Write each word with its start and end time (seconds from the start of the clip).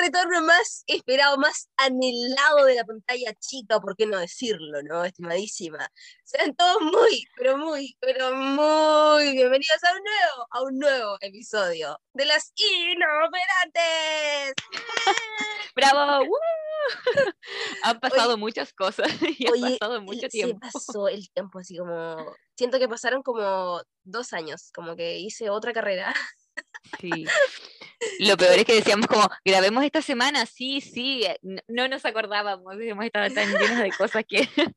retorno 0.00 0.40
más 0.42 0.82
esperado, 0.86 1.36
más 1.36 1.68
anhelado 1.76 2.64
de 2.64 2.76
la 2.76 2.84
pantalla 2.84 3.34
chica, 3.38 3.78
¿por 3.80 3.96
qué 3.96 4.06
no 4.06 4.18
decirlo, 4.18 4.82
no, 4.82 5.04
estimadísima? 5.04 5.88
Sean 6.24 6.54
todos 6.56 6.80
muy, 6.80 7.24
pero 7.36 7.58
muy, 7.58 7.96
pero 8.00 8.34
muy 8.34 9.32
bienvenidos 9.32 9.84
a 9.84 9.92
un 9.92 10.02
nuevo, 10.02 10.46
a 10.50 10.62
un 10.62 10.78
nuevo 10.78 11.16
episodio 11.20 12.00
de 12.14 12.24
las 12.24 12.52
inoperantes. 12.56 14.54
¡Bravo! 15.74 16.24
Han 17.84 18.00
pasado 18.00 18.38
muchas 18.38 18.72
cosas 18.72 19.08
y 19.38 19.46
ha 19.46 19.78
pasado 19.78 20.00
mucho 20.00 20.28
tiempo. 20.28 20.66
Se 20.66 20.72
pasó 20.72 21.08
el 21.08 21.30
tiempo 21.30 21.58
así 21.58 21.76
como... 21.76 22.34
Siento 22.56 22.78
que 22.78 22.88
pasaron 22.88 23.22
como 23.22 23.82
dos 24.02 24.32
años, 24.32 24.70
como 24.74 24.96
que 24.96 25.18
hice 25.18 25.50
otra 25.50 25.72
carrera. 25.72 26.14
Sí. 27.00 27.26
Lo 28.20 28.36
peor 28.36 28.58
es 28.58 28.64
que 28.64 28.74
decíamos 28.74 29.06
como, 29.06 29.28
grabemos 29.44 29.84
esta 29.84 30.00
semana, 30.00 30.46
sí, 30.46 30.80
sí, 30.80 31.22
eh, 31.24 31.38
no, 31.68 31.86
nos 31.86 32.04
acordábamos, 32.06 32.74
hemos 32.80 33.04
estado 33.04 33.32
tan 33.34 33.50
llenos 33.50 33.78
de 33.78 33.90
cosas 33.90 34.24
que... 34.26 34.48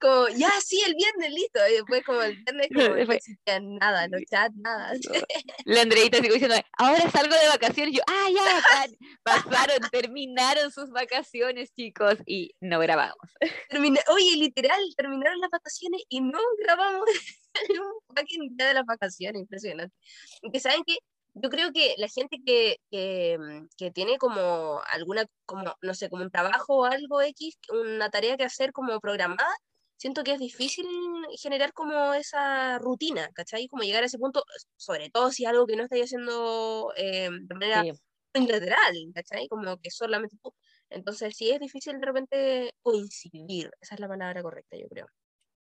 Como, 0.00 0.28
ya, 0.28 0.50
sí, 0.64 0.80
el 0.86 0.94
viernes, 0.94 1.32
listo, 1.32 1.60
y 1.68 1.74
después 1.74 2.02
como 2.04 2.22
el 2.22 2.36
viernes 2.36 2.68
como, 2.74 2.88
no 2.88 3.12
existía 3.12 3.60
nada, 3.60 4.08
no 4.08 4.18
chat, 4.28 4.52
nada. 4.54 4.92
La 5.64 5.82
Andreita 5.82 6.18
sigo 6.18 6.34
diciendo, 6.34 6.56
ahora 6.78 7.10
salgo 7.10 7.34
de 7.34 7.48
vacaciones, 7.48 7.92
y 7.92 7.96
yo, 7.98 8.02
ah, 8.06 8.28
ya, 8.34 8.86
pasaron, 9.22 9.78
terminaron 9.92 10.70
sus 10.72 10.90
vacaciones, 10.90 11.72
chicos, 11.74 12.16
y 12.26 12.54
no 12.60 12.78
grabamos. 12.78 13.16
Oye, 14.08 14.36
literal, 14.36 14.80
terminaron 14.96 15.40
las 15.40 15.50
vacaciones 15.50 16.02
y 16.08 16.20
no 16.20 16.38
grabamos 16.62 17.08
un 17.70 18.16
fucking 18.16 18.56
día 18.56 18.68
de 18.68 18.74
las 18.74 18.86
vacaciones, 18.86 19.42
impresionante. 19.42 19.94
Que 20.52 20.60
saben 20.60 20.82
que 20.84 20.98
yo 21.34 21.50
creo 21.50 21.72
que 21.72 21.94
la 21.98 22.08
gente 22.08 22.38
que, 22.44 22.76
que, 22.90 23.38
mm, 23.38 23.68
que, 23.76 23.90
tiene 23.90 24.18
como 24.18 24.80
alguna, 24.92 25.26
como, 25.46 25.74
no 25.82 25.94
sé, 25.94 26.08
como 26.10 26.22
un 26.24 26.30
trabajo 26.30 26.78
o 26.78 26.84
algo 26.84 27.22
X, 27.22 27.58
una 27.70 28.10
tarea 28.10 28.36
que 28.36 28.44
hacer 28.44 28.72
como 28.72 29.00
programada, 29.00 29.48
siento 29.96 30.24
que 30.24 30.32
es 30.32 30.40
difícil 30.40 30.86
generar 31.40 31.72
como 31.72 32.14
esa 32.14 32.78
rutina, 32.78 33.28
¿cachai? 33.34 33.68
Como 33.68 33.82
llegar 33.84 34.02
a 34.02 34.06
ese 34.06 34.18
punto, 34.18 34.44
sobre 34.76 35.10
todo 35.10 35.30
si 35.30 35.44
es 35.44 35.50
algo 35.50 35.66
que 35.66 35.76
no 35.76 35.84
estáis 35.84 36.04
haciendo 36.04 36.92
eh, 36.96 37.28
de 37.30 37.54
manera 37.54 37.84
unilateral, 38.34 38.94
¿cachai? 39.14 39.48
Como 39.48 39.78
que 39.78 39.90
solamente 39.90 40.36
tú. 40.42 40.54
Entonces 40.90 41.36
sí 41.36 41.50
es 41.50 41.60
difícil 41.60 42.00
de 42.00 42.06
repente 42.06 42.74
coincidir, 42.82 43.70
esa 43.80 43.94
es 43.94 44.00
la 44.00 44.08
palabra 44.08 44.42
correcta, 44.42 44.76
yo 44.76 44.88
creo. 44.88 45.06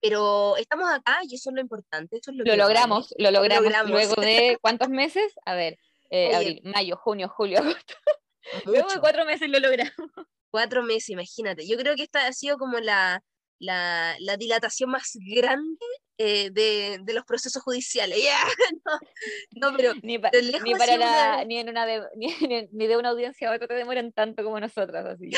Pero 0.00 0.56
estamos 0.56 0.90
acá 0.90 1.18
y 1.28 1.34
eso 1.34 1.50
es 1.50 1.54
lo 1.54 1.60
importante. 1.60 2.16
Eso 2.16 2.30
es 2.30 2.36
lo, 2.36 2.44
lo 2.44 2.56
logramos, 2.56 3.14
lo 3.18 3.30
logramos, 3.30 3.90
luego 3.90 4.14
de 4.20 4.58
cuántos 4.62 4.88
meses? 4.88 5.32
A 5.44 5.54
ver, 5.54 5.78
eh, 6.10 6.34
abril, 6.34 6.60
mayo, 6.64 6.96
junio, 6.96 7.28
julio, 7.28 7.58
agosto. 7.60 7.94
Luego 8.64 8.88
de 8.88 9.00
cuatro 9.00 9.24
meses 9.24 9.48
lo 9.48 9.58
logramos. 9.58 10.10
Cuatro 10.50 10.82
meses, 10.82 11.10
imagínate. 11.10 11.66
Yo 11.68 11.76
creo 11.76 11.94
que 11.94 12.02
esta 12.02 12.26
ha 12.26 12.32
sido 12.32 12.58
como 12.58 12.80
la, 12.80 13.22
la, 13.60 14.16
la 14.18 14.36
dilatación 14.36 14.90
más 14.90 15.12
grande 15.14 15.86
eh, 16.18 16.50
de, 16.50 16.98
de, 17.02 17.14
los 17.14 17.24
procesos 17.24 17.62
judiciales. 17.62 18.18
no, 19.52 19.74
pero 19.76 19.94
ni, 20.02 20.18
ni 20.18 20.74
para 20.74 20.96
la, 20.96 21.44
ni, 21.44 21.58
en 21.58 21.68
una 21.68 21.86
de, 21.86 22.02
ni, 22.16 22.28
ni, 22.72 22.86
de 22.86 22.96
una 22.96 23.10
audiencia 23.10 23.48
a 23.48 23.54
otra 23.54 23.68
te 23.68 23.74
demoran 23.74 24.12
tanto 24.12 24.42
como 24.42 24.58
nosotras. 24.58 25.06
Así. 25.06 25.30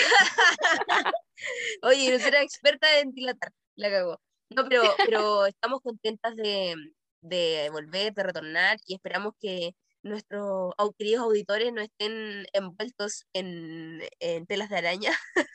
Oye, 1.82 2.18
no 2.18 2.26
era 2.26 2.42
experta 2.42 2.98
en 3.00 3.12
dilatar, 3.12 3.52
la 3.76 3.90
cagó. 3.90 4.20
No, 4.54 4.68
pero, 4.68 4.82
pero 5.10 5.46
estamos 5.46 5.80
contentas 5.80 6.36
de, 6.36 6.74
de 7.20 7.68
volver, 7.70 8.14
de 8.14 8.22
retornar 8.22 8.78
y 8.86 8.94
esperamos 8.94 9.34
que 9.40 9.74
nuestros 10.02 10.74
queridos 10.98 11.22
auditores 11.22 11.72
no 11.72 11.80
estén 11.80 12.46
envueltos 12.52 13.24
en, 13.32 14.02
en 14.20 14.46
telas 14.46 14.68
de 14.68 14.78
araña. 14.78 15.12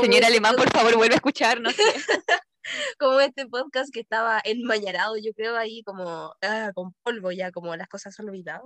Señor 0.00 0.24
Alemán, 0.24 0.56
por 0.56 0.70
favor, 0.70 0.96
vuelve 0.96 1.14
a 1.14 1.16
escuchar, 1.16 1.60
no 1.60 1.70
sé. 1.70 1.82
como 2.98 3.20
este 3.20 3.46
podcast 3.46 3.92
que 3.92 4.00
estaba 4.00 4.40
enmañarado, 4.44 5.16
yo 5.16 5.32
creo, 5.34 5.56
ahí 5.56 5.82
como 5.82 6.34
ah, 6.42 6.72
con 6.74 6.94
polvo 7.02 7.32
ya, 7.32 7.50
como 7.50 7.74
las 7.76 7.88
cosas 7.88 8.14
son 8.14 8.28
olvidadas. 8.28 8.62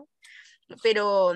Pero 0.83 1.35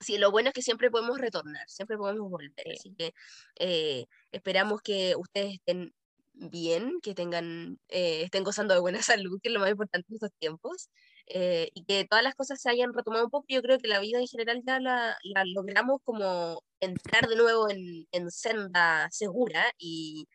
sí, 0.00 0.18
lo 0.18 0.30
bueno 0.30 0.48
es 0.48 0.54
que 0.54 0.62
siempre 0.62 0.90
podemos 0.90 1.18
retornar, 1.18 1.68
siempre 1.68 1.96
podemos 1.96 2.30
volver. 2.30 2.66
Así 2.72 2.94
que 2.96 3.12
eh, 3.58 4.06
esperamos 4.32 4.80
que 4.82 5.14
ustedes 5.16 5.54
estén 5.54 5.92
bien, 6.40 7.00
que 7.02 7.14
tengan, 7.14 7.78
eh, 7.88 8.22
estén 8.22 8.44
gozando 8.44 8.74
de 8.74 8.80
buena 8.80 9.02
salud, 9.02 9.38
que 9.42 9.48
es 9.48 9.52
lo 9.52 9.60
más 9.60 9.70
importante 9.70 10.06
en 10.08 10.14
estos 10.14 10.32
tiempos, 10.38 10.88
eh, 11.26 11.70
y 11.74 11.84
que 11.84 12.04
todas 12.04 12.24
las 12.24 12.34
cosas 12.34 12.60
se 12.60 12.70
hayan 12.70 12.92
retomado 12.94 13.24
un 13.24 13.30
poco. 13.30 13.46
Yo 13.48 13.62
creo 13.62 13.78
que 13.78 13.88
la 13.88 14.00
vida 14.00 14.18
en 14.18 14.26
general 14.26 14.62
ya 14.66 14.80
la, 14.80 15.16
la 15.22 15.44
logramos 15.44 16.00
como 16.04 16.62
entrar 16.80 17.28
de 17.28 17.36
nuevo 17.36 17.70
en, 17.70 18.06
en 18.12 18.30
senda 18.30 19.08
segura 19.10 19.64
y 19.78 20.26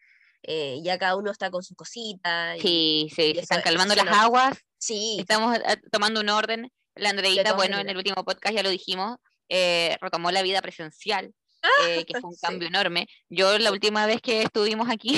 eh, 0.44 0.80
ya 0.84 0.98
cada 1.00 1.16
uno 1.16 1.32
está 1.32 1.50
con 1.50 1.64
su 1.64 1.76
cosita. 1.76 2.56
sí, 2.60 3.10
sí, 3.10 3.34
se 3.34 3.40
están 3.40 3.62
calmando 3.62 3.96
las 3.96 4.08
aguas. 4.08 4.58
Sí. 4.78 5.18
Estamos 5.20 5.58
tomando 5.92 6.22
un 6.22 6.30
orden. 6.30 6.72
La 6.94 7.10
Andreita, 7.10 7.54
bueno, 7.54 7.78
en 7.80 7.90
el 7.90 7.98
último 7.98 8.24
podcast 8.24 8.56
ya 8.56 8.64
lo 8.64 8.70
dijimos, 8.70 9.18
retomó 10.00 10.32
la 10.32 10.44
vida 10.44 10.62
presencial 10.62 11.34
eh, 11.88 12.06
que 12.06 12.20
fue 12.20 12.30
un 12.30 12.36
cambio 12.42 12.68
enorme. 12.68 13.08
Yo 13.30 13.58
la 13.58 13.72
última 13.72 14.06
vez 14.06 14.22
que 14.22 14.44
estuvimos 14.44 14.90
aquí, 14.90 15.18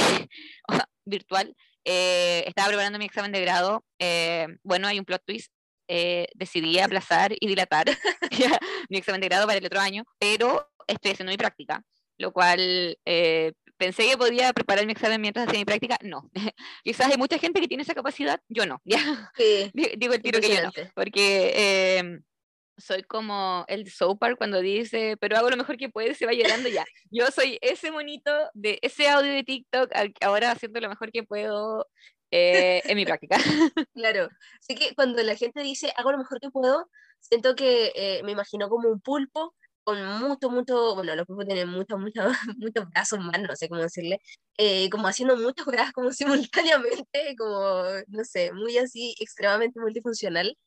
virtual, 1.06 1.56
eh, 1.86 2.44
estaba 2.48 2.68
preparando 2.70 3.00
mi 3.00 3.06
examen 3.06 3.32
de 3.32 3.42
grado. 3.42 3.86
Eh, 4.00 4.48
bueno, 4.64 4.88
hay 4.88 5.00
un 5.00 5.06
plot 5.06 5.24
twist. 5.26 5.52
decidí 5.88 6.80
aplazar 6.80 7.34
y 7.40 7.48
dilatar 7.48 7.86
mi 8.90 8.98
examen 8.98 9.22
de 9.22 9.28
grado 9.28 9.48
para 9.48 9.58
el 9.58 9.66
otro 9.66 9.80
año, 9.80 10.04
pero 10.20 10.70
estoy 10.88 11.12
haciendo 11.12 11.32
mi 11.32 11.38
práctica, 11.38 11.82
lo 12.18 12.34
cual 12.34 12.98
pensé 13.78 14.10
que 14.10 14.18
podía 14.18 14.52
preparar 14.52 14.86
mi 14.86 14.92
examen 14.92 15.22
mientras 15.22 15.48
hacía 15.48 15.60
mi 15.60 15.66
práctica, 15.66 15.98
no. 16.02 16.30
Quizás 16.84 17.12
hay 17.12 17.18
mucha 17.18 17.38
gente 17.38 17.62
que 17.62 17.68
tiene 17.68 17.84
esa 17.84 17.94
capacidad, 17.94 18.42
yo 18.50 18.66
no, 18.66 18.82
¿ya? 18.84 19.32
Digo 19.74 20.14
el 20.14 20.22
tiro 20.22 20.42
que 20.42 20.56
yo 20.56 20.64
no, 20.64 20.72
porque 20.94 22.20
soy 22.78 23.04
como 23.04 23.66
el 23.68 23.90
Soapar 23.90 24.38
cuando 24.38 24.62
dice, 24.62 25.18
pero 25.20 25.38
hago 25.38 25.50
lo 25.50 25.58
mejor 25.58 25.78
que 25.78 25.90
puede, 25.90 26.14
se 26.16 26.26
va 26.26 26.34
llorando 26.34 26.70
ya. 26.70 26.86
Yo 27.12 27.30
soy 27.32 27.58
ese 27.62 27.92
monito 27.92 28.32
de 28.54 28.80
ese 28.82 29.10
audio 29.10 29.32
de 29.32 29.44
TikTok, 29.44 29.92
ahora 30.22 30.52
haciendo 30.52 30.80
lo 30.80 30.90
mejor 30.90 31.12
que 31.12 31.24
puedo 31.24 31.88
eh, 32.32 32.82
en 32.86 32.96
mi 32.96 33.06
práctica. 33.06 33.38
Claro, 33.94 34.30
así 34.60 34.76
que 34.76 34.94
cuando 34.96 35.22
la 35.24 35.36
gente 35.36 35.62
dice, 35.62 35.92
hago 35.96 36.12
lo 36.12 36.18
mejor 36.20 36.40
que 36.40 36.50
puedo, 36.52 36.90
siento 37.20 37.56
que 37.56 37.92
eh, 37.96 38.22
me 38.24 38.32
imagino 38.32 38.70
como 38.70 38.90
un 38.90 39.02
pulpo 39.02 39.56
con 39.84 40.06
mucho, 40.20 40.50
mucho, 40.50 40.96
bueno, 40.96 41.16
los 41.16 41.26
pulpos 41.26 41.46
tienen 41.46 41.70
muchos, 41.70 41.98
muchos, 41.98 42.26
muchos 42.58 42.90
brazos 42.90 43.20
más, 43.20 43.42
no 43.42 43.56
sé 43.56 43.70
cómo 43.70 43.82
decirle, 43.82 44.20
eh, 44.58 44.90
como 44.90 45.08
haciendo 45.08 45.38
muchas 45.38 45.64
jugadas 45.64 45.94
como 45.94 46.12
simultáneamente, 46.12 47.36
como, 47.38 47.84
no 48.08 48.24
sé, 48.26 48.52
muy 48.52 48.78
así, 48.78 49.16
extremadamente 49.20 49.80
multifuncional. 49.80 50.58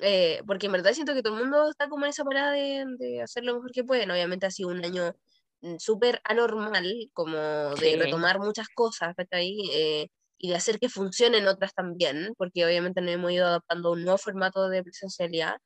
Eh, 0.00 0.42
porque 0.46 0.66
en 0.66 0.72
verdad 0.72 0.92
siento 0.92 1.14
que 1.14 1.22
todo 1.22 1.36
el 1.36 1.42
mundo 1.44 1.70
está 1.70 1.88
como 1.88 2.04
en 2.04 2.10
esa 2.10 2.24
parada 2.24 2.52
de, 2.52 2.84
de 2.98 3.22
hacer 3.22 3.44
lo 3.44 3.54
mejor 3.54 3.72
que 3.72 3.84
pueden. 3.84 4.10
Obviamente 4.10 4.46
ha 4.46 4.50
sido 4.50 4.70
un 4.70 4.84
año 4.84 5.14
mm, 5.62 5.76
súper 5.78 6.20
anormal, 6.24 7.10
como 7.12 7.36
de 7.36 7.96
retomar 7.96 8.38
muchas 8.40 8.68
cosas, 8.68 9.14
ahí 9.30 9.70
eh, 9.72 10.08
y 10.38 10.50
de 10.50 10.56
hacer 10.56 10.78
que 10.78 10.88
funcionen 10.88 11.46
otras 11.48 11.74
también, 11.74 12.34
porque 12.36 12.64
obviamente 12.66 13.00
nos 13.00 13.12
hemos 13.14 13.32
ido 13.32 13.46
adaptando 13.46 13.88
a 13.90 13.92
un 13.92 14.02
nuevo 14.04 14.18
formato 14.18 14.68
de 14.68 14.82
presencialidad. 14.82 15.56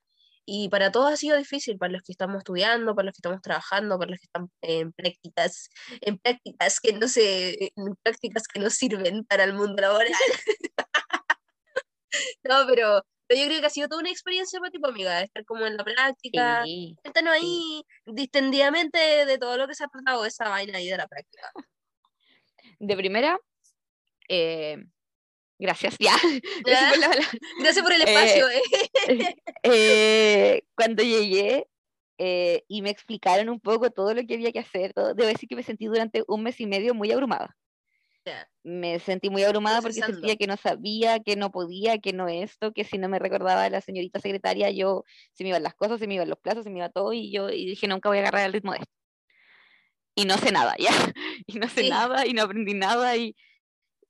Y 0.50 0.68
para 0.70 0.90
todos 0.92 1.12
ha 1.12 1.16
sido 1.16 1.36
difícil, 1.36 1.76
para 1.78 1.92
los 1.92 2.02
que 2.02 2.12
estamos 2.12 2.38
estudiando, 2.38 2.94
para 2.94 3.06
los 3.06 3.12
que 3.14 3.18
estamos 3.18 3.42
trabajando, 3.42 3.98
para 3.98 4.12
los 4.12 4.20
que 4.20 4.26
están 4.26 4.50
en 4.62 4.92
prácticas, 4.92 5.68
en 6.00 6.18
prácticas 6.18 6.80
que 6.80 6.92
no 6.94 7.08
se, 7.08 7.72
en 7.76 7.96
prácticas 8.02 8.44
que 8.48 8.60
no 8.60 8.70
sirven 8.70 9.24
para 9.24 9.44
el 9.44 9.52
mundo 9.54 9.82
laboral. 9.82 10.10
no, 12.44 12.66
pero 12.66 13.02
pero 13.28 13.42
yo 13.42 13.46
creo 13.46 13.60
que 13.60 13.66
ha 13.66 13.70
sido 13.70 13.88
toda 13.88 14.00
una 14.00 14.10
experiencia 14.10 14.58
para 14.58 14.70
ti, 14.70 14.78
pues, 14.78 14.90
amiga, 14.90 15.20
estar 15.20 15.44
como 15.44 15.66
en 15.66 15.76
la 15.76 15.84
práctica. 15.84 16.64
Sí, 16.64 16.96
ahí 17.30 17.82
distendidamente 18.06 18.98
de 18.98 19.38
todo 19.38 19.58
lo 19.58 19.68
que 19.68 19.74
se 19.74 19.84
ha 19.84 19.88
tratado 19.88 20.24
esa 20.24 20.48
vaina 20.48 20.78
ahí 20.78 20.88
de 20.88 20.96
la 20.96 21.06
práctica. 21.06 21.52
De 22.80 22.96
primera, 22.96 23.38
eh, 24.28 24.76
gracias, 25.58 25.96
ya. 25.98 26.14
Gracias 26.64 27.82
por, 27.82 27.92
el 27.92 28.02
espacio. 28.02 28.48
Eh, 28.48 28.62
eh, 29.64 30.62
cuando 30.76 31.02
llegué 31.02 31.66
y 32.68 32.82
me 32.82 32.90
explicaron 32.90 33.48
un 33.48 33.58
poco 33.58 33.90
todo 33.90 34.14
lo 34.14 34.24
que 34.24 34.34
había 34.34 34.52
que 34.52 34.60
hacer, 34.60 34.92
debo 34.94 35.26
decir 35.26 35.48
que 35.48 35.56
me 35.56 35.64
sentí 35.64 35.86
durante 35.86 36.22
un 36.28 36.44
mes 36.44 36.60
y 36.60 36.66
medio 36.66 36.94
muy 36.94 37.10
abrumada 37.10 37.56
me 38.62 38.98
sentí 39.00 39.30
muy 39.30 39.42
abrumada 39.42 39.80
porque 39.80 40.02
sentía 40.02 40.36
que 40.36 40.46
no 40.46 40.56
sabía, 40.56 41.20
que 41.20 41.36
no 41.36 41.50
podía, 41.50 41.98
que 41.98 42.12
no 42.12 42.28
esto, 42.28 42.72
que 42.72 42.84
si 42.84 42.98
no 42.98 43.08
me 43.08 43.18
recordaba 43.18 43.68
la 43.70 43.80
señorita 43.80 44.20
secretaria, 44.20 44.70
yo 44.70 45.04
se 45.32 45.44
me 45.44 45.50
iban 45.50 45.62
las 45.62 45.74
cosas, 45.74 45.98
se 45.98 46.06
me 46.06 46.14
iban 46.14 46.28
los 46.28 46.38
plazos, 46.38 46.64
se 46.64 46.70
me 46.70 46.78
iba 46.78 46.88
todo 46.90 47.12
y 47.12 47.30
yo 47.32 47.50
y 47.50 47.66
dije, 47.66 47.88
nunca 47.88 48.08
voy 48.08 48.18
a 48.18 48.20
agarrar 48.22 48.46
el 48.46 48.52
ritmo 48.52 48.72
de 48.72 48.78
esto. 48.78 48.92
Y 50.14 50.24
no 50.24 50.36
sé 50.36 50.52
nada, 50.52 50.74
ya. 50.78 50.90
Y 51.46 51.58
no 51.58 51.68
sé 51.68 51.88
nada 51.88 52.26
y 52.26 52.32
no 52.32 52.42
aprendí 52.42 52.74
nada 52.74 53.16
y, 53.16 53.36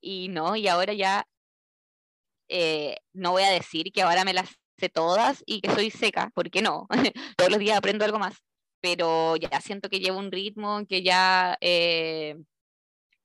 y 0.00 0.28
no, 0.28 0.56
y 0.56 0.68
ahora 0.68 0.92
ya 0.92 1.26
eh, 2.48 2.96
no 3.12 3.32
voy 3.32 3.42
a 3.42 3.50
decir 3.50 3.92
que 3.92 4.02
ahora 4.02 4.24
me 4.24 4.32
las 4.32 4.48
sé 4.78 4.88
todas 4.88 5.42
y 5.46 5.60
que 5.60 5.70
soy 5.70 5.90
seca, 5.90 6.30
porque 6.34 6.62
no. 6.62 6.86
Todos 7.36 7.50
los 7.50 7.58
días 7.60 7.76
aprendo 7.78 8.04
algo 8.04 8.18
más. 8.18 8.36
pero 8.80 9.36
ya 9.36 9.60
siento 9.60 9.88
que 9.88 10.00
llevo 10.00 10.18
un 10.18 10.32
ritmo, 10.32 10.86
que 10.88 11.02
ya 11.02 11.58
eh, 11.60 12.36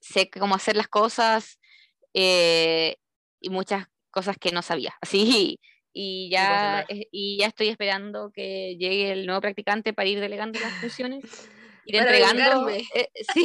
sé 0.04 0.30
cómo 0.30 0.56
hacer 0.56 0.76
las 0.76 0.88
cosas 0.88 1.60
eh, 2.14 2.98
y 3.40 3.50
muchas 3.50 3.88
cosas 4.12 4.38
que 4.38 4.52
no 4.52 4.62
sabía. 4.62 4.94
Así, 5.02 5.60
y 5.94 6.30
ya, 6.30 6.86
y 6.90 7.38
ya 7.40 7.48
estoy 7.48 7.70
esperando 7.70 8.32
que 8.32 8.76
llegue 8.78 9.12
el 9.12 9.26
nuevo 9.26 9.42
practicante 9.42 9.94
para 9.94 10.10
ir 10.10 10.20
delegando 10.20 10.60
las 10.60 10.74
funciones. 10.80 11.24
Ir 11.86 11.98
entregando, 11.98 12.70
eh, 12.70 12.86
sí, 13.34 13.44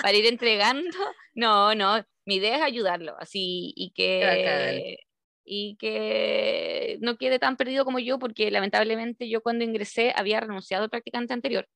para 0.00 0.16
ir 0.16 0.24
entregando. 0.26 0.96
No, 1.34 1.74
no, 1.74 2.00
mi 2.24 2.36
idea 2.36 2.58
es 2.58 2.62
ayudarlo, 2.62 3.16
así, 3.18 3.72
y 3.74 3.90
que, 3.90 4.96
y 5.44 5.76
que 5.76 6.96
no 7.00 7.16
quede 7.16 7.40
tan 7.40 7.56
perdido 7.56 7.84
como 7.84 7.98
yo, 7.98 8.20
porque 8.20 8.48
lamentablemente 8.52 9.28
yo 9.28 9.42
cuando 9.42 9.64
ingresé 9.64 10.12
había 10.14 10.38
renunciado 10.38 10.84
al 10.84 10.90
practicante 10.90 11.34
anterior. 11.34 11.66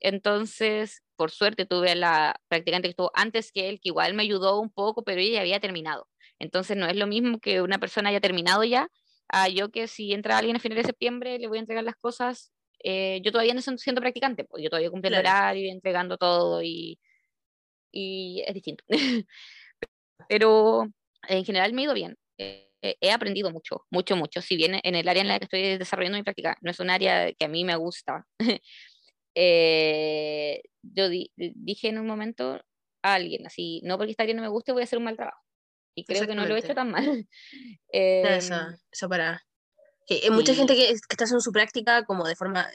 Entonces, 0.00 1.02
por 1.16 1.30
suerte 1.30 1.66
tuve 1.66 1.90
a 1.92 1.94
la 1.94 2.40
practicante 2.48 2.88
que 2.88 2.90
estuvo 2.90 3.10
antes 3.14 3.52
que 3.52 3.68
él, 3.68 3.80
que 3.80 3.90
igual 3.90 4.14
me 4.14 4.22
ayudó 4.22 4.60
un 4.60 4.70
poco, 4.70 5.02
pero 5.04 5.20
ella 5.20 5.40
había 5.40 5.60
terminado. 5.60 6.08
Entonces, 6.38 6.76
no 6.76 6.86
es 6.86 6.96
lo 6.96 7.06
mismo 7.06 7.38
que 7.40 7.62
una 7.62 7.78
persona 7.78 8.10
haya 8.10 8.20
terminado 8.20 8.64
ya, 8.64 8.88
a 9.28 9.48
yo 9.48 9.70
que 9.70 9.86
si 9.86 10.12
entra 10.12 10.38
alguien 10.38 10.56
a 10.56 10.60
finales 10.60 10.84
de 10.84 10.88
septiembre, 10.88 11.38
le 11.38 11.46
voy 11.46 11.58
a 11.58 11.60
entregar 11.60 11.84
las 11.84 11.96
cosas. 11.96 12.52
Eh, 12.82 13.20
yo 13.22 13.30
todavía 13.30 13.52
no 13.52 13.60
estoy 13.60 13.78
siendo 13.78 14.00
practicante, 14.00 14.44
pues 14.44 14.62
yo 14.62 14.70
todavía 14.70 14.90
cumpliendo 14.90 15.20
claro. 15.20 15.38
horario, 15.38 15.70
entregando 15.70 16.16
todo 16.16 16.62
y, 16.62 16.98
y 17.92 18.42
es 18.46 18.54
distinto. 18.54 18.84
pero 20.28 20.86
en 21.28 21.44
general 21.44 21.72
me 21.72 21.82
ha 21.82 21.84
ido 21.84 21.94
bien. 21.94 22.16
Eh, 22.38 22.66
he 22.82 23.10
aprendido 23.10 23.50
mucho, 23.50 23.84
mucho, 23.90 24.16
mucho. 24.16 24.40
Si 24.40 24.56
bien 24.56 24.80
en 24.82 24.94
el 24.94 25.08
área 25.08 25.22
en 25.22 25.28
la 25.28 25.38
que 25.38 25.44
estoy 25.44 25.78
desarrollando 25.78 26.18
mi 26.18 26.24
práctica 26.24 26.56
no 26.62 26.70
es 26.70 26.80
un 26.80 26.90
área 26.90 27.32
que 27.34 27.44
a 27.44 27.48
mí 27.48 27.64
me 27.64 27.76
gusta, 27.76 28.26
eh, 29.34 30.62
yo 30.82 31.08
dije 31.08 31.88
en 31.88 31.98
un 31.98 32.06
momento 32.06 32.60
a 33.02 33.14
alguien, 33.14 33.46
así, 33.46 33.80
no 33.84 33.96
porque 33.96 34.12
esta 34.12 34.24
área 34.24 34.34
no 34.34 34.42
me 34.42 34.48
guste, 34.48 34.72
voy 34.72 34.82
a 34.82 34.84
hacer 34.84 34.98
un 34.98 35.04
mal 35.04 35.16
trabajo. 35.16 35.40
Y 35.94 36.04
creo 36.04 36.26
que 36.26 36.34
no 36.34 36.46
lo 36.46 36.56
he 36.56 36.60
hecho 36.60 36.74
tan 36.74 36.90
mal. 36.90 37.04
eso, 37.92 38.54
em, 38.54 38.76
eso 38.90 39.08
para... 39.08 39.42
Que 40.06 40.20
hay 40.24 40.30
mucha 40.30 40.54
gente 40.54 40.74
que, 40.74 40.86
que, 40.86 40.92
está 40.92 41.24
haciendo 41.24 41.40
su 41.40 41.52
práctica 41.52 42.04
como 42.04 42.26
de 42.26 42.34
forma 42.34 42.68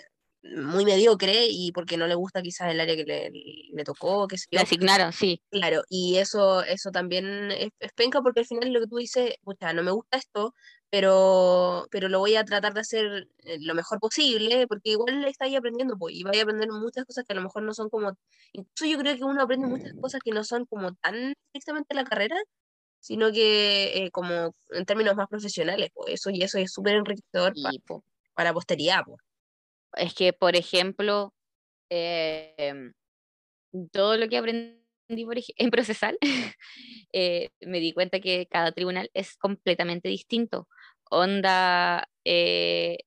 muy 0.56 0.86
mediocre 0.86 1.48
y 1.50 1.72
porque 1.72 1.98
no 1.98 2.08
le 2.08 2.16
gusta 2.16 2.42
quizás 2.42 2.72
el 2.72 2.80
área 2.80 2.96
que 2.96 3.04
le, 3.04 3.32
le 3.74 3.84
tocó, 3.84 4.28
que 4.28 4.38
se 4.38 4.48
Le 4.52 4.60
asignaron, 4.60 5.12
sí. 5.12 5.42
Claro, 5.50 5.84
y 5.90 6.18
eso, 6.18 6.64
eso 6.64 6.92
también 6.92 7.52
es, 7.52 7.72
penca 7.96 8.22
porque 8.22 8.42
al 8.42 8.46
final 8.46 8.72
lo 8.72 8.82
que 8.82 8.88
tú 8.88 8.98
dices, 8.98 9.36
pucha, 9.44 9.74
no 9.74 9.84
me 9.84 9.92
gusta 9.92 10.18
esto, 10.18 10.54
pero, 10.96 11.88
pero 11.92 12.08
lo 12.08 12.20
voy 12.20 12.38
a 12.38 12.46
tratar 12.46 12.74
de 12.74 12.80
hacer 12.80 13.28
eh, 13.44 13.58
lo 13.60 13.76
mejor 13.76 14.00
posible, 14.00 14.66
porque 14.66 14.92
igual 14.92 15.26
está 15.26 15.44
ahí 15.44 15.58
aprendiendo, 15.58 15.98
pues, 15.98 16.16
y 16.16 16.24
vaya 16.24 16.40
a 16.40 16.44
aprender 16.44 16.70
muchas 16.72 17.04
cosas 17.04 17.26
que 17.26 17.34
a 17.34 17.36
lo 17.36 17.42
mejor 17.42 17.64
no 17.64 17.74
son 17.74 17.90
como, 17.90 18.14
incluso 18.54 18.86
yo 18.90 18.98
creo 19.00 19.18
que 19.18 19.26
uno 19.26 19.42
aprende 19.42 19.68
muchas 19.68 19.92
cosas 20.00 20.22
que 20.24 20.32
no 20.32 20.46
son 20.46 20.66
como 20.66 20.94
tan 20.94 21.34
estrictamente 21.52 21.96
la 21.96 22.06
carrera, 22.06 22.38
sino 23.02 23.30
que 23.34 24.06
eh, 24.06 24.12
como 24.12 24.56
en 24.70 24.86
términos 24.86 25.18
más 25.18 25.28
profesionales, 25.28 25.90
pues 25.94 26.14
eso 26.14 26.30
y 26.30 26.44
eso 26.44 26.60
es 26.60 26.72
súper 26.72 26.96
enriquecedor 26.96 27.54
para 28.34 28.52
la 28.52 28.54
posteridad, 28.54 29.02
pues. 29.06 29.20
Es 29.98 30.14
que, 30.14 30.32
por 30.32 30.56
ejemplo, 30.56 31.34
em, 31.90 32.94
todo 33.92 34.16
lo 34.16 34.30
que 34.30 34.38
aprendí 34.38 34.86
en 35.58 35.72
procesal, 35.72 36.18
eh, 37.14 37.50
me 37.60 37.82
di 37.82 37.92
cuenta 37.92 38.22
que 38.22 38.48
cada 38.50 38.72
tribunal 38.72 39.10
es 39.14 39.36
completamente 39.36 40.08
distinto. 40.08 40.70
Onda, 41.10 42.08
eh, 42.26 42.98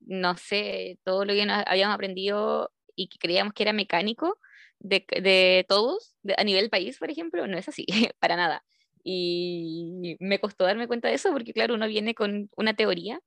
no 0.00 0.36
sé, 0.36 0.98
todo 1.04 1.24
lo 1.24 1.32
que 1.34 1.46
habíamos 1.66 1.94
aprendido 1.94 2.72
y 2.96 3.08
que 3.08 3.18
creíamos 3.18 3.52
que 3.54 3.62
era 3.64 3.72
mecánico 3.72 4.38
de, 4.78 5.04
de 5.22 5.66
todos, 5.68 6.16
a 6.36 6.44
nivel 6.44 6.70
país, 6.70 6.98
por 6.98 7.10
ejemplo, 7.10 7.46
no 7.46 7.58
es 7.58 7.68
así, 7.68 7.86
para 8.20 8.36
nada. 8.36 8.64
Y 9.04 10.16
me 10.20 10.40
costó 10.40 10.64
darme 10.64 10.88
cuenta 10.88 11.08
de 11.08 11.14
eso 11.14 11.32
porque, 11.32 11.52
claro, 11.52 11.74
uno 11.74 11.86
viene 11.86 12.14
con 12.14 12.50
una 12.56 12.74
teoría 12.74 13.20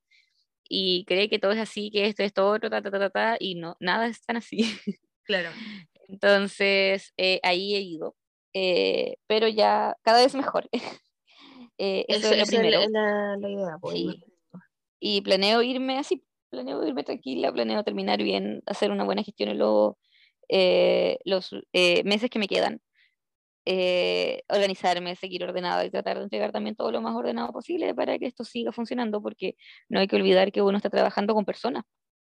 y 0.69 1.05
cree 1.05 1.29
que 1.29 1.39
todo 1.39 1.51
es 1.53 1.59
así, 1.59 1.91
que 1.91 2.05
esto 2.07 2.23
es 2.23 2.33
todo 2.33 2.59
ta, 2.59 2.69
ta, 2.69 2.81
ta, 2.91 3.09
ta, 3.09 3.37
y 3.39 3.55
no, 3.55 3.75
nada 3.79 4.07
es 4.07 4.21
tan 4.23 4.37
así. 4.37 4.59
Claro. 5.23 5.51
Entonces, 6.07 7.13
eh, 7.17 7.39
ahí 7.43 7.75
he 7.75 7.81
ido, 7.81 8.15
eh, 8.55 9.17
pero 9.27 9.47
ya 9.47 9.95
cada 10.01 10.21
vez 10.21 10.33
mejor. 10.33 10.67
eh, 11.79 12.05
eso, 12.07 12.31
es 12.31 12.39
lo 12.39 12.45
primero. 12.45 12.79
Es 12.81 12.91
la, 12.91 13.37
la, 13.37 13.49
idea. 13.49 13.77
Pues, 13.81 13.95
sí. 13.95 14.23
Y 14.99 15.21
planeo 15.21 15.61
irme 15.61 15.97
así, 15.97 16.23
planeo 16.49 16.85
irme 16.85 17.03
tranquila, 17.03 17.51
planeo 17.51 17.83
terminar 17.83 18.21
bien, 18.21 18.61
hacer 18.65 18.91
una 18.91 19.03
buena 19.03 19.23
gestión 19.23 19.49
en 19.49 19.57
los, 19.57 19.93
eh, 20.49 21.17
los 21.23 21.55
meses 22.03 22.29
que 22.29 22.39
me 22.39 22.47
quedan. 22.47 22.81
Eh, 23.65 24.41
organizarme, 24.49 25.15
seguir 25.15 25.43
ordenado 25.43 25.85
y 25.85 25.91
tratar 25.91 26.17
de 26.17 26.23
entregar 26.23 26.51
también 26.51 26.75
todo 26.75 26.91
lo 26.91 27.01
más 27.01 27.15
ordenado 27.15 27.51
posible 27.51 27.93
para 27.93 28.17
que 28.17 28.25
esto 28.25 28.43
siga 28.43 28.71
funcionando, 28.71 29.21
porque 29.21 29.55
no 29.89 29.99
hay 29.99 30.07
que 30.07 30.15
olvidar 30.15 30.51
que 30.51 30.63
uno 30.63 30.77
está 30.77 30.89
trabajando 30.89 31.35
con 31.35 31.45
personas. 31.45 31.83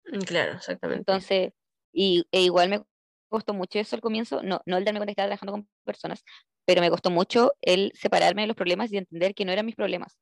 Mm, 0.06 0.18
claro, 0.20 0.54
exactamente. 0.54 1.00
Entonces, 1.02 1.52
y, 1.92 2.26
e 2.32 2.42
igual 2.42 2.70
me 2.70 2.82
costó 3.28 3.54
mucho 3.54 3.78
eso 3.78 3.94
al 3.94 4.02
comienzo, 4.02 4.42
no, 4.42 4.62
no 4.66 4.78
el 4.78 4.84
darme 4.84 4.98
cuenta 4.98 5.10
que 5.10 5.12
estaba 5.12 5.28
trabajando 5.28 5.52
con 5.52 5.68
personas, 5.84 6.24
pero 6.68 6.82
me 6.82 6.90
costó 6.90 7.08
mucho 7.10 7.54
el 7.62 7.92
separarme 7.94 8.42
de 8.42 8.48
los 8.48 8.54
problemas 8.54 8.92
y 8.92 8.98
entender 8.98 9.34
que 9.34 9.46
no 9.46 9.52
eran 9.52 9.64
mis 9.64 9.74
problemas. 9.74 10.18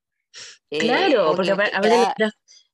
Eh, 0.71 0.79
claro, 0.79 1.33
porque 1.35 1.51
a 1.51 2.15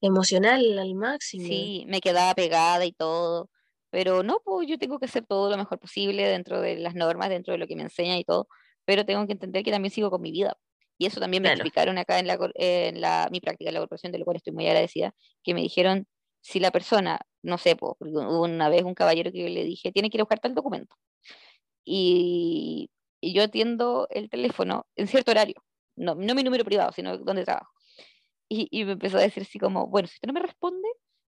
emocional 0.02 0.78
al 0.78 0.94
máximo. 0.94 1.46
Sí, 1.46 1.86
me 1.88 2.02
quedaba 2.02 2.34
pegada 2.34 2.84
y 2.84 2.92
todo. 2.92 3.48
Pero 3.88 4.22
no, 4.22 4.42
pues 4.44 4.68
yo 4.68 4.76
tengo 4.76 4.98
que 4.98 5.06
hacer 5.06 5.24
todo 5.24 5.48
lo 5.48 5.56
mejor 5.56 5.78
posible 5.78 6.28
dentro 6.28 6.60
de 6.60 6.76
las 6.76 6.94
normas, 6.94 7.30
dentro 7.30 7.52
de 7.52 7.58
lo 7.58 7.66
que 7.66 7.74
me 7.74 7.84
enseña 7.84 8.18
y 8.18 8.24
todo, 8.24 8.46
pero 8.84 9.06
tengo 9.06 9.26
que 9.26 9.32
entender 9.32 9.64
que 9.64 9.70
también 9.70 9.90
sigo 9.90 10.10
con 10.10 10.20
mi 10.20 10.32
vida. 10.32 10.54
Y 10.98 11.06
eso 11.06 11.18
también 11.18 11.42
me 11.42 11.48
explicaron 11.50 11.96
acá 11.96 12.18
en, 12.18 12.26
la, 12.26 12.38
en 12.56 13.00
la, 13.00 13.30
mi 13.32 13.40
práctica 13.40 13.70
de 13.70 13.72
la 13.72 13.80
corporación, 13.80 14.12
de 14.12 14.18
lo 14.18 14.26
cual 14.26 14.36
estoy 14.36 14.52
muy 14.52 14.66
agradecida, 14.66 15.14
que 15.42 15.54
me 15.54 15.62
dijeron, 15.62 16.06
si 16.42 16.60
la 16.60 16.72
persona, 16.72 17.20
no 17.40 17.56
sé, 17.56 17.74
pues, 17.74 17.94
una 18.00 18.68
vez 18.68 18.82
un 18.82 18.94
caballero 18.94 19.32
que 19.32 19.38
yo 19.38 19.48
le 19.48 19.64
dije, 19.64 19.92
tiene 19.92 20.10
que 20.10 20.18
ir 20.18 20.20
a 20.20 20.24
buscar 20.24 20.40
tal 20.40 20.54
documento. 20.54 20.94
Y, 21.86 22.90
y 23.22 23.32
yo 23.32 23.44
atiendo 23.44 24.08
el 24.10 24.28
teléfono 24.28 24.86
en 24.96 25.06
cierto 25.06 25.30
horario, 25.30 25.64
no, 25.96 26.14
no 26.14 26.34
mi 26.34 26.42
número 26.42 26.64
privado, 26.64 26.92
sino 26.92 27.16
donde 27.18 27.44
trabajo. 27.44 27.72
Y, 28.48 28.68
y 28.70 28.84
me 28.84 28.92
empezó 28.92 29.16
a 29.16 29.22
decir 29.22 29.44
así 29.44 29.58
como, 29.58 29.86
bueno, 29.86 30.08
si 30.08 30.16
usted 30.16 30.26
no 30.26 30.34
me 30.34 30.40
responde, 30.40 30.88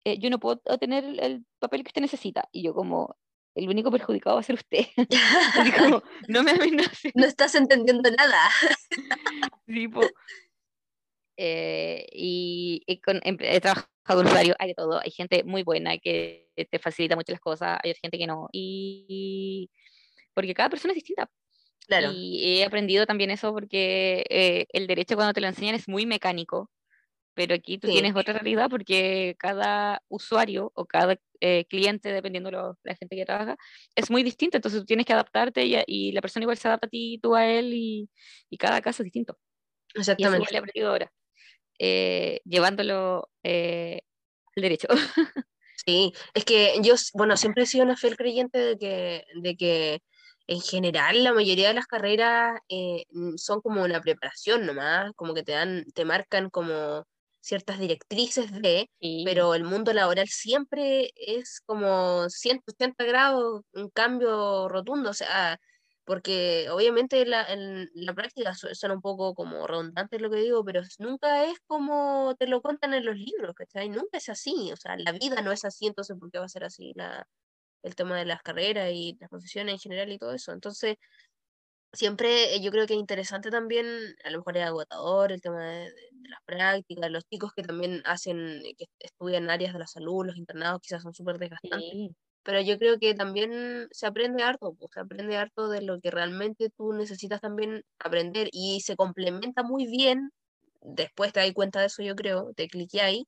eh, 0.06 0.20
yo 0.20 0.30
no 0.30 0.40
puedo 0.40 0.58
tener 0.80 1.04
el 1.04 1.46
papel 1.60 1.84
que 1.84 1.90
usted 1.90 2.02
necesita. 2.02 2.48
Y 2.52 2.64
yo 2.64 2.74
como, 2.74 3.18
el 3.56 3.68
único 3.68 3.92
perjudicado 3.92 4.36
va 4.36 4.42
a 4.42 4.44
ser 4.44 4.56
usted. 4.56 4.86
como, 5.78 6.04
no 6.28 6.44
me 6.44 6.52
amenace. 6.52 7.12
No 7.16 7.26
estás 7.26 7.56
entendiendo 7.56 8.10
nada. 8.12 8.50
eh, 11.38 12.06
y, 12.12 13.02
con, 13.04 13.20
he 13.24 13.60
trabajado 13.60 13.90
con 14.06 14.28
usuarios, 14.28 14.56
hay 14.60 14.70
de 14.70 14.76
todo. 14.76 15.00
Hay 15.04 15.12
gente 15.12 15.44
muy 15.44 15.64
buena 15.64 15.98
que 15.98 16.50
te 16.56 16.80
facilita 16.80 17.16
mucho 17.16 17.32
las 17.32 17.42
cosas, 17.42 17.80
hay 17.84 17.96
gente 17.96 18.18
que 18.18 18.28
no. 18.28 18.48
Y 18.52 19.70
porque 20.34 20.54
cada 20.54 20.70
persona 20.70 20.94
es 20.94 20.96
distinta. 20.96 21.30
Claro. 21.88 22.12
Y 22.14 22.60
he 22.60 22.66
aprendido 22.66 23.06
también 23.06 23.32
eso 23.32 23.52
porque 23.54 24.26
eh, 24.30 24.68
el 24.74 24.88
derecho 24.88 25.16
cuando 25.16 25.34
te 25.34 25.42
lo 25.42 25.48
enseñan 25.48 25.76
es 25.76 25.88
muy 25.88 26.06
mecánico 26.06 26.70
pero 27.40 27.56
aquí 27.56 27.78
tú 27.78 27.88
tienes 27.88 28.14
otra 28.18 28.34
realidad 28.34 28.70
porque 28.70 29.34
cada 29.40 30.04
usuario 30.10 30.74
o 30.76 30.86
cada 30.86 31.18
eh, 31.40 31.64
cliente, 31.70 32.12
dependiendo 32.12 32.52
de 32.52 32.74
la 32.84 32.96
gente 32.96 33.16
que 33.16 33.24
trabaja, 33.24 33.56
es 33.96 34.12
muy 34.12 34.24
distinto, 34.24 34.58
entonces 34.58 34.82
tú 34.82 34.86
tienes 34.86 35.06
que 35.06 35.14
adaptarte 35.14 35.66
y, 35.66 35.78
y 35.88 36.12
la 36.12 36.20
persona 36.20 36.44
igual 36.44 36.58
se 36.58 36.68
adapta 36.68 36.88
a 36.88 36.90
ti, 36.90 37.18
tú 37.24 37.36
a 37.36 37.46
él 37.46 37.74
y, 37.74 38.10
y 38.50 38.58
cada 38.58 38.82
caso 38.82 39.04
es 39.04 39.06
distinto. 39.06 39.38
Exactamente. 39.96 40.42
Y 40.42 40.44
eso 40.48 40.54
he 40.54 40.58
aprendido 40.58 40.90
ahora, 40.90 41.14
eh, 41.80 42.42
llevándolo 42.44 43.30
eh, 43.44 44.02
al 44.58 44.62
derecho. 44.62 44.90
Sí, 45.86 46.12
es 46.34 46.44
que 46.44 46.74
yo, 46.84 46.96
bueno, 47.14 47.38
siempre 47.38 47.64
he 47.64 47.66
sido 47.66 47.86
una 47.86 47.96
fiel 47.96 48.18
creyente 48.18 48.60
de 48.60 48.78
que, 48.78 49.24
de 49.42 49.56
que 49.56 50.02
en 50.50 50.62
general 50.62 51.24
la 51.24 51.32
mayoría 51.32 51.68
de 51.68 51.76
las 51.76 51.86
carreras 51.86 52.60
son 53.38 53.62
como 53.62 53.84
una 53.84 54.02
preparación 54.02 54.66
nomás, 54.66 55.12
como 55.16 55.36
que 55.36 55.44
te 55.44 55.52
dan, 55.52 55.86
te 55.94 56.06
marcan 56.06 56.50
como 56.50 57.06
ciertas 57.40 57.78
directrices 57.80 58.52
de, 58.52 58.90
pero 59.26 59.54
el 59.54 59.64
mundo 59.64 59.94
laboral 59.94 60.28
siempre 60.28 61.12
es 61.16 61.62
como 61.68 62.28
180 62.30 63.04
grados, 63.04 63.62
un 63.74 63.90
cambio 63.92 64.68
rotundo, 64.70 65.12
o 65.12 65.14
sea, 65.14 65.60
porque 66.04 66.68
obviamente 66.72 67.24
la, 67.28 67.46
en 67.46 67.88
la 67.94 68.16
práctica 68.16 68.56
suena 68.56 68.96
un 68.96 69.02
poco 69.02 69.36
como 69.36 69.68
redundante 69.68 70.20
lo 70.20 70.32
que 70.32 70.38
digo, 70.38 70.66
pero 70.66 70.82
nunca 70.98 71.46
es 71.46 71.60
como 71.68 72.36
te 72.40 72.48
lo 72.48 72.64
cuentan 72.64 72.96
en 72.96 73.06
los 73.06 73.16
libros, 73.16 73.54
¿cachai? 73.56 73.90
Nunca 73.90 74.18
es 74.18 74.30
así, 74.30 74.72
o 74.72 74.76
sea, 74.76 74.98
la 74.98 75.12
vida 75.12 75.44
no 75.44 75.52
es 75.52 75.64
así, 75.64 75.86
entonces 75.86 76.18
¿por 76.20 76.32
qué 76.32 76.40
va 76.40 76.46
a 76.46 76.50
ser 76.50 76.64
así 76.64 76.92
la, 76.96 77.28
el 77.84 77.96
tema 77.96 78.18
de 78.18 78.26
las 78.26 78.42
carreras 78.42 78.92
y 78.94 79.18
las 79.20 79.30
profesiones 79.30 79.74
en 79.74 79.80
general 79.80 80.12
y 80.12 80.18
todo 80.18 80.34
eso? 80.34 80.52
Entonces, 80.52 80.98
siempre 81.94 82.56
eh, 82.56 82.62
yo 82.62 82.72
creo 82.72 82.86
que 82.86 82.94
es 82.94 83.00
interesante 83.00 83.50
también, 83.50 83.88
a 84.24 84.30
lo 84.30 84.40
mejor 84.40 84.58
es 84.58 84.66
agotador 84.66 85.32
el 85.32 85.42
tema 85.42 85.64
de, 85.64 85.92
las 86.24 86.42
prácticas, 86.46 87.10
los 87.10 87.26
chicos 87.28 87.54
que 87.56 87.64
también 87.64 88.02
hacen, 88.06 88.62
que 88.78 88.86
estudian 89.00 89.50
áreas 89.50 89.74
de 89.74 89.80
la 89.80 89.88
salud, 89.88 90.26
los 90.26 90.38
internados 90.38 90.82
quizás 90.82 91.02
son 91.02 91.14
súper 91.14 91.40
desgastantes. 91.40 92.12
pero 92.44 92.62
yo 92.62 92.78
creo 92.78 93.00
que 93.00 93.16
también 93.16 93.88
se 93.92 94.06
aprende 94.06 94.44
harto, 94.44 94.74
pues, 94.74 94.92
se 94.94 95.00
aprende 95.00 95.38
harto 95.38 95.70
de 95.70 95.82
lo 95.82 96.00
que 96.00 96.12
realmente 96.12 96.70
tú 96.70 96.94
necesitas 96.94 97.42
también 97.42 97.84
aprender 98.00 98.50
y 98.52 98.82
se 98.82 98.96
complementa 98.96 99.64
muy 99.64 99.88
bien, 99.88 100.32
después 100.82 101.34
te 101.34 101.40
das 101.40 101.52
cuenta 101.54 101.80
de 101.80 101.88
eso 101.88 102.04
yo 102.04 102.16
creo, 102.16 102.54
te 102.56 102.68
cliqué 102.68 103.02
ahí, 103.02 103.26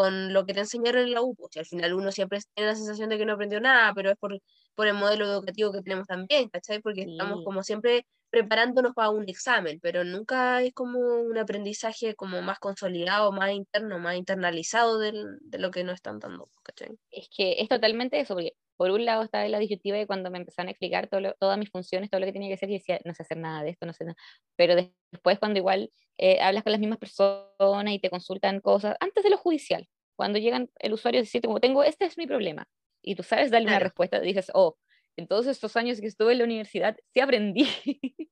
con 0.00 0.32
lo 0.32 0.46
que 0.46 0.54
te 0.54 0.60
enseñaron 0.60 1.02
en 1.04 1.12
la 1.14 1.22
U, 1.22 1.34
pues, 1.34 1.56
al 1.56 1.66
final 1.66 1.94
uno 1.94 2.12
siempre 2.12 2.38
tiene 2.54 2.70
la 2.70 2.76
sensación 2.76 3.08
de 3.10 3.18
que 3.18 3.26
no 3.26 3.34
aprendió 3.34 3.60
nada, 3.60 3.92
pero 3.94 4.10
es 4.10 4.16
por, 4.18 4.38
por 4.74 4.86
el 4.86 4.94
modelo 4.94 5.24
educativo 5.26 5.72
que 5.72 5.82
tenemos 5.82 6.06
también, 6.06 6.48
¿cachai? 6.50 6.80
Porque 6.80 7.02
estamos 7.02 7.42
como 7.44 7.62
siempre 7.62 8.06
preparándonos 8.30 8.94
para 8.94 9.10
un 9.10 9.28
examen, 9.28 9.80
pero 9.80 10.04
nunca 10.04 10.62
es 10.62 10.72
como 10.74 10.98
un 11.00 11.38
aprendizaje 11.38 12.14
como 12.14 12.42
más 12.42 12.58
consolidado, 12.58 13.32
más 13.32 13.50
interno, 13.52 13.98
más 13.98 14.16
internalizado 14.16 14.98
del, 14.98 15.38
de 15.40 15.58
lo 15.58 15.70
que 15.70 15.84
nos 15.84 15.94
están 15.94 16.18
dando, 16.18 16.50
¿cachai? 16.62 16.98
Es 17.10 17.28
que 17.34 17.60
es 17.60 17.68
totalmente 17.68 18.20
eso, 18.20 18.34
porque 18.34 18.54
por 18.78 18.92
un 18.92 19.04
lado 19.04 19.24
estaba 19.24 19.46
la 19.48 19.58
disyuntiva 19.58 19.98
de 19.98 20.06
cuando 20.06 20.30
me 20.30 20.38
empezaron 20.38 20.68
a 20.68 20.70
explicar 20.70 21.08
todo 21.08 21.34
todas 21.38 21.58
mis 21.58 21.68
funciones, 21.70 22.10
todo 22.10 22.20
lo 22.20 22.26
que 22.26 22.32
tenía 22.32 22.48
que 22.48 22.54
hacer, 22.54 22.70
y 22.70 22.74
decía, 22.74 23.00
no 23.04 23.12
sé 23.12 23.24
hacer 23.24 23.36
nada 23.36 23.62
de 23.64 23.70
esto, 23.70 23.86
no 23.86 23.92
sé 23.92 24.04
nada. 24.04 24.16
Pero 24.56 24.76
después 25.10 25.38
cuando 25.38 25.58
igual 25.58 25.90
eh, 26.16 26.40
hablas 26.40 26.62
con 26.62 26.72
las 26.72 26.80
mismas 26.80 26.98
personas 26.98 27.92
y 27.92 27.98
te 27.98 28.08
consultan 28.08 28.60
cosas, 28.60 28.96
antes 29.00 29.24
de 29.24 29.30
lo 29.30 29.36
judicial, 29.36 29.88
cuando 30.16 30.38
llegan 30.38 30.70
el 30.78 30.92
usuario 30.92 31.20
y 31.20 31.24
dice, 31.24 31.40
como 31.42 31.60
tengo, 31.60 31.82
este 31.82 32.04
es 32.06 32.16
mi 32.16 32.26
problema, 32.26 32.68
y 33.02 33.16
tú 33.16 33.24
sabes 33.24 33.50
darle 33.50 33.68
una 33.68 33.80
respuesta, 33.80 34.20
dices, 34.20 34.50
oh, 34.54 34.76
en 35.16 35.26
todos 35.26 35.48
estos 35.48 35.76
años 35.76 36.00
que 36.00 36.06
estuve 36.06 36.32
en 36.32 36.38
la 36.38 36.44
universidad, 36.44 36.96
sí 37.12 37.20
aprendí. 37.20 37.64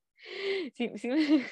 sí, 0.74 0.92
sí, 0.96 1.08
me, 1.08 1.16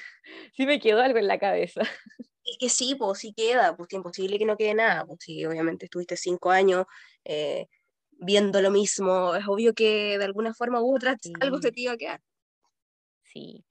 sí, 0.53 0.65
me, 0.65 0.79
quedó 0.79 1.01
algo 1.01 1.19
en 1.19 1.27
la 1.27 1.37
cabeza. 1.37 1.81
Es 2.47 2.57
que 2.59 2.69
sí, 2.69 2.93
pues 2.93 3.17
sí 3.17 3.33
queda, 3.33 3.75
pues 3.75 3.87
es 3.89 3.95
imposible 3.95 4.37
que 4.37 4.45
no 4.45 4.55
quede 4.55 4.75
nada, 4.75 5.03
pues 5.03 5.17
sí, 5.19 5.43
obviamente 5.47 5.85
estuviste 5.85 6.15
cinco 6.15 6.51
años 6.51 6.85
eh, 7.23 7.65
viendo 8.25 8.61
lo 8.61 8.71
mismo, 8.71 9.35
es 9.35 9.47
obvio 9.47 9.73
que 9.73 10.17
de 10.17 10.25
alguna 10.25 10.53
forma 10.53 10.81
u 10.81 10.95
otra 10.95 11.15
algo 11.39 11.59
se 11.59 11.71
te 11.71 11.81
iba 11.81 11.93
a 11.93 11.97
quedar. 11.97 12.21
Sí, 13.23 13.65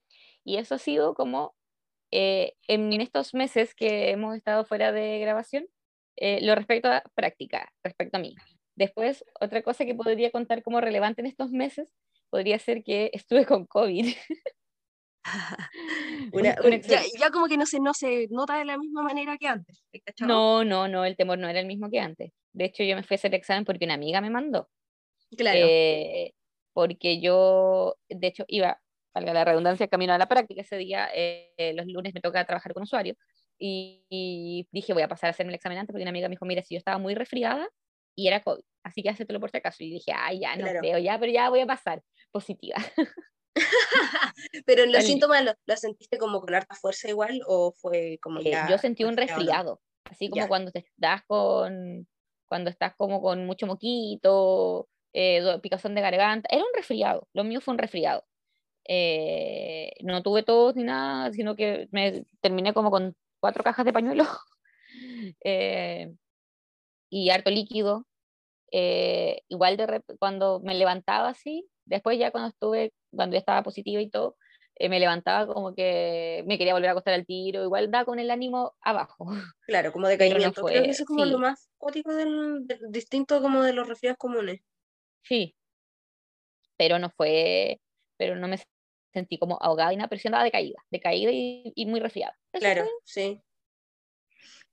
y 0.44 0.56
eso 0.56 0.76
ha 0.76 0.78
sido 0.78 1.14
como 1.14 1.54
eh, 2.10 2.54
en 2.68 2.92
estos 3.00 3.34
meses 3.34 3.74
que 3.74 4.10
hemos 4.10 4.36
estado 4.36 4.64
fuera 4.64 4.92
de 4.92 5.18
grabación, 5.18 5.66
eh, 6.16 6.38
lo 6.44 6.54
respecto 6.54 6.88
a 6.88 7.02
práctica, 7.14 7.72
respecto 7.82 8.18
a 8.18 8.20
mí. 8.20 8.34
Después, 8.76 9.24
otra 9.40 9.62
cosa 9.62 9.84
que 9.84 9.94
podría 9.94 10.30
contar 10.30 10.62
como 10.62 10.80
relevante 10.80 11.20
en 11.22 11.26
estos 11.26 11.50
meses 11.50 11.92
podría 12.30 12.58
ser 12.58 12.82
que 12.82 13.10
estuve 13.12 13.46
con 13.46 13.66
COVID. 13.66 14.06
ya, 17.18 17.30
como 17.30 17.46
que 17.46 17.56
no 17.56 17.66
se, 17.66 17.80
no 17.80 17.94
se 17.94 18.28
nota 18.30 18.58
de 18.58 18.64
la 18.64 18.78
misma 18.78 19.02
manera 19.02 19.36
que 19.38 19.48
antes. 19.48 19.82
No, 20.20 20.64
no, 20.64 20.88
no, 20.88 21.04
el 21.04 21.16
temor 21.16 21.38
no 21.38 21.48
era 21.48 21.60
el 21.60 21.66
mismo 21.66 21.90
que 21.90 22.00
antes. 22.00 22.32
De 22.52 22.66
hecho, 22.66 22.82
yo 22.82 22.96
me 22.96 23.02
fui 23.02 23.14
a 23.14 23.16
hacer 23.16 23.32
el 23.32 23.38
examen 23.38 23.64
porque 23.64 23.84
una 23.84 23.94
amiga 23.94 24.20
me 24.20 24.30
mandó. 24.30 24.68
Claro. 25.36 25.58
Eh, 25.62 26.32
porque 26.72 27.20
yo, 27.20 27.96
de 28.08 28.26
hecho, 28.26 28.44
iba, 28.48 28.80
valga 29.14 29.32
la 29.32 29.44
redundancia, 29.44 29.88
camino 29.88 30.12
a 30.12 30.18
la 30.18 30.28
práctica 30.28 30.60
ese 30.60 30.76
día. 30.76 31.08
Eh, 31.14 31.72
los 31.74 31.86
lunes 31.86 32.12
me 32.14 32.20
toca 32.20 32.44
trabajar 32.44 32.74
con 32.74 32.82
usuarios. 32.82 33.16
Y, 33.58 34.04
y, 34.10 34.68
dije, 34.72 34.92
voy 34.92 35.02
a 35.02 35.08
pasar 35.08 35.28
a 35.28 35.30
hacerme 35.30 35.52
el 35.52 35.56
examen 35.56 35.78
antes 35.78 35.92
porque 35.92 36.02
una 36.02 36.10
amiga 36.10 36.28
me 36.28 36.34
dijo, 36.34 36.44
mira, 36.44 36.62
si 36.62 36.74
yo 36.74 36.78
estaba 36.78 36.98
muy 36.98 37.14
resfriada, 37.14 37.68
y 38.16 38.28
era 38.28 38.42
COVID. 38.42 38.62
Así 38.84 39.02
que 39.02 39.10
hacételo 39.10 39.40
por 39.40 39.50
si 39.50 39.56
acaso. 39.56 39.82
Y 39.82 39.90
dije, 39.90 40.12
ay, 40.14 40.40
ya 40.40 40.56
no 40.56 40.66
creo, 40.66 40.98
ya, 40.98 41.18
pero 41.18 41.32
ya 41.32 41.50
voy 41.50 41.60
a 41.60 41.66
pasar 41.66 42.02
positiva. 42.30 42.76
pero 44.66 44.86
los 44.86 45.04
síntomas 45.04 45.44
los 45.66 45.80
sentiste 45.80 46.18
como 46.18 46.40
con 46.40 46.54
harta 46.54 46.74
fuerza 46.74 47.08
igual 47.08 47.40
o 47.46 47.72
fue 47.72 48.18
como 48.20 48.40
eh, 48.40 48.50
ya 48.50 48.68
yo 48.68 48.78
sentí 48.78 49.04
un 49.04 49.16
resfriado, 49.16 49.80
así 50.04 50.28
como 50.28 50.48
cuando 50.48 50.70
te 50.70 50.80
estás 50.80 51.22
con 51.26 52.08
cuando 52.46 52.70
estás 52.70 52.94
como 52.96 53.22
con 53.22 53.46
mucho 53.46 53.66
moquito, 53.66 54.88
eh, 55.12 55.58
picazón 55.62 55.94
de 55.94 56.02
garganta, 56.02 56.48
era 56.50 56.62
un 56.62 56.74
resfriado, 56.74 57.28
lo 57.32 57.44
mío 57.44 57.60
fue 57.60 57.72
un 57.72 57.78
resfriado. 57.78 58.24
Eh, 58.86 59.92
no 60.02 60.22
tuve 60.22 60.42
tos 60.42 60.76
ni 60.76 60.84
nada, 60.84 61.32
sino 61.32 61.56
que 61.56 61.88
me 61.90 62.26
terminé 62.40 62.74
como 62.74 62.90
con 62.90 63.16
cuatro 63.40 63.64
cajas 63.64 63.84
de 63.86 63.92
pañuelo. 63.92 64.24
eh, 65.44 66.14
y 67.10 67.30
harto 67.30 67.50
líquido. 67.50 68.06
Eh, 68.72 69.42
igual 69.48 69.76
de 69.76 70.02
cuando 70.18 70.60
me 70.60 70.74
levantaba 70.74 71.28
así, 71.28 71.68
después 71.84 72.18
ya 72.18 72.32
cuando 72.32 72.48
estuve, 72.48 72.92
cuando 73.14 73.34
ya 73.34 73.40
estaba 73.40 73.62
positiva 73.62 74.00
y 74.00 74.10
todo, 74.10 74.36
eh, 74.76 74.88
me 74.88 74.98
levantaba 74.98 75.52
como 75.52 75.74
que 75.74 76.42
me 76.46 76.58
quería 76.58 76.74
volver 76.74 76.88
a 76.88 76.92
acostar 76.92 77.14
al 77.14 77.26
tiro, 77.26 77.62
igual 77.62 77.90
da 77.90 78.04
con 78.04 78.18
el 78.18 78.30
ánimo 78.30 78.74
abajo. 78.80 79.26
Claro, 79.66 79.92
como 79.92 80.08
de 80.08 80.18
caimiento. 80.18 80.62
Creo 80.62 80.82
que 80.82 80.90
eso 80.90 81.04
es 81.04 81.08
como 81.08 81.24
lo 81.24 81.38
más 81.38 81.70
cótico 81.78 82.12
del, 82.12 82.66
distinto 82.90 83.40
como 83.40 83.62
de 83.62 83.72
los 83.72 83.88
resfriados 83.88 84.18
comunes. 84.18 84.60
Sí, 85.22 85.56
pero 86.76 86.98
no 86.98 87.08
fue, 87.10 87.80
pero 88.18 88.36
no 88.36 88.46
me 88.46 88.58
sentí 89.12 89.38
como 89.38 89.58
ahogada 89.62 89.92
y 89.92 89.96
nada, 89.96 90.08
pero 90.08 90.20
sí 90.20 90.28
andaba 90.28 90.44
de 90.44 90.50
caída, 90.50 90.84
de 90.90 91.00
caída 91.00 91.30
y, 91.32 91.72
y 91.74 91.86
muy 91.86 92.00
resfriada. 92.00 92.36
Claro, 92.52 92.84
sí. 93.04 93.40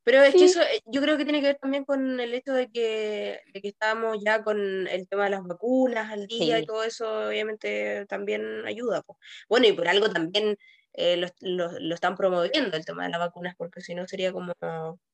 Pero 0.04 0.24
es 0.24 0.34
que 0.34 0.46
eso 0.46 0.62
eh, 0.62 0.82
yo 0.86 1.02
creo 1.02 1.18
que 1.18 1.26
tiene 1.26 1.42
que 1.42 1.48
ver 1.48 1.58
también 1.58 1.86
con 1.86 2.20
el 2.20 2.34
hecho 2.34 2.54
de 2.54 2.70
que, 2.70 3.42
de 3.54 3.62
que 3.62 3.68
estábamos 3.68 4.18
ya 4.24 4.44
con 4.44 4.88
el 4.88 5.08
tema 5.08 5.26
de 5.26 5.30
las 5.30 5.44
vacunas 5.44 6.12
al 6.12 6.28
día 6.28 6.60
y 6.60 6.66
todo 6.66 6.84
eso, 6.84 7.28
obviamente 7.28 8.06
también 8.08 8.66
ayuda. 8.66 9.04
Bueno, 9.48 9.68
y 9.68 9.74
por 9.74 9.88
algo 9.88 10.10
también 10.10 10.58
eh, 10.94 11.18
lo, 11.18 11.28
lo, 11.42 11.80
lo, 11.80 11.96
están 11.96 12.16
promoviendo 12.16 12.76
el 12.76 12.86
tema 12.86 13.04
de 13.04 13.10
las 13.10 13.20
vacunas, 13.20 13.56
porque 13.56 13.82
si 13.82 13.94
no 13.96 14.08
sería 14.08 14.34
como 14.34 14.54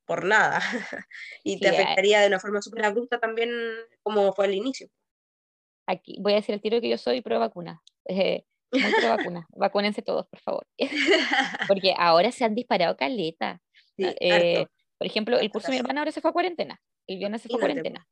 por 0.06 0.26
nada. 0.26 0.60
y 1.44 1.60
te 1.60 1.68
afectaría 1.68 2.22
de 2.22 2.28
una 2.28 2.40
forma 2.40 2.62
súper 2.62 2.86
abrupta 2.86 3.20
también 3.20 3.52
como 4.02 4.34
fue 4.34 4.46
al 4.46 4.56
inicio. 4.56 4.88
Aquí 5.86 6.18
voy 6.20 6.34
a 6.34 6.38
decir 6.38 6.56
el 6.56 6.62
tiro 6.62 6.82
que 6.82 6.90
yo 6.90 6.98
soy 6.98 7.22
pro 7.22 7.40
vacuna. 7.40 7.82
Eh, 8.06 8.46
pro 8.70 9.10
vacuna. 9.10 9.48
Vacúnense 9.56 10.02
todos, 10.02 10.28
por 10.28 10.40
favor. 10.40 10.68
porque 11.68 11.94
ahora 11.98 12.32
se 12.32 12.46
han 12.46 12.56
disparado 12.56 12.98
caleta. 12.98 13.62
Sí, 13.96 14.06
eh, 14.20 14.66
por 14.98 15.08
ejemplo, 15.08 15.40
el 15.40 15.52
curso 15.52 15.68
de 15.68 15.74
mi 15.74 15.80
hermana 15.80 16.02
ahora 16.02 16.12
se 16.12 16.22
fue 16.22 16.30
a 16.30 16.34
cuarentena. 16.34 16.82
El 17.06 17.18
viernes 17.18 17.42
se 17.42 17.50
fue 17.50 17.58
a 17.58 17.62
cuarentena. 17.62 18.08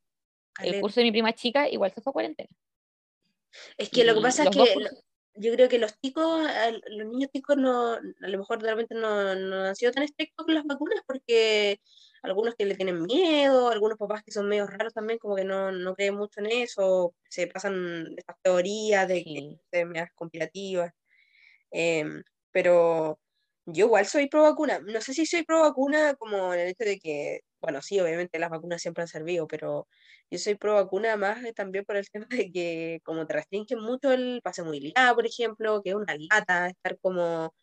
El 0.61 0.79
curso 0.79 0.99
de 0.99 1.05
mi 1.05 1.11
prima 1.11 1.33
chica 1.33 1.67
igual 1.69 1.91
se 1.91 2.01
fue 2.01 2.11
a 2.11 2.13
cuarentena. 2.13 2.49
Es 3.77 3.89
que 3.89 4.03
lo 4.03 4.13
que 4.15 4.21
pasa 4.21 4.43
es 4.43 4.49
que 4.49 4.75
yo 5.37 5.53
creo 5.53 5.67
que 5.67 5.79
los 5.79 5.99
chicos, 5.99 6.49
los 6.87 7.07
niños 7.07 7.29
chicos 7.31 7.57
no, 7.57 7.93
a 7.93 8.27
lo 8.27 8.37
mejor 8.37 8.61
realmente 8.61 8.95
no, 8.95 9.35
no, 9.35 9.63
han 9.65 9.75
sido 9.75 9.91
tan 9.91 10.03
estrictos 10.03 10.45
con 10.45 10.55
las 10.55 10.63
vacunas 10.63 11.01
porque 11.05 11.81
algunos 12.21 12.55
que 12.55 12.65
le 12.65 12.75
tienen 12.75 13.03
miedo, 13.03 13.69
algunos 13.69 13.97
papás 13.97 14.23
que 14.23 14.31
son 14.31 14.47
medio 14.47 14.65
raros 14.65 14.93
también, 14.93 15.19
como 15.19 15.35
que 15.35 15.43
no, 15.43 15.71
no 15.71 15.93
creen 15.93 16.15
mucho 16.15 16.39
en 16.39 16.47
eso, 16.47 17.13
se 17.29 17.47
pasan 17.47 18.13
estas 18.17 18.37
teorías 18.41 19.07
de 19.07 19.23
que 19.23 19.59
que 19.71 20.07
conspirativas. 20.15 20.93
Eh, 21.71 22.05
pero 22.51 23.19
yo 23.65 23.85
igual 23.87 24.05
soy 24.05 24.27
pro 24.27 24.43
vacuna. 24.43 24.79
No 24.79 25.01
sé 25.01 25.13
si 25.13 25.25
soy 25.25 25.43
pro 25.43 25.61
vacuna 25.61 26.15
como 26.15 26.53
en 26.53 26.59
el 26.61 26.67
hecho 26.69 26.85
de 26.85 26.99
que, 26.99 27.41
bueno, 27.61 27.81
sí, 27.81 27.99
obviamente 27.99 28.39
las 28.39 28.49
vacunas 28.49 28.81
siempre 28.81 29.01
han 29.01 29.07
servido, 29.07 29.47
pero 29.47 29.87
yo 30.29 30.39
soy 30.39 30.55
pro 30.55 30.75
vacuna 30.75 31.17
más 31.17 31.41
también 31.55 31.85
por 31.85 31.97
el 31.97 32.09
tema 32.11 32.27
de 32.29 32.51
que 32.51 33.01
como 33.03 33.25
te 33.25 33.33
restringen 33.33 33.79
mucho 33.79 34.11
el 34.11 34.41
pase 34.43 34.63
movilidad, 34.63 35.13
por 35.15 35.25
ejemplo, 35.25 35.81
que 35.83 35.91
es 35.91 35.95
una 35.95 36.15
lata, 36.31 36.67
estar 36.67 36.97
como, 36.99 37.53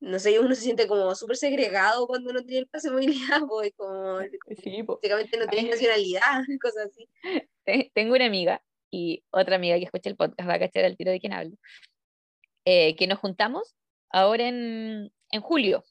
no 0.00 0.18
sé, 0.18 0.38
uno 0.40 0.54
se 0.54 0.62
siente 0.62 0.88
como 0.88 1.14
súper 1.14 1.36
segregado 1.36 2.06
cuando 2.06 2.32
no 2.32 2.42
tiene 2.42 2.60
el 2.60 2.68
pase 2.68 2.90
movilidad, 2.90 3.40
pues 3.48 3.72
como, 3.76 4.18
sí, 4.64 4.82
básicamente 4.82 5.38
no 5.38 5.46
tiene 5.46 5.70
nacionalidad, 5.70 6.42
cosas 6.60 6.88
así. 6.90 7.08
Tengo 7.94 8.14
una 8.14 8.26
amiga 8.26 8.62
y 8.90 9.24
otra 9.30 9.56
amiga 9.56 9.78
que 9.78 9.84
escucha 9.84 10.10
el 10.10 10.16
podcast 10.16 10.48
va 10.48 10.54
a 10.54 10.58
cachar 10.58 10.84
el 10.84 10.96
tiro 10.96 11.12
de 11.12 11.20
quien 11.20 11.32
hablo, 11.32 11.56
eh, 12.64 12.96
que 12.96 13.06
nos 13.06 13.18
juntamos 13.18 13.74
ahora 14.10 14.48
en, 14.48 15.12
en 15.34 15.40
julio. 15.40 15.84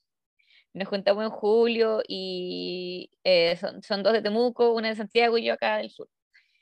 Nos 0.74 0.88
juntamos 0.88 1.24
en 1.24 1.30
julio 1.30 2.02
y 2.08 3.12
eh, 3.24 3.58
son, 3.58 4.02
dos 4.02 4.14
de 4.14 4.22
Temuco, 4.22 4.74
una 4.74 4.90
de 4.90 4.96
Santiago 4.96 5.38
y 5.38 5.46
yo 5.46 5.54
acá 5.54 5.78
del 5.78 5.92
sur. 5.92 6.10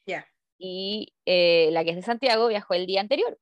Ya. 0.05 0.27
Y 0.57 1.13
eh, 1.25 1.69
la 1.71 1.83
que 1.83 1.91
es 1.91 1.95
de 1.95 2.01
Santiago 2.01 2.47
viajó 2.47 2.73
el 2.73 2.87
día 2.87 3.01
anterior 3.01 3.39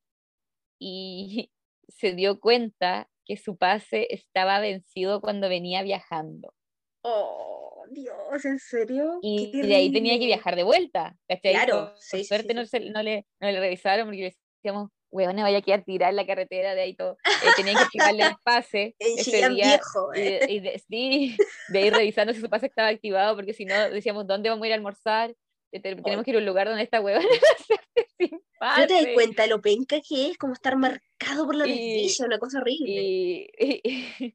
y 0.78 1.50
se 1.88 2.14
dio 2.14 2.38
cuenta 2.38 3.08
que 3.24 3.36
su 3.36 3.56
pase 3.56 4.06
estaba 4.10 4.60
vencido 4.60 5.20
cuando 5.20 5.48
venía 5.48 5.82
viajando. 5.82 6.54
Oh, 7.02 7.84
Dios, 7.90 8.44
¿en 8.44 8.58
serio? 8.58 9.18
Y 9.22 9.62
de 9.62 9.74
ahí 9.74 9.92
tenía 9.92 10.18
que 10.18 10.26
viajar 10.26 10.54
de 10.54 10.62
vuelta. 10.62 11.16
Claro, 11.42 11.94
por, 12.10 12.24
suerte 12.24 12.54
No, 12.54 12.62
no, 12.62 13.02
le, 13.02 13.26
no 13.40 13.50
le 13.50 13.60
revisaron 13.60 14.06
porque 14.06 14.36
decíamos, 14.56 14.90
huevona, 15.10 15.42
vaya 15.42 15.58
a 15.58 15.62
quedar 15.62 15.84
tirada 15.84 16.10
en 16.10 16.16
la 16.16 16.26
carretera 16.26 16.74
de 16.74 16.82
ahí 16.82 16.94
todo. 16.94 17.16
Eh, 17.24 17.50
tenían 17.56 17.76
que 17.76 17.82
explicarle 18.14 18.24
el 18.24 18.36
pase 18.42 18.94
ese 18.98 19.48
día. 19.48 19.48
Viejo, 19.48 20.12
¿eh? 20.14 20.46
y, 20.48 20.60
de, 20.60 20.78
sí, 20.78 21.36
de 21.68 21.86
ir 21.86 21.92
revisando 21.92 22.32
si 22.32 22.40
su 22.40 22.48
pase 22.48 22.66
estaba 22.66 22.88
activado, 22.88 23.34
porque 23.36 23.52
si 23.52 23.64
no, 23.64 23.90
decíamos, 23.90 24.26
¿dónde 24.26 24.48
vamos 24.48 24.64
a 24.64 24.66
ir 24.66 24.72
a 24.72 24.76
almorzar? 24.76 25.34
Eh, 25.72 25.80
tenemos 25.80 26.24
que 26.24 26.30
ir 26.30 26.36
a 26.36 26.40
un 26.40 26.46
lugar 26.46 26.66
donde 26.68 26.82
esta 26.82 27.00
huevona 27.00 27.26
sin 28.18 28.40
pase. 28.58 28.80
¿No 28.80 28.86
te 28.86 28.94
das 28.94 29.14
cuenta 29.14 29.46
lo 29.46 29.60
penca 29.60 30.00
que 30.06 30.30
es? 30.30 30.38
Como 30.38 30.52
estar 30.52 30.76
marcado 30.76 31.46
por 31.46 31.54
la 31.54 31.64
desdicha, 31.64 32.24
una 32.24 32.38
cosa 32.38 32.58
horrible. 32.58 33.50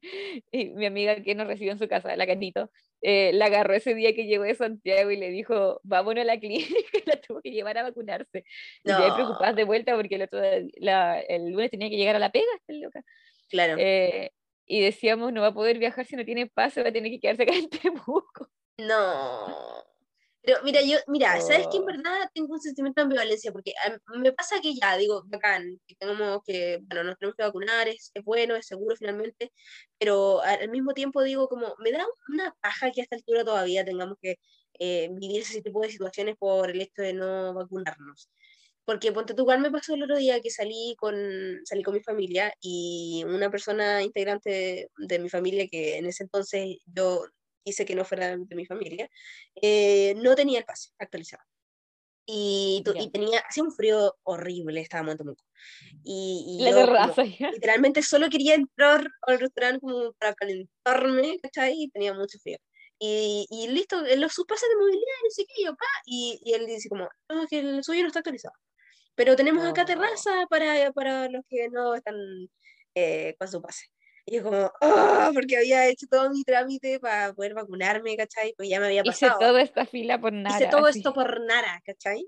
Y, 0.52 0.60
y, 0.60 0.70
mi 0.70 0.86
amiga 0.86 1.22
que 1.22 1.34
nos 1.34 1.46
recibió 1.46 1.72
en 1.72 1.78
su 1.78 1.88
casa, 1.88 2.16
la 2.16 2.26
Candito, 2.26 2.70
eh, 3.08 3.30
la 3.32 3.44
agarró 3.44 3.72
ese 3.72 3.94
día 3.94 4.12
que 4.16 4.26
llegó 4.26 4.42
de 4.42 4.56
Santiago 4.56 5.12
y 5.12 5.16
le 5.16 5.30
dijo, 5.30 5.80
vámonos 5.84 6.22
a 6.22 6.24
la 6.24 6.40
clínica, 6.40 6.74
la 7.06 7.20
tuvo 7.20 7.40
que 7.40 7.52
llevar 7.52 7.78
a 7.78 7.84
vacunarse. 7.84 8.44
Y 8.82 8.90
me 8.90 9.12
preocupada 9.14 9.52
de 9.52 9.62
vuelta 9.62 9.94
porque 9.94 10.16
el, 10.16 10.22
otro, 10.22 10.40
la, 10.78 11.20
el 11.20 11.52
lunes 11.52 11.70
tenía 11.70 11.88
que 11.88 11.96
llegar 11.96 12.16
a 12.16 12.18
la 12.18 12.32
pega, 12.32 12.50
esta 12.56 12.72
loca. 12.72 13.04
Claro. 13.48 13.76
Eh, 13.78 14.32
y 14.66 14.80
decíamos, 14.80 15.32
no 15.32 15.42
va 15.42 15.48
a 15.48 15.54
poder 15.54 15.78
viajar 15.78 16.04
si 16.04 16.16
no 16.16 16.24
tiene 16.24 16.48
pase, 16.48 16.82
va 16.82 16.88
a 16.88 16.92
tener 16.92 17.12
que 17.12 17.20
quedarse 17.20 17.44
acá 17.44 17.54
en 17.54 17.70
Temuco. 17.70 18.50
No. 18.78 19.84
Pero 20.46 20.60
mira, 20.62 20.80
yo, 20.80 20.98
mira, 21.08 21.40
¿sabes 21.40 21.66
que 21.72 21.78
en 21.78 21.86
verdad 21.86 22.30
tengo 22.32 22.54
un 22.54 22.60
sentimiento 22.60 23.00
de 23.00 23.06
ambivalencia? 23.06 23.50
Porque 23.50 23.72
me 24.14 24.32
pasa 24.32 24.60
que 24.60 24.74
ya, 24.76 24.96
digo, 24.96 25.24
bacán, 25.26 25.80
que 25.88 25.96
tenemos 25.96 26.40
que, 26.46 26.78
bueno, 26.82 27.02
nos 27.02 27.18
tenemos 27.18 27.34
que 27.36 27.42
vacunar, 27.42 27.88
es, 27.88 28.12
es 28.14 28.22
bueno, 28.24 28.54
es 28.54 28.64
seguro 28.64 28.94
finalmente, 28.96 29.52
pero 29.98 30.40
al 30.42 30.70
mismo 30.70 30.94
tiempo 30.94 31.24
digo, 31.24 31.48
como, 31.48 31.74
me 31.80 31.90
da 31.90 32.06
una 32.28 32.54
paja 32.60 32.92
que 32.92 33.00
a 33.00 33.04
esta 33.04 33.16
altura 33.16 33.44
todavía 33.44 33.84
tengamos 33.84 34.18
que 34.22 34.36
eh, 34.78 35.08
vivir 35.10 35.40
ese 35.42 35.62
tipo 35.62 35.80
de 35.80 35.90
situaciones 35.90 36.36
por 36.36 36.70
el 36.70 36.80
hecho 36.80 37.02
de 37.02 37.12
no 37.12 37.52
vacunarnos. 37.52 38.30
Porque 38.84 39.10
ponte 39.10 39.34
tú, 39.34 39.46
me 39.46 39.70
pasó 39.72 39.94
el 39.94 40.04
otro 40.04 40.16
día 40.16 40.40
que 40.40 40.50
salí 40.50 40.94
con, 40.96 41.16
salí 41.64 41.82
con 41.82 41.94
mi 41.94 42.02
familia 42.04 42.54
y 42.60 43.24
una 43.26 43.50
persona 43.50 44.00
integrante 44.04 44.50
de, 44.50 44.90
de 45.08 45.18
mi 45.18 45.28
familia 45.28 45.66
que 45.68 45.98
en 45.98 46.06
ese 46.06 46.22
entonces 46.22 46.78
yo 46.86 47.24
hice 47.66 47.84
que 47.84 47.94
no 47.94 48.04
fuera 48.04 48.36
de 48.36 48.56
mi 48.56 48.64
familia, 48.64 49.10
eh, 49.60 50.14
no 50.16 50.34
tenía 50.34 50.60
el 50.60 50.64
pase 50.64 50.90
actualizado. 50.98 51.42
Y, 52.28 52.82
y, 52.96 53.10
tenía, 53.10 53.38
hacía 53.48 53.62
un 53.62 53.70
frío 53.70 54.16
horrible, 54.24 54.80
estaba 54.80 55.12
en 55.12 55.16
Temuco. 55.16 55.44
Y, 56.02 56.58
y 56.58 56.70
yo, 56.70 57.52
literalmente 57.52 58.02
solo 58.02 58.28
quería 58.28 58.54
entrar 58.54 59.06
al 59.22 59.38
restaurante 59.38 59.80
como 59.80 60.12
para 60.14 60.34
calentarme, 60.34 61.38
¿cachai? 61.40 61.84
Y 61.84 61.90
tenía 61.90 62.14
mucho 62.14 62.38
frío. 62.40 62.58
Y, 62.98 63.46
y 63.50 63.68
listo, 63.68 64.02
los, 64.16 64.32
sus 64.32 64.44
pases 64.46 64.68
de 64.68 64.76
movilidad, 64.76 65.18
no 65.22 65.30
sé 65.30 65.44
qué, 65.46 65.64
yo, 65.64 65.76
pa, 65.76 65.86
y, 66.04 66.40
y 66.44 66.54
él 66.54 66.66
dice 66.66 66.88
como, 66.88 67.08
no, 67.28 67.46
que 67.46 67.60
el 67.60 67.84
suyo 67.84 68.02
no 68.02 68.08
está 68.08 68.20
actualizado. 68.20 68.54
Pero 69.14 69.36
tenemos 69.36 69.64
acá 69.64 69.84
terraza 69.84 70.46
para, 70.50 70.92
para 70.92 71.28
los 71.28 71.44
que 71.48 71.68
no 71.68 71.94
están 71.94 72.16
eh, 72.94 73.36
con 73.38 73.48
su 73.48 73.62
pase. 73.62 73.86
Y 74.28 74.36
yo 74.36 74.42
como, 74.42 74.72
oh, 74.80 75.30
porque 75.32 75.56
había 75.56 75.86
hecho 75.86 76.06
todo 76.10 76.28
mi 76.30 76.42
trámite 76.42 76.98
para 76.98 77.32
poder 77.32 77.54
vacunarme, 77.54 78.16
¿cachai? 78.16 78.54
Pues 78.56 78.68
ya 78.68 78.80
me 78.80 78.86
había 78.86 79.04
pasado. 79.04 79.36
Hice 79.38 79.46
toda 79.46 79.62
esta 79.62 79.86
fila 79.86 80.20
por 80.20 80.32
nada. 80.32 80.56
Hice 80.56 80.66
todo 80.68 80.88
esto 80.88 81.14
por 81.14 81.40
nada, 81.42 81.80
¿cachai? 81.86 82.26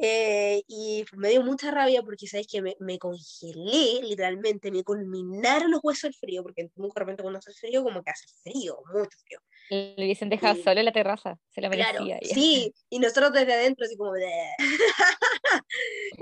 Eh, 0.00 0.64
y 0.66 1.04
me 1.12 1.28
dio 1.28 1.42
mucha 1.42 1.70
rabia 1.70 2.02
porque, 2.02 2.26
¿sabes 2.26 2.48
que 2.48 2.60
me, 2.60 2.76
me, 2.80 2.98
congelé, 2.98 4.02
literalmente, 4.02 4.72
me 4.72 4.82
culminaron 4.82 5.70
los 5.70 5.80
huesos 5.84 6.02
del 6.02 6.14
frío, 6.14 6.42
porque 6.42 6.62
en 6.62 6.72
de 6.74 6.90
repente 6.94 7.22
cuando 7.22 7.38
hace 7.38 7.52
frío, 7.52 7.84
como 7.84 8.02
que 8.02 8.10
hace 8.10 8.26
frío, 8.42 8.78
mucho 8.92 9.16
frío. 9.24 9.38
Le 9.70 10.04
hubiesen 10.04 10.30
dejado 10.30 10.60
solo 10.62 10.80
en 10.80 10.86
la 10.86 10.92
terraza, 10.92 11.38
se 11.50 11.60
la 11.60 11.68
merecía. 11.68 11.92
Claro, 11.92 12.18
sí, 12.22 12.74
y 12.90 12.98
nosotros 12.98 13.32
desde 13.32 13.54
adentro, 13.54 13.86
así 13.86 13.96
como... 13.96 14.16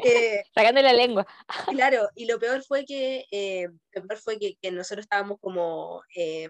eh, 0.05 0.43
Sacando 0.55 0.83
la 0.83 0.93
lengua. 0.93 1.27
claro, 1.73 2.11
y 2.15 2.27
lo 2.27 2.39
peor 2.39 2.63
fue 2.63 2.85
que, 2.85 3.25
eh, 3.31 3.69
lo 3.93 4.07
peor 4.07 4.21
fue 4.21 4.39
que, 4.39 4.57
que 4.61 4.71
nosotros 4.71 5.05
estábamos 5.05 5.39
como... 5.41 6.03
Eh, 6.15 6.49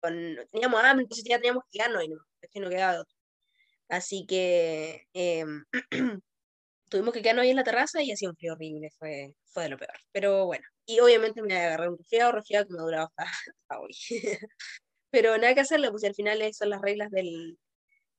con, 0.00 0.36
teníamos 0.50 0.82
hambre, 0.82 1.04
entonces 1.04 1.24
ya 1.24 1.36
teníamos 1.36 1.64
que 1.64 1.78
quedarnos 1.78 2.02
y 2.02 2.08
no, 2.08 2.16
es 2.40 2.50
que 2.50 2.60
no 2.60 2.70
quedaba 2.70 3.00
otro. 3.00 3.14
Así 3.88 4.24
que 4.26 5.06
em, 5.12 5.64
tuvimos 6.92 7.14
que 7.14 7.22
quedarnos 7.22 7.44
ahí 7.44 7.50
en 7.50 7.56
la 7.56 7.64
terraza 7.64 8.02
y 8.02 8.12
hacía 8.12 8.28
un 8.28 8.36
frío 8.36 8.52
horrible, 8.52 8.90
fue, 8.98 9.34
fue 9.46 9.64
de 9.64 9.70
lo 9.70 9.78
peor. 9.78 9.94
Pero 10.12 10.44
bueno, 10.44 10.64
y 10.84 11.00
obviamente 11.00 11.40
me 11.40 11.56
agarré 11.56 11.88
un 11.88 11.96
resfriado, 11.96 12.32
resfriado 12.32 12.66
que 12.66 12.74
me 12.74 12.80
ha 12.80 12.82
durado 12.82 13.06
hasta, 13.06 13.22
hasta 13.22 13.80
hoy. 13.80 13.96
pero 15.10 15.38
nada 15.38 15.54
que 15.54 15.60
hacerle, 15.60 15.90
pues 15.90 16.04
al 16.04 16.14
final 16.14 16.52
son 16.52 16.68
las 16.68 16.82
reglas 16.82 17.10
del, 17.10 17.58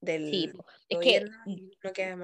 del 0.02 0.30
sí, 0.32 0.52
es 0.90 1.00
que 1.00 1.26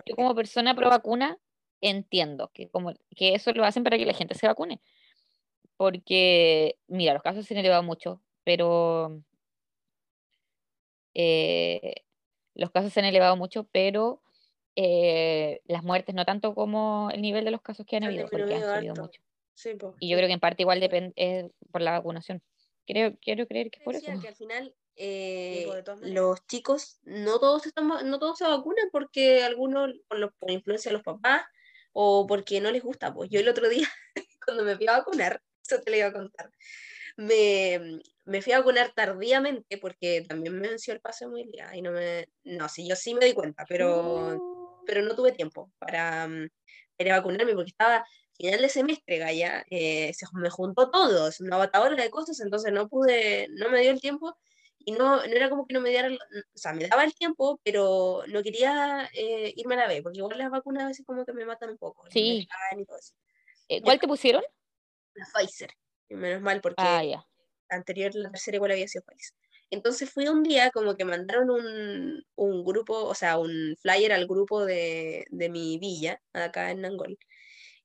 yo 0.05 0.15
como 0.15 0.33
persona 0.33 0.75
pro 0.75 0.89
vacuna 0.89 1.37
entiendo 1.81 2.51
que 2.53 2.67
como 2.69 2.93
que 3.15 3.35
eso 3.35 3.53
lo 3.53 3.63
hacen 3.63 3.83
para 3.83 3.97
que 3.97 4.05
la 4.05 4.13
gente 4.13 4.35
se 4.35 4.47
vacune 4.47 4.81
porque 5.77 6.77
mira 6.87 7.13
los 7.13 7.23
casos 7.23 7.45
se 7.45 7.53
han 7.53 7.61
elevado 7.61 7.83
mucho 7.83 8.21
pero 8.43 9.23
eh, 11.13 12.03
los 12.53 12.69
casos 12.71 12.91
se 12.91 12.99
han 12.99 13.05
elevado 13.05 13.37
mucho 13.37 13.65
pero 13.71 14.21
eh, 14.75 15.61
las 15.65 15.83
muertes 15.83 16.15
no 16.15 16.25
tanto 16.25 16.53
como 16.53 17.09
el 17.13 17.21
nivel 17.21 17.45
de 17.45 17.51
los 17.51 17.61
casos 17.61 17.85
que 17.85 17.97
han 17.97 18.03
habido 18.05 18.27
porque 18.29 18.55
han 18.55 18.75
subido 18.75 18.95
mucho 18.95 19.21
y 19.99 20.09
yo 20.09 20.15
creo 20.17 20.27
que 20.27 20.33
en 20.33 20.39
parte 20.39 20.63
igual 20.63 20.79
depende 20.79 21.51
por 21.71 21.81
la 21.81 21.91
vacunación 21.91 22.41
Creo, 22.89 23.15
quiero 23.21 23.47
creer 23.47 23.69
que 23.69 23.77
es 23.77 23.85
por 23.85 23.95
eso. 23.95 24.19
que 24.19 24.27
al 24.27 24.35
final 24.35 24.73
eh, 24.95 25.67
los 26.01 26.43
chicos 26.47 26.97
no 27.03 27.39
todos 27.39 27.67
están, 27.67 27.87
no 27.87 28.17
todos 28.17 28.39
se 28.39 28.47
vacunan 28.47 28.89
porque 28.91 29.43
algunos 29.43 29.91
por, 30.07 30.33
por 30.39 30.49
influencia 30.49 30.89
de 30.89 30.93
los 30.93 31.03
papás 31.03 31.43
o 31.93 32.25
porque 32.25 32.59
no 32.61 32.71
les 32.71 32.81
gusta. 32.81 33.13
Pues 33.13 33.29
yo 33.29 33.39
el 33.39 33.47
otro 33.47 33.69
día, 33.69 33.87
cuando 34.43 34.63
me 34.63 34.75
fui 34.75 34.87
a 34.87 34.97
vacunar, 34.97 35.39
eso 35.63 35.79
te 35.81 35.91
lo 35.91 35.97
iba 35.97 36.07
a 36.07 36.13
contar, 36.13 36.49
me, 37.15 37.99
me 38.25 38.41
fui 38.41 38.53
a 38.53 38.57
vacunar 38.57 38.91
tardíamente 38.95 39.77
porque 39.77 40.25
también 40.27 40.59
me 40.59 40.67
venció 40.67 40.91
el 40.91 40.99
paso 40.99 41.25
de 41.25 41.31
movilidad 41.31 41.71
y 41.73 41.83
no 41.83 41.91
me, 41.91 42.27
no, 42.43 42.67
sí, 42.69 42.89
yo 42.89 42.95
sí 42.95 43.13
me 43.13 43.23
di 43.23 43.33
cuenta, 43.33 43.65
pero. 43.69 44.58
Pero 44.85 45.01
no 45.01 45.15
tuve 45.15 45.31
tiempo 45.31 45.71
para, 45.79 46.27
mm, 46.27 46.49
para 46.97 47.17
vacunarme 47.17 47.53
porque 47.53 47.69
estaba 47.69 48.05
final 48.39 48.61
de 48.61 48.69
semestre, 48.69 49.17
Gaya, 49.17 49.65
eh, 49.69 50.13
se 50.13 50.25
me 50.33 50.49
juntó 50.49 50.89
todo, 50.89 51.27
es 51.27 51.41
una 51.41 51.57
batadora 51.57 52.01
de 52.01 52.09
cosas, 52.09 52.39
entonces 52.39 52.71
no 52.71 52.87
pude, 52.87 53.47
no 53.49 53.69
me 53.69 53.81
dio 53.81 53.91
el 53.91 53.99
tiempo 53.99 54.37
y 54.79 54.93
no, 54.93 55.17
no 55.17 55.23
era 55.23 55.49
como 55.49 55.67
que 55.67 55.73
no 55.73 55.81
me 55.81 55.89
diera, 55.89 56.09
o 56.09 56.57
sea, 56.57 56.71
me 56.71 56.87
daba 56.87 57.03
el 57.03 57.13
tiempo, 57.13 57.59
pero 57.63 58.23
no 58.27 58.41
quería 58.41 59.09
eh, 59.13 59.53
irme 59.57 59.75
a 59.75 59.79
la 59.79 59.87
B, 59.87 60.01
porque 60.01 60.19
igual 60.19 60.37
las 60.37 60.51
vacunas 60.51 60.83
a 60.83 60.87
veces 60.87 61.05
como 61.05 61.25
que 61.25 61.33
me 61.33 61.45
matan 61.45 61.71
un 61.71 61.77
poco. 61.77 62.05
Sí. 62.11 62.47
Eh, 63.67 63.81
¿Cuál 63.81 63.99
te 63.99 64.07
pusieron? 64.07 64.43
La 65.15 65.25
Pfizer, 65.25 65.73
menos 66.07 66.41
mal, 66.41 66.61
porque 66.61 66.81
ah, 66.81 67.25
anterior, 67.69 68.15
la 68.15 68.31
tercera 68.31 68.55
igual 68.55 68.71
había 68.71 68.87
sido 68.87 69.03
Pfizer. 69.03 69.37
Entonces 69.71 70.09
fui 70.09 70.27
un 70.27 70.43
día 70.43 70.71
como 70.71 70.95
que 70.95 71.05
mandaron 71.05 71.49
un, 71.51 72.23
un, 72.35 72.63
grupo, 72.65 73.05
o 73.05 73.15
sea, 73.15 73.37
un 73.37 73.75
flyer 73.81 74.13
al 74.13 74.27
grupo 74.27 74.65
de, 74.65 75.25
de 75.29 75.49
mi 75.49 75.77
villa, 75.79 76.21
acá 76.33 76.71
en 76.71 76.81
Nangol, 76.81 77.17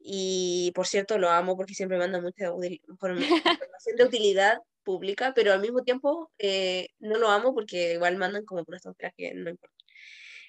y 0.07 0.71
por 0.75 0.87
cierto, 0.87 1.19
lo 1.19 1.31
amo 1.31 1.57
porque 1.57 1.75
siempre 1.75 1.99
manda 1.99 2.21
mucha 2.21 2.53
información 2.89 3.97
de 3.97 4.05
utilidad 4.05 4.59
pública, 4.85 5.33
pero 5.35 5.53
al 5.53 5.61
mismo 5.61 5.83
tiempo 5.83 6.31
eh, 6.39 6.89
no 6.99 7.19
lo 7.19 7.29
amo 7.31 7.55
porque 7.55 7.95
igual 7.95 8.19
mandan 8.19 8.45
como 8.45 8.65
por 8.65 8.77
estos 8.77 8.95
que 9.17 9.35
no 9.35 9.51
importa. 9.51 9.75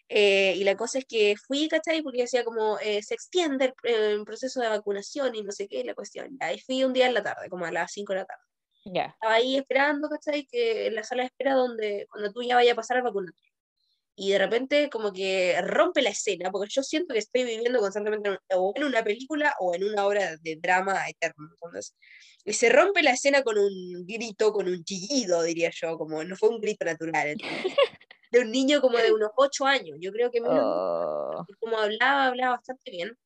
Eh, 0.10 0.56
y 0.58 0.63
la 0.65 0.76
cosa 0.76 1.00
es 1.00 1.06
que 1.06 1.36
fui, 1.48 1.67
¿cachai? 1.69 2.04
Porque 2.04 2.21
decía 2.24 2.43
como 2.43 2.78
eh, 2.80 3.02
se 3.02 3.15
extiende 3.15 3.74
el, 3.84 4.24
proceso 4.26 4.60
de 4.62 4.67
vacunación 4.69 5.34
y 5.36 5.43
no 5.43 5.52
sé 5.52 5.67
qué, 5.67 5.84
la 5.86 5.95
cuestión. 5.95 6.38
Ahí 6.41 6.60
fui 6.60 6.84
un 6.84 6.93
día 6.93 7.08
en 7.08 7.13
la 7.13 7.24
tarde, 7.24 7.50
como 7.50 7.65
a 7.65 7.71
las 7.71 7.91
5 7.93 8.13
de 8.13 8.19
la 8.19 8.26
tarde. 8.26 8.43
Ya. 8.86 9.06
Estaba 9.06 9.34
ahí 9.34 9.58
esperando, 9.58 10.08
¿cachai? 10.10 10.45
Que 10.45 10.88
en 10.88 10.95
la 10.95 11.04
sala 11.04 11.24
de 11.24 11.28
espera 11.28 11.56
donde 11.56 12.08
cuando 12.10 12.32
tú 12.32 12.43
ya 12.43 12.56
vayas 12.56 12.74
a 12.74 12.76
pasar 12.76 12.98
a 12.98 13.04
vacunar 13.04 13.34
y 14.15 14.32
de 14.32 14.38
repente 14.38 14.89
como 14.89 15.12
que 15.12 15.62
rompe 15.62 16.02
la 16.02 16.10
escena, 16.10 16.50
porque 16.50 16.69
yo 16.71 16.84
siento 16.84 17.13
que 17.13 17.19
estoy 17.19 17.43
viviendo 17.43 17.80
constantemente 17.80 18.39
o 18.56 18.74
en 18.76 18.84
una 18.86 19.04
película 19.04 19.54
o 19.60 19.76
en 19.76 19.84
una 19.84 20.06
obra 20.06 20.38
de 20.38 20.56
drama 20.56 21.08
eterno. 21.10 21.50
Entonces, 21.52 21.95
y 22.45 22.54
se 22.54 22.69
rompe 22.69 23.04
la 23.04 23.12
escena 23.12 23.43
con 23.43 23.58
un 23.58 24.06
grito, 24.08 24.54
con 24.54 24.67
un 24.67 24.84
chillido, 24.84 25.43
diría 25.43 25.69
yo, 25.74 25.98
como 25.98 26.24
no 26.24 26.36
fue 26.38 26.50
un 26.50 26.62
grito 26.62 26.86
natural. 26.86 27.36
de 28.32 28.39
un 28.39 28.52
niño 28.52 28.82
como 28.82 28.98
de 28.98 29.12
unos 29.12 29.32
ocho 29.36 29.65
años, 29.65 29.98
yo 30.00 30.12
creo 30.12 30.32
que 30.32 30.41
oh. 30.41 31.45
como 31.60 31.78
hablaba, 31.78 32.28
hablaba 32.28 32.56
bastante 32.58 32.91
bien, 32.91 33.17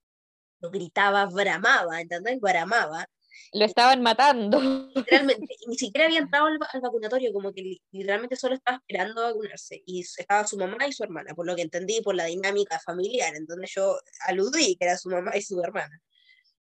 lo 0.60 0.72
gritaba, 0.72 1.26
bramaba, 1.26 2.02
¿entendés? 2.02 2.40
Bramaba, 2.40 3.08
lo 3.54 3.66
estaban 3.66 4.02
matando. 4.02 4.90
Literalmente, 4.96 5.56
ni 5.68 5.76
siquiera 5.76 6.08
había 6.08 6.20
entrado 6.20 6.48
al, 6.48 6.58
vacunatorio, 6.82 7.34
como 7.34 7.54
que 7.54 7.80
literalmente 7.92 8.36
solo 8.36 8.56
estaba 8.56 8.78
esperando 8.78 9.24
vacunarse. 9.24 9.82
Y 9.86 10.02
estaba 10.02 10.46
su 10.46 10.58
mamá 10.58 10.88
y 10.88 10.94
su 10.94 11.04
hermana, 11.04 11.34
por 11.34 11.46
lo 11.46 11.56
que 11.56 11.64
entendí 11.64 12.02
por 12.02 12.16
la 12.16 12.26
dinámica 12.26 12.80
familiar. 12.80 13.36
Entonces 13.36 13.72
yo 13.76 14.00
aludí 14.28 14.76
que 14.76 14.86
era 14.86 14.98
su 14.98 15.10
mamá 15.10 15.36
y 15.36 15.42
su 15.42 15.62
hermana. 15.62 16.00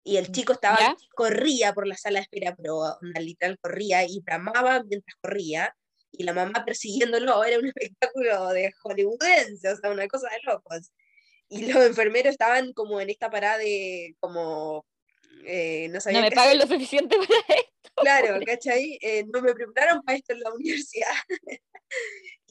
Y 0.04 0.16
el 0.16 0.32
chico 0.32 0.52
estaba, 0.52 0.96
corría 1.14 1.74
por 1.74 1.86
la 1.86 1.96
sala 1.96 2.20
de 2.20 2.22
espera, 2.22 2.54
pero 2.56 2.96
literal 3.20 3.58
corría 3.60 4.04
y 4.04 4.20
bramaba 4.20 4.82
mientras 4.84 5.16
corría. 5.20 5.74
Y 6.10 6.24
la 6.24 6.32
mamá 6.32 6.64
persiguiéndolo, 6.64 7.44
era 7.44 7.58
un 7.58 7.66
espectáculo 7.76 8.48
de 8.48 8.72
hollywoodense, 8.82 9.70
o 9.70 9.76
sea, 9.76 9.90
una 9.90 10.08
cosa 10.08 10.28
de 10.30 10.50
locos. 10.50 10.92
Y 11.50 11.70
los 11.72 11.84
enfermeros 11.84 12.32
estaban 12.32 12.72
como 12.72 13.00
en 13.00 13.10
esta 13.10 13.30
parada 13.30 13.58
de, 13.58 14.16
como 14.20 14.86
eh, 15.44 15.88
no, 15.88 16.20
me 16.20 16.30
paguen 16.30 16.58
lo 16.58 16.66
suficiente 16.66 17.16
para 17.16 17.60
esto. 17.60 17.90
Claro, 17.96 18.40
¿cachai? 18.44 18.98
Eh, 19.00 19.24
no 19.32 19.40
me 19.42 19.54
prepararon 19.54 20.02
para 20.02 20.18
esto 20.18 20.32
en 20.32 20.40
la 20.40 20.52
universidad. 20.54 21.14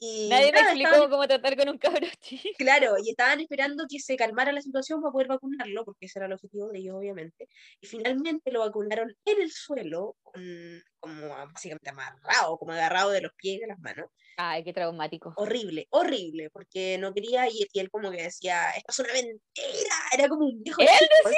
Y 0.00 0.28
Nadie 0.28 0.52
me 0.52 0.60
explicó 0.60 0.88
estaban- 0.90 1.10
cómo 1.10 1.26
tratar 1.26 1.56
con 1.56 1.68
un 1.70 1.78
cabro 1.78 2.06
chico. 2.20 2.48
Claro, 2.58 2.94
y 3.02 3.10
estaban 3.10 3.40
esperando 3.40 3.84
que 3.90 3.98
se 3.98 4.16
calmara 4.16 4.52
la 4.52 4.62
situación 4.62 5.02
para 5.02 5.10
poder 5.12 5.26
vacunarlo, 5.26 5.84
porque 5.84 6.06
ese 6.06 6.18
era 6.20 6.26
el 6.26 6.32
objetivo 6.34 6.68
de 6.68 6.78
ellos, 6.78 6.94
obviamente. 6.96 7.48
Y 7.80 7.86
finalmente 7.86 8.52
lo 8.52 8.60
vacunaron 8.60 9.14
en 9.24 9.42
el 9.42 9.50
suelo, 9.50 10.16
con- 10.22 10.82
como 11.00 11.28
básicamente 11.28 11.90
amarrado, 11.90 12.58
como 12.58 12.72
agarrado 12.72 13.10
de 13.10 13.22
los 13.22 13.32
pies 13.34 13.56
y 13.56 13.60
de 13.60 13.66
las 13.66 13.78
manos. 13.80 14.08
Ay, 14.36 14.62
qué 14.62 14.72
traumático. 14.72 15.32
Horrible, 15.36 15.88
horrible, 15.90 16.48
porque 16.50 16.96
no 16.98 17.12
quería, 17.12 17.48
y, 17.48 17.66
y 17.72 17.80
él 17.80 17.90
como 17.90 18.10
que 18.12 18.22
decía, 18.22 18.70
esto 18.70 18.92
es 18.92 18.98
una 19.00 19.12
mentira, 19.12 19.94
era 20.16 20.28
como 20.28 20.46
un 20.46 20.62
viejo 20.62 20.80
¡Él 20.80 20.86
chico, 20.96 21.14
así, 21.24 21.34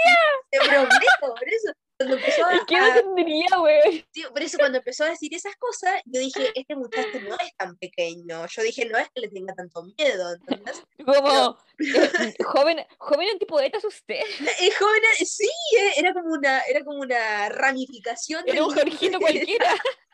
te 0.51 0.59
prometo, 0.59 1.35
por 1.35 1.49
eso. 1.49 1.73
Cuando 2.01 2.17
empezó 2.17 2.47
a, 2.47 2.55
Es 2.55 2.63
que 2.67 2.79
no 2.79 2.85
a- 2.87 2.95
tendría, 2.95 3.57
güey. 3.59 4.07
por 4.33 4.43
eso 4.43 4.57
cuando 4.57 4.79
empezó 4.79 5.05
a 5.05 5.11
decir 5.11 5.35
esas 5.35 5.55
cosas, 5.57 6.01
yo 6.07 6.19
dije, 6.19 6.51
este 6.55 6.75
muchacho 6.75 7.21
no 7.29 7.35
es 7.35 7.55
tan 7.59 7.77
pequeño. 7.77 8.47
Yo 8.47 8.63
dije, 8.63 8.87
no 8.87 8.97
es 8.97 9.07
que 9.15 9.21
le 9.21 9.29
tenga 9.29 9.55
tanto 9.55 9.83
miedo, 9.83 10.33
¿entendés? 10.33 10.83
Como, 11.05 11.59
eh, 11.79 12.35
joven, 12.43 12.87
joven 12.97 13.29
antipoeta 13.33 13.77
es 13.77 13.85
usted. 13.85 14.21
Es 14.61 14.79
joven, 14.79 15.03
sí, 15.27 15.51
eh, 15.79 15.93
era 15.99 16.15
como 16.15 16.33
una, 16.33 16.61
era 16.63 16.83
como 16.85 17.01
una 17.01 17.51
ramificación. 17.51 18.45
Era 18.47 18.65
un 18.65 18.75
Jorgito 18.75 19.19
cualquiera. 19.21 19.67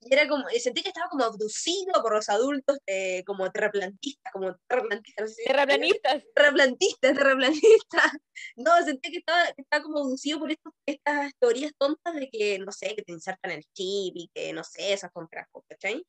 y 0.00 0.12
era 0.14 0.28
como, 0.28 0.44
sentí 0.60 0.82
que 0.82 0.88
estaba 0.88 1.08
como 1.08 1.24
abducido 1.24 1.92
por 2.02 2.14
los 2.14 2.28
adultos, 2.28 2.78
eh, 2.86 3.22
como 3.24 3.50
terraplantistas, 3.50 4.32
como 4.32 4.54
terraplantistas. 4.68 5.22
no 5.22 5.28
sé 5.28 5.34
si- 5.34 5.44
Terraplanistas. 5.44 6.22
Terraplantistas, 6.34 7.14
terraplanistas. 7.14 7.86
No, 8.56 8.70
sentí 8.84 9.10
que 9.10 9.18
estaba, 9.18 9.46
que 9.54 9.62
estaba 9.62 9.82
como 9.82 9.98
abducido 10.00 10.38
por 10.38 10.50
estos- 10.50 10.72
estas 10.86 11.32
teorías 11.40 11.72
tontas 11.78 12.14
de 12.14 12.28
que, 12.28 12.58
no 12.58 12.70
sé, 12.72 12.94
que 12.94 13.02
te 13.02 13.12
insertan 13.12 13.50
el 13.52 13.64
chip 13.72 14.14
y 14.16 14.30
que, 14.34 14.52
no 14.52 14.62
sé, 14.62 14.92
esas 14.92 15.10
compras, 15.10 15.48
¿cachai? 15.68 16.04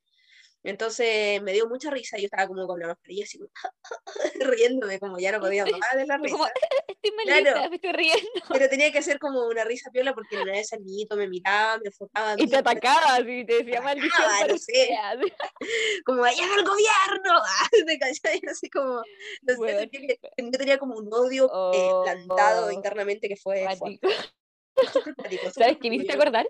Entonces 0.67 1.41
me 1.41 1.53
dio 1.53 1.67
mucha 1.67 1.89
risa, 1.89 2.17
yo 2.17 2.25
estaba 2.25 2.45
como 2.47 2.67
con 2.67 2.80
la 2.80 2.88
mascarilla 2.88 3.23
así, 3.23 3.39
riéndome, 4.41 4.99
como 4.99 5.17
ya 5.17 5.32
no 5.32 5.39
podía 5.39 5.65
más 5.65 5.95
de 5.95 6.06
la 6.06 6.19
Fue 6.19 6.30
como, 6.30 6.43
risa. 6.45 6.53
Estoy 6.88 7.12
malita, 7.12 7.51
Claro. 7.53 7.69
me 7.69 7.75
estoy 7.77 7.91
riendo. 7.93 8.30
Pero 8.49 8.69
tenía 8.69 8.91
que 8.91 8.97
hacer 8.97 9.17
como 9.17 9.47
una 9.47 9.63
risa 9.63 9.89
piola 9.91 10.13
porque 10.13 10.38
una 10.38 10.51
vez 10.51 10.69
niñito 10.80 11.15
me 11.15 11.27
miraba, 11.27 11.77
me 11.77 11.86
enfocaba. 11.86 12.36
Y 12.38 12.47
te 12.47 12.58
atacaba, 12.58 13.19
y 13.21 13.45
te 13.45 13.63
decía 13.63 13.82
maldición 13.82 14.27
no 14.49 14.58
sé. 14.58 14.89
Como, 16.06 16.23
¡allá 16.23 16.47
va 16.47 16.56
el 16.56 16.65
gobierno! 16.65 17.41
¿Te 17.86 17.99
cachai? 17.99 18.41
Así 18.49 18.69
como, 18.69 19.01
no 19.41 19.56
sé, 19.56 19.77
sentía 19.80 20.01
que 20.01 20.19
yo 20.38 20.51
tenía 20.51 20.77
como 20.77 20.95
un 20.95 21.10
odio 21.13 21.45
eh, 21.73 21.89
Oh, 21.89 22.03
plantado 22.03 22.67
oh. 22.67 22.71
internamente 22.71 23.27
que 23.27 23.36
fue 23.36 23.65
¿Sabes 25.53 25.77
qué 25.82 25.89
me 25.89 25.95
hiciste 25.95 26.13
acordar? 26.13 26.47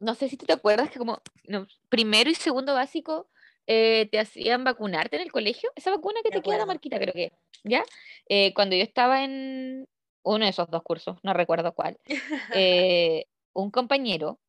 No 0.00 0.14
sé 0.14 0.28
si 0.28 0.36
tú 0.36 0.46
te 0.46 0.52
acuerdas 0.52 0.90
que 0.90 0.98
como 0.98 1.22
no, 1.46 1.66
primero 1.88 2.30
y 2.30 2.34
segundo 2.34 2.74
básico 2.74 3.28
eh, 3.66 4.08
te 4.10 4.18
hacían 4.18 4.64
vacunarte 4.64 5.16
en 5.16 5.22
el 5.22 5.30
colegio. 5.30 5.70
Esa 5.76 5.90
vacuna 5.90 6.20
que 6.24 6.30
te 6.30 6.42
queda 6.42 6.58
la 6.58 6.66
marquita, 6.66 6.98
creo 6.98 7.14
que, 7.14 7.32
¿ya? 7.62 7.84
Eh, 8.28 8.52
cuando 8.54 8.74
yo 8.74 8.82
estaba 8.82 9.22
en 9.22 9.86
uno 10.22 10.44
de 10.44 10.50
esos 10.50 10.68
dos 10.70 10.82
cursos, 10.82 11.18
no 11.22 11.32
recuerdo 11.34 11.72
cuál, 11.74 11.98
eh, 12.54 13.26
un 13.52 13.70
compañero, 13.70 14.40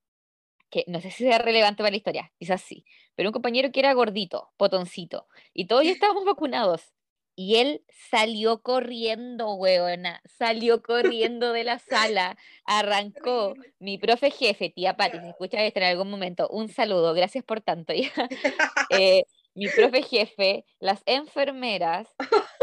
que 0.70 0.86
no 0.88 1.02
sé 1.02 1.12
si 1.12 1.26
sea 1.26 1.38
relevante 1.38 1.84
para 1.84 1.92
la 1.92 1.98
historia, 1.98 2.32
quizás 2.40 2.62
sí, 2.62 2.86
pero 3.16 3.30
un 3.30 3.34
compañero 3.34 3.72
que 3.72 3.82
era 3.82 3.94
gordito, 3.94 4.52
potoncito, 4.58 5.28
y 5.54 5.68
todos 5.68 5.84
ya 5.84 5.92
estábamos 6.16 6.26
vacunados. 6.26 6.94
Y 7.36 7.56
él 7.58 7.84
salió 8.10 8.62
corriendo, 8.62 9.54
weona, 9.54 10.22
salió 10.26 10.82
corriendo 10.82 11.54
de 11.54 11.64
la 11.64 11.80
sala, 11.80 12.38
arrancó. 12.66 13.56
Mi 13.80 13.98
profe 13.98 14.32
jefe, 14.32 14.70
tía 14.70 14.96
Pati, 14.98 15.20
si 15.20 15.28
escucha 15.30 15.64
esto 15.64 15.80
en 15.80 15.86
algún 15.86 16.10
momento, 16.10 16.48
un 16.50 16.70
saludo, 16.70 17.14
gracias 17.14 17.44
por 17.44 17.62
tanto. 17.62 17.94
ya. 17.94 18.12
Eh, 18.90 19.24
mi 19.54 19.68
profe 19.68 20.02
jefe, 20.04 20.66
las 20.80 21.02
enfermeras, 21.06 22.08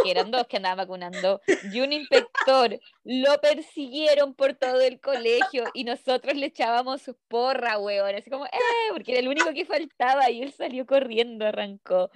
que 0.03 0.11
eran 0.11 0.31
dos 0.31 0.47
que 0.47 0.57
andaban 0.57 0.79
vacunando, 0.79 1.41
y 1.73 1.81
un 1.81 1.93
inspector, 1.93 2.79
lo 3.05 3.39
persiguieron 3.41 4.35
por 4.35 4.55
todo 4.55 4.81
el 4.81 5.01
colegio 5.01 5.65
y 5.75 5.85
nosotros 5.85 6.35
le 6.35 6.47
echábamos 6.47 7.11
porra, 7.29 7.79
weón, 7.79 8.15
así 8.15 8.31
como, 8.31 8.47
¡eh! 8.47 8.91
Porque 8.91 9.13
era 9.13 9.21
el 9.21 9.29
único 9.29 9.53
que 9.53 9.67
faltaba 9.67 10.31
y 10.31 10.43
él 10.43 10.53
salió 10.53 10.87
corriendo, 10.87 11.47
arrancó. 11.47 12.11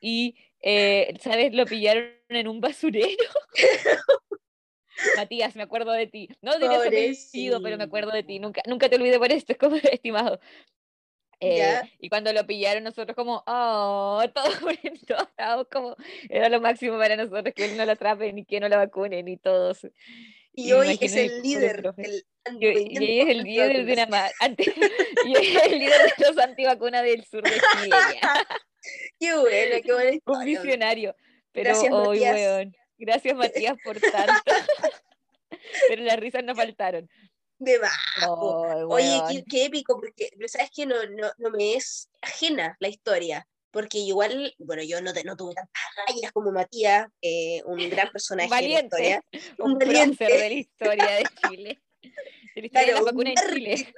Y, 0.00 0.36
eh, 0.68 1.14
¿sabes? 1.20 1.54
Lo 1.54 1.64
pillaron 1.64 2.10
en 2.28 2.48
un 2.48 2.60
basurero. 2.60 3.24
Matías, 5.16 5.54
me 5.54 5.62
acuerdo 5.62 5.92
de 5.92 6.08
ti. 6.08 6.28
No 6.42 6.54
su 6.54 6.64
apellido, 6.64 7.62
pero 7.62 7.76
me 7.76 7.84
acuerdo 7.84 8.10
de 8.10 8.24
ti. 8.24 8.40
Nunca, 8.40 8.62
nunca 8.66 8.88
te 8.88 8.96
olvidé 8.96 9.16
por 9.16 9.30
esto, 9.30 9.52
es 9.52 9.58
como 9.58 9.76
estimado. 9.92 10.40
Eh, 11.38 11.80
y 12.00 12.08
cuando 12.08 12.32
lo 12.32 12.44
pillaron 12.46 12.82
nosotros 12.82 13.14
como, 13.14 13.44
oh, 13.46 14.24
todos 14.34 15.28
estábamos 15.28 15.68
como, 15.70 15.94
era 16.28 16.48
lo 16.48 16.60
máximo 16.60 16.98
para 16.98 17.14
nosotros 17.14 17.54
que 17.54 17.66
él 17.66 17.76
no 17.76 17.84
lo 17.84 17.92
atrapen 17.92 18.36
y 18.36 18.44
que 18.44 18.58
no 18.58 18.68
lo 18.68 18.76
vacunen 18.76 19.28
y 19.28 19.36
todos. 19.36 19.86
Y 20.58 20.68
Y 20.68 20.72
hoy 20.72 20.98
es 21.00 21.14
el 21.14 21.42
líder 21.42 21.82
del 21.94 22.24
Y, 22.60 22.66
y 22.98 23.04
ella 23.12 23.22
es 23.24 23.28
el 23.28 23.42
líder 23.44 23.84
de 23.84 23.92
una 23.92 24.06
ma- 24.06 24.30
anti- 24.40 24.72
y 25.26 25.36
ella 25.36 25.60
es 25.60 25.72
el 25.72 25.78
líder 25.78 26.14
de 26.16 26.26
los 26.28 26.38
antivacunas 26.38 27.02
del 27.04 27.24
sur 27.24 27.42
de 27.42 27.50
Chile. 27.50 27.96
Qué 29.20 29.34
buena, 29.36 29.80
qué 29.82 29.92
buena 29.92 30.10
Un 30.10 30.14
historia. 30.16 30.44
visionario. 30.62 31.16
Pero 31.52 31.70
Gracias, 31.70 31.92
hoy, 31.92 32.20
Matías. 32.20 32.34
weón. 32.36 32.76
Gracias, 32.98 33.36
Matías, 33.36 33.74
por 33.84 34.00
tanto. 34.00 34.42
Pero 35.88 36.02
las 36.04 36.16
risas 36.18 36.44
no 36.44 36.54
faltaron. 36.54 37.08
De. 37.58 37.78
Ay, 37.82 38.28
Oye, 38.88 39.20
qué, 39.28 39.44
qué 39.50 39.64
épico, 39.66 39.98
porque, 39.98 40.28
pero 40.36 40.46
sabes 40.48 40.70
que 40.74 40.84
no, 40.86 40.94
no, 41.06 41.30
no 41.38 41.50
me 41.50 41.74
es 41.74 42.08
ajena 42.22 42.76
la 42.80 42.88
historia, 42.88 43.46
porque 43.76 43.98
igual, 43.98 44.54
bueno, 44.58 44.82
yo 44.82 45.02
no, 45.02 45.12
te- 45.12 45.22
no 45.24 45.36
tuve 45.36 45.52
tantas 45.54 45.82
gallas 46.08 46.32
como 46.32 46.50
Matías, 46.50 47.08
eh, 47.20 47.62
un 47.66 47.76
gran 47.90 48.10
personaje 48.10 48.48
Valiente. 48.48 48.96
de 48.96 49.02
la 49.02 49.08
historia. 49.18 49.24
un 49.58 49.72
un 49.72 49.78
valiente. 49.78 50.24
de 50.24 50.38
la 50.48 50.54
historia 50.54 51.10
de 51.16 51.24
Chile. 51.42 51.82
De 52.54 52.62
la 52.62 52.66
historia 52.66 52.86
de 52.86 52.92
Claro, 52.92 53.04
vacunas 53.04 53.34
en 53.36 53.54
Chile. 53.54 53.94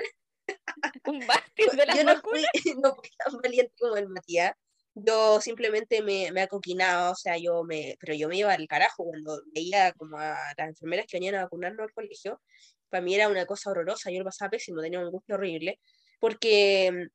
Un 1.06 1.18
mártir 1.26 1.70
de 1.70 1.86
las 1.86 1.96
Yo 1.96 2.02
no 2.04 2.20
fui, 2.20 2.42
no 2.82 2.94
fui 2.96 3.08
tan 3.18 3.40
valiente 3.40 3.72
como 3.78 3.96
el 3.96 4.08
Matías. 4.08 4.52
Yo 4.94 5.40
simplemente 5.40 6.02
me, 6.02 6.32
me 6.32 6.40
acoquinaba, 6.42 7.10
o 7.10 7.14
sea, 7.14 7.36
yo 7.38 7.62
me, 7.62 7.96
pero 8.00 8.14
yo 8.14 8.28
me 8.28 8.36
iba 8.38 8.52
al 8.52 8.66
carajo 8.66 9.04
cuando 9.04 9.40
veía 9.54 9.92
como 9.92 10.16
a 10.18 10.36
las 10.56 10.68
enfermeras 10.70 11.06
que 11.06 11.18
venían 11.18 11.36
a 11.36 11.42
vacunarnos 11.44 11.84
al 11.86 11.92
colegio. 11.92 12.40
Para 12.88 13.00
mí 13.02 13.14
era 13.14 13.28
una 13.28 13.46
cosa 13.46 13.70
horrorosa, 13.70 14.10
yo 14.10 14.18
lo 14.18 14.24
pasaba 14.24 14.50
pésimo, 14.50 14.80
tenía 14.82 14.98
un 14.98 15.04
angustia 15.06 15.36
horrible, 15.36 15.78
porque, 16.18 17.08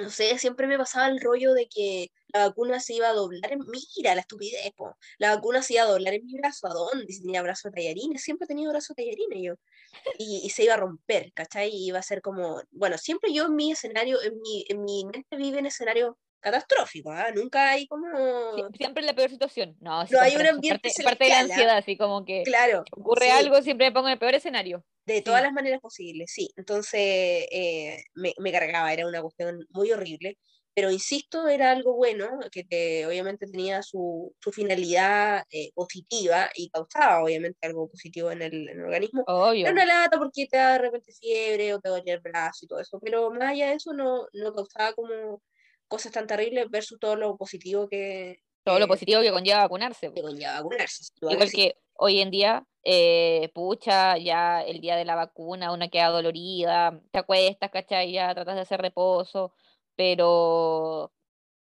no 0.00 0.10
sé, 0.10 0.38
siempre 0.38 0.66
me 0.66 0.78
pasaba 0.78 1.08
el 1.08 1.20
rollo 1.20 1.52
de 1.54 1.68
que 1.68 2.10
la 2.28 2.48
vacuna 2.48 2.80
se 2.80 2.94
iba 2.94 3.08
a 3.08 3.12
doblar 3.12 3.52
en, 3.52 3.60
mira 3.96 4.14
la 4.14 4.22
estupidez, 4.22 4.72
po, 4.76 4.96
la 5.18 5.34
vacuna 5.34 5.62
se 5.62 5.74
iba 5.74 5.82
a 5.82 5.86
doblar 5.86 6.14
en 6.14 6.24
mi 6.26 6.34
brazo, 6.38 6.66
¿a 6.66 6.70
dónde? 6.70 7.12
Si 7.12 7.22
tenía 7.22 7.42
brazo 7.42 7.68
de 7.68 7.76
tallarines, 7.76 8.22
siempre 8.22 8.44
he 8.46 8.48
tenido 8.48 8.70
brazo 8.70 8.94
de 8.94 9.04
tallarines 9.04 9.38
yo 9.42 9.54
y, 10.18 10.50
se 10.50 10.64
iba 10.64 10.74
a 10.74 10.76
romper, 10.78 11.32
¿cachai? 11.34 11.70
Y 11.70 11.88
iba 11.88 11.98
a 11.98 12.02
ser 12.02 12.22
como, 12.22 12.62
bueno, 12.70 12.98
siempre 12.98 13.32
yo 13.32 13.46
en 13.46 13.54
mi 13.56 13.72
escenario, 13.72 14.22
en 14.22 14.40
mi, 14.40 14.64
en 14.68 14.84
mi 14.84 15.04
mente 15.04 15.36
vive 15.36 15.58
en 15.58 15.66
escenario 15.66 16.18
catastrófico, 16.40 17.10
¿ah? 17.12 17.30
Nunca 17.34 17.70
hay 17.70 17.86
como, 17.86 18.06
Sie- 18.56 18.76
Siempre 18.76 19.00
en 19.02 19.06
la 19.06 19.14
peor 19.14 19.30
situación. 19.30 19.76
No, 19.80 20.04
No, 20.04 20.20
hay 20.20 20.36
un 20.36 20.46
ambiente 20.46 20.88
parte, 20.88 21.04
parte 21.04 21.24
de 21.24 21.30
la 21.30 21.36
¿ah? 21.36 21.40
ansiedad, 21.42 21.76
así 21.78 21.96
como 21.96 22.24
que 22.24 22.42
claro, 22.42 22.84
ocurre 22.92 23.26
sí, 23.26 23.30
algo, 23.30 23.62
siempre 23.62 23.86
me 23.86 23.92
pongo 23.92 24.08
en 24.08 24.12
el 24.14 24.18
peor 24.18 24.34
escenario. 24.34 24.84
de 25.06 25.22
todas 25.22 25.40
sí. 25.40 25.44
las 25.44 25.52
maneras 25.52 25.80
posibles, 25.80 26.30
sí. 26.32 26.50
Entonces 26.56 27.00
eh, 27.50 28.02
me, 28.14 28.32
me 28.38 28.52
cargaba, 28.52 28.92
era 28.92 29.06
una 29.06 29.22
cuestión 29.22 29.66
muy 29.70 29.90
horrible, 29.92 30.38
pero 30.72 30.90
insisto, 30.90 31.48
era 31.48 31.72
algo 31.72 31.94
bueno, 31.94 32.38
que 32.52 32.62
te- 32.64 33.04
obviamente 33.06 33.46
tenía 33.46 33.82
su, 33.82 34.34
su 34.40 34.52
finalidad 34.52 35.42
eh, 35.50 35.70
positiva 35.74 36.48
y 36.54 36.70
causaba 36.70 37.22
obviamente 37.24 37.66
algo 37.66 37.88
positivo 37.90 38.30
en 38.30 38.42
el, 38.42 38.68
en 38.68 38.78
el 38.78 38.84
organismo. 38.84 39.24
Obvio. 39.26 39.62
Era 39.62 39.72
una 39.72 39.84
lata 39.84 40.16
porque 40.18 40.46
te 40.46 40.56
da 40.56 40.72
de 40.74 40.78
repente 40.78 41.12
fiebre 41.12 41.74
o 41.74 41.80
te 41.80 41.88
dolía 41.88 42.14
el 42.14 42.20
brazo 42.20 42.64
y 42.64 42.68
todo 42.68 42.78
eso, 42.80 43.00
pero 43.00 43.30
más 43.30 43.50
allá 43.50 43.70
de 43.70 43.74
eso 43.74 43.92
no, 43.92 44.26
no 44.32 44.52
causaba 44.54 44.92
como 44.94 45.42
cosas 45.90 46.12
tan 46.12 46.26
terribles 46.26 46.70
versus 46.70 46.98
todo 46.98 47.16
lo 47.16 47.36
positivo 47.36 47.88
que, 47.88 48.40
Todo 48.64 48.78
lo 48.78 48.86
positivo 48.88 49.20
que 49.20 49.32
conlleva 49.32 49.60
vacunarse. 49.60 50.12
que 50.14 50.22
conlleva 50.22 50.54
vacunarse. 50.54 51.12
Igual 51.20 51.48
sí. 51.48 51.56
que 51.56 51.76
hoy 51.94 52.20
en 52.20 52.30
día, 52.30 52.64
eh, 52.84 53.50
pucha, 53.52 54.16
ya 54.16 54.62
el 54.62 54.80
día 54.80 54.96
de 54.96 55.04
la 55.04 55.16
vacuna, 55.16 55.72
una 55.72 55.88
queda 55.88 56.08
dolorida, 56.08 57.00
te 57.10 57.18
acuestas, 57.18 57.70
¿cachai? 57.70 58.12
Ya 58.12 58.32
tratas 58.34 58.54
de 58.54 58.60
hacer 58.62 58.80
reposo, 58.80 59.52
pero 60.14 61.12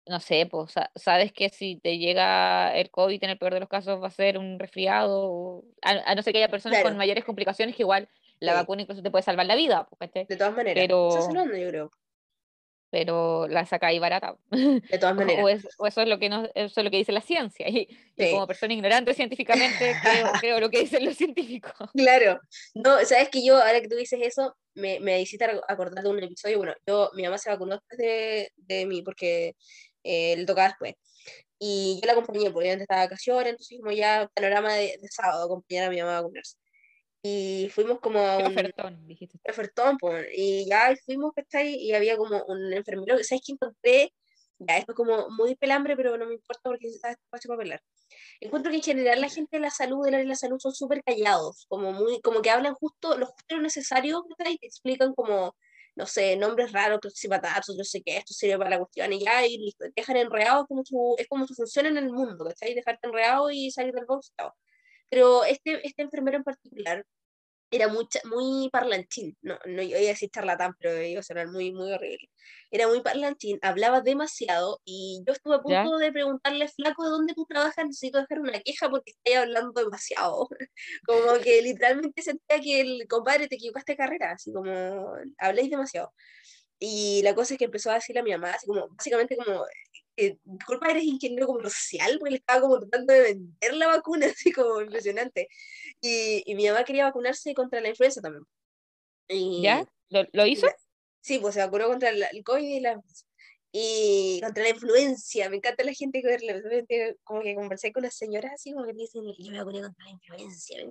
no 0.08 0.19
sé, 0.19 0.45
pues 0.45 0.71
sa- 0.71 0.91
sabes 0.95 1.32
que 1.34 1.49
si 1.49 1.78
te 1.78 1.97
llega 1.97 2.75
el 2.78 2.89
COVID, 2.91 3.23
en 3.23 3.30
el 3.32 3.38
peor 3.39 3.54
de 3.56 3.60
los 3.60 3.69
casos, 3.69 4.01
va 4.01 4.08
a 4.08 4.12
ser 4.12 4.38
un 4.38 4.60
resfriado, 4.60 5.63
a, 5.82 5.89
a 6.12 6.15
no 6.15 6.21
ser 6.21 6.32
que 6.34 6.39
haya 6.39 6.49
personas 6.49 6.78
Claro. 6.80 6.89
con 6.89 6.97
mayores 6.97 7.23
complicaciones, 7.25 7.75
que 7.75 7.84
igual 7.84 8.08
la 8.39 8.51
Sí. 8.54 8.58
vacuna 8.60 8.82
incluso 8.84 9.01
te 9.01 9.10
puede 9.12 9.23
salvar 9.23 9.45
la 9.47 9.56
vida, 9.56 9.88
pues, 9.89 9.99
¿cachai? 10.12 10.25
De 10.28 10.36
todas 10.38 10.54
maneras, 10.56 10.82
pero- 10.84 11.10
yo 11.10 11.69
creo. 11.69 11.91
Pero 12.95 13.45
la 13.49 13.65
sacáis 13.65 13.99
barata. 13.99 14.38
De 14.89 14.97
todas 14.97 15.15
maneras. 15.17 15.43
o 15.43 15.49
es- 15.49 15.67
o 15.77 15.86
eso 15.86 16.01
es 16.01 16.08
lo 16.08 16.17
que 16.17 16.29
no, 16.29 16.45
eso 16.55 16.79
es 16.79 16.84
lo 16.86 16.89
que 16.89 16.95
dice 16.95 17.12
la 17.12 17.19
ciencia. 17.19 17.67
Y, 17.67 17.89
como 18.31 18.47
persona 18.47 18.73
ignorante 18.73 19.13
científicamente, 19.13 19.93
creo, 20.01 20.27
creo 20.39 20.60
lo 20.62 20.69
que 20.69 20.79
dicen 20.79 21.03
los 21.03 21.17
científicos. 21.17 21.73
Claro. 21.93 22.39
No, 22.73 23.03
sabes 23.03 23.27
que 23.27 23.45
yo, 23.45 23.58
ahora 23.58 23.81
que 23.81 23.89
tú 23.89 23.97
dices 23.97 24.17
eso, 24.23 24.55
me, 24.75 25.01
me 25.01 25.19
hiciste 25.19 25.43
ar- 25.43 25.62
acordar 25.67 26.05
de 26.05 26.10
un 26.10 26.23
episodio. 26.23 26.58
Bueno, 26.58 26.73
yo, 26.88 27.10
mi 27.15 27.23
mamá 27.23 27.38
se 27.38 27.49
vacunó 27.49 27.73
después 27.75 27.97
de, 27.97 28.49
de 28.55 28.86
mí 28.86 29.01
porque 29.01 29.55
eh, 30.05 30.38
le 30.38 30.45
tocaba 30.45 30.69
después. 30.69 30.93
Y 31.60 31.99
yo 32.01 32.05
la 32.08 32.13
acompañé, 32.13 32.49
porque 32.51 32.69
antes 32.71 32.84
estaba 32.84 33.01
de 33.01 33.08
vacaciones, 33.08 33.49
entonces 33.51 33.77
como 33.79 33.91
ya 33.91 34.29
panorama 34.34 34.73
de, 34.73 34.97
de 35.01 35.08
sábado, 35.10 35.43
acompañar 35.45 35.88
a 35.88 35.89
mi 35.89 35.99
mamá 35.99 36.17
a 36.17 36.21
vacunarse. 36.21 36.55
Y 37.27 37.69
fuimos 37.69 37.99
como 38.01 38.19
a 38.19 38.38
un... 38.38 38.45
Ofertón, 38.45 39.07
dijiste. 39.07 39.39
Ofertón, 39.49 39.97
pues, 39.97 40.27
y 40.31 40.69
ya 40.69 40.95
fuimos, 41.07 41.33
¿cachai? 41.33 41.73
Y 41.73 41.95
había 41.95 42.17
como 42.17 42.43
un 42.45 42.71
enfermero, 42.71 43.15
¿sabes 43.23 43.41
qué 43.43 43.53
encontré? 43.53 44.13
Ya, 44.59 44.77
esto 44.77 44.91
es 44.91 44.95
como 44.95 45.27
muy 45.31 45.55
pelambre, 45.55 45.95
pero 45.97 46.15
no 46.17 46.27
me 46.27 46.35
importa 46.35 46.61
porque 46.69 46.88
está 46.88 47.09
espacio 47.09 47.47
para 47.47 47.57
pelar. 47.57 47.81
Encuentro 48.39 48.69
que 48.69 48.77
en 48.77 48.83
general 48.83 49.21
la 49.21 49.29
gente 49.29 49.57
de 49.57 49.61
la 49.61 49.71
salud, 49.71 50.05
del 50.05 50.13
área 50.13 50.23
de 50.23 50.29
la 50.29 50.35
salud, 50.35 50.59
son 50.59 50.75
súper 50.75 51.01
callados, 51.03 51.65
como 51.67 51.91
muy, 51.93 52.21
como 52.21 52.43
que 52.43 52.51
hablan 52.51 52.75
justo 52.75 53.17
lo 53.17 53.25
justo 53.25 53.55
lo 53.55 53.61
necesario, 53.63 54.23
¿cachai? 54.38 54.59
Te 54.59 54.67
explican 54.67 55.15
como 55.15 55.55
no 55.95 56.05
sé, 56.05 56.35
nombres 56.35 56.73
raros, 56.73 56.99
cloxipatatos, 56.99 57.75
no 57.77 57.83
sé 57.85 58.03
qué, 58.03 58.17
esto 58.17 58.33
sirve 58.33 58.57
para 58.57 58.71
la 58.71 58.79
cuestión 58.79 59.13
y 59.13 59.23
ya, 59.23 59.47
y 59.47 59.57
listo, 59.57 59.85
dejan 59.95 60.17
enredado 60.17 60.67
como 60.67 60.83
su, 60.85 61.15
es 61.17 61.27
como 61.27 61.47
su 61.47 61.55
función 61.55 61.85
en 61.85 61.97
el 61.97 62.11
mundo, 62.11 62.45
¿cachai? 62.45 62.75
Dejarte 62.75 63.07
enredado 63.07 63.49
y 63.49 63.71
salir 63.71 63.93
del 63.93 64.05
box, 64.05 64.33
Pero 65.15 65.45
este, 65.45 65.80
este 65.88 66.01
enfermero 66.01 66.36
en 66.36 66.43
particular 66.43 67.06
era 67.71 67.88
muy, 67.88 68.06
muy 68.25 68.69
parlanchín, 68.69 69.38
no, 69.41 69.58
no 69.65 69.82
iba 69.82 69.97
a 69.97 70.01
decir 70.01 70.30
charlatán, 70.30 70.73
pero 70.78 71.01
iba 71.01 71.21
a 71.21 71.23
sonar 71.23 71.47
muy, 71.47 71.71
muy 71.71 71.93
horrible. 71.93 72.30
Era 72.69 72.89
muy 72.89 72.99
parlanchín, 72.99 73.58
hablaba 73.62 74.01
demasiado 74.01 74.82
y 74.84 75.23
yo 75.25 75.32
estuve 75.32 75.56
a 75.56 75.62
punto 75.62 75.97
de 75.99 76.12
preguntarle, 76.12 76.67
flaco, 76.67 77.06
¿de 77.06 77.10
dónde 77.12 77.34
tú 77.34 77.45
trabajas? 77.45 77.86
Necesito 77.86 78.19
dejar 78.19 78.41
una 78.41 78.60
queja 78.60 78.89
porque 78.89 79.12
estoy 79.12 79.36
hablando 79.36 79.71
demasiado. 79.71 80.49
como 81.08 81.39
que 81.41 81.62
literalmente 81.62 82.21
sentía 82.21 82.60
que 82.60 82.82
el 82.82 83.08
compadre 83.08 83.47
te 83.47 83.56
equivocaste 83.56 83.93
de 83.93 83.97
carrera, 83.97 84.32
así 84.32 84.51
como 84.51 85.13
habléis 85.38 85.69
demasiado. 85.69 86.12
Y 86.78 87.21
la 87.23 87.34
cosa 87.34 87.54
es 87.54 87.58
que 87.58 87.65
empezó 87.65 87.89
a 87.89 87.95
decirle 87.95 88.19
a 88.19 88.23
mi 88.23 88.32
mamá, 88.32 88.51
así 88.51 88.67
como, 88.67 88.89
básicamente 88.89 89.38
como, 89.38 89.63
eh, 90.17 90.38
disculpa, 90.43 90.89
eres 90.91 91.04
ingeniero 91.04 91.47
comercial, 91.47 92.17
porque 92.19 92.32
le 92.32 92.38
estaba 92.38 92.62
como 92.62 92.80
tratando 92.80 93.13
de 93.13 93.21
vender 93.21 93.73
la 93.73 93.88
vacuna, 93.88 94.28
así 94.36 94.51
como 94.51 94.82
impresionante. 94.82 95.47
Y, 96.01 96.43
y 96.45 96.56
mi 96.56 96.67
mamá 96.67 96.84
quería 96.84 97.06
vacunarse 97.06 97.54
contra 97.54 97.82
la 97.82 97.89
influenza 97.89 98.21
también. 98.21 98.43
Y, 99.28 99.62
¿Ya? 99.62 99.86
¿Lo, 100.10 100.23
¿Lo, 100.34 100.45
hizo? 100.45 100.67
Sí, 101.21 101.39
pues 101.39 101.56
se 101.56 101.62
vacunó 101.62 101.88
contra 101.88 102.10
el, 102.10 102.23
el 102.32 102.43
COVID 102.43 102.67
y 102.67 102.80
la 102.80 103.01
y 103.78 104.39
contra 104.41 104.63
la 104.63 104.69
influencia. 104.69 105.49
Me 105.49 105.58
encanta 105.58 105.84
la 105.84 105.91
gente 105.93 106.21
que 106.21 107.15
como 107.25 107.41
que 107.41 107.56
conversé 107.56 107.91
con 107.91 108.04
las 108.04 108.15
señoras 108.15 108.54
así 108.54 108.71
como 108.71 108.86
que 108.86 108.93
me 108.93 109.01
dicen, 109.01 109.23
yo 109.38 109.51
me 109.51 109.58
vacuné 109.58 109.82
contra 109.82 110.06
la 110.06 110.12
influencia. 110.12 110.89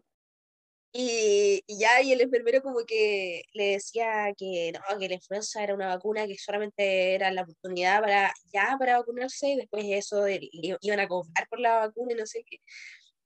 Y, 0.96 1.64
y, 1.66 1.78
ya, 1.80 2.00
y 2.02 2.12
el 2.12 2.20
enfermero 2.20 2.62
como 2.62 2.84
que 2.86 3.42
le 3.52 3.72
decía 3.72 4.32
que 4.38 4.72
no, 4.72 4.98
que 5.00 5.08
la 5.08 5.14
influenza 5.14 5.60
era 5.60 5.74
una 5.74 5.88
vacuna 5.88 6.24
que 6.24 6.38
solamente 6.38 7.16
era 7.16 7.32
la 7.32 7.42
oportunidad 7.42 8.00
para 8.00 8.32
ya 8.52 8.76
para 8.78 8.98
vacunarse 8.98 9.48
y 9.48 9.56
después 9.56 9.84
eso 9.88 10.24
iban 10.28 11.00
a 11.00 11.08
cobrar 11.08 11.48
por 11.48 11.58
la 11.58 11.80
vacuna 11.80 12.12
y 12.12 12.16
no 12.16 12.26
sé 12.26 12.44
qué. 12.48 12.58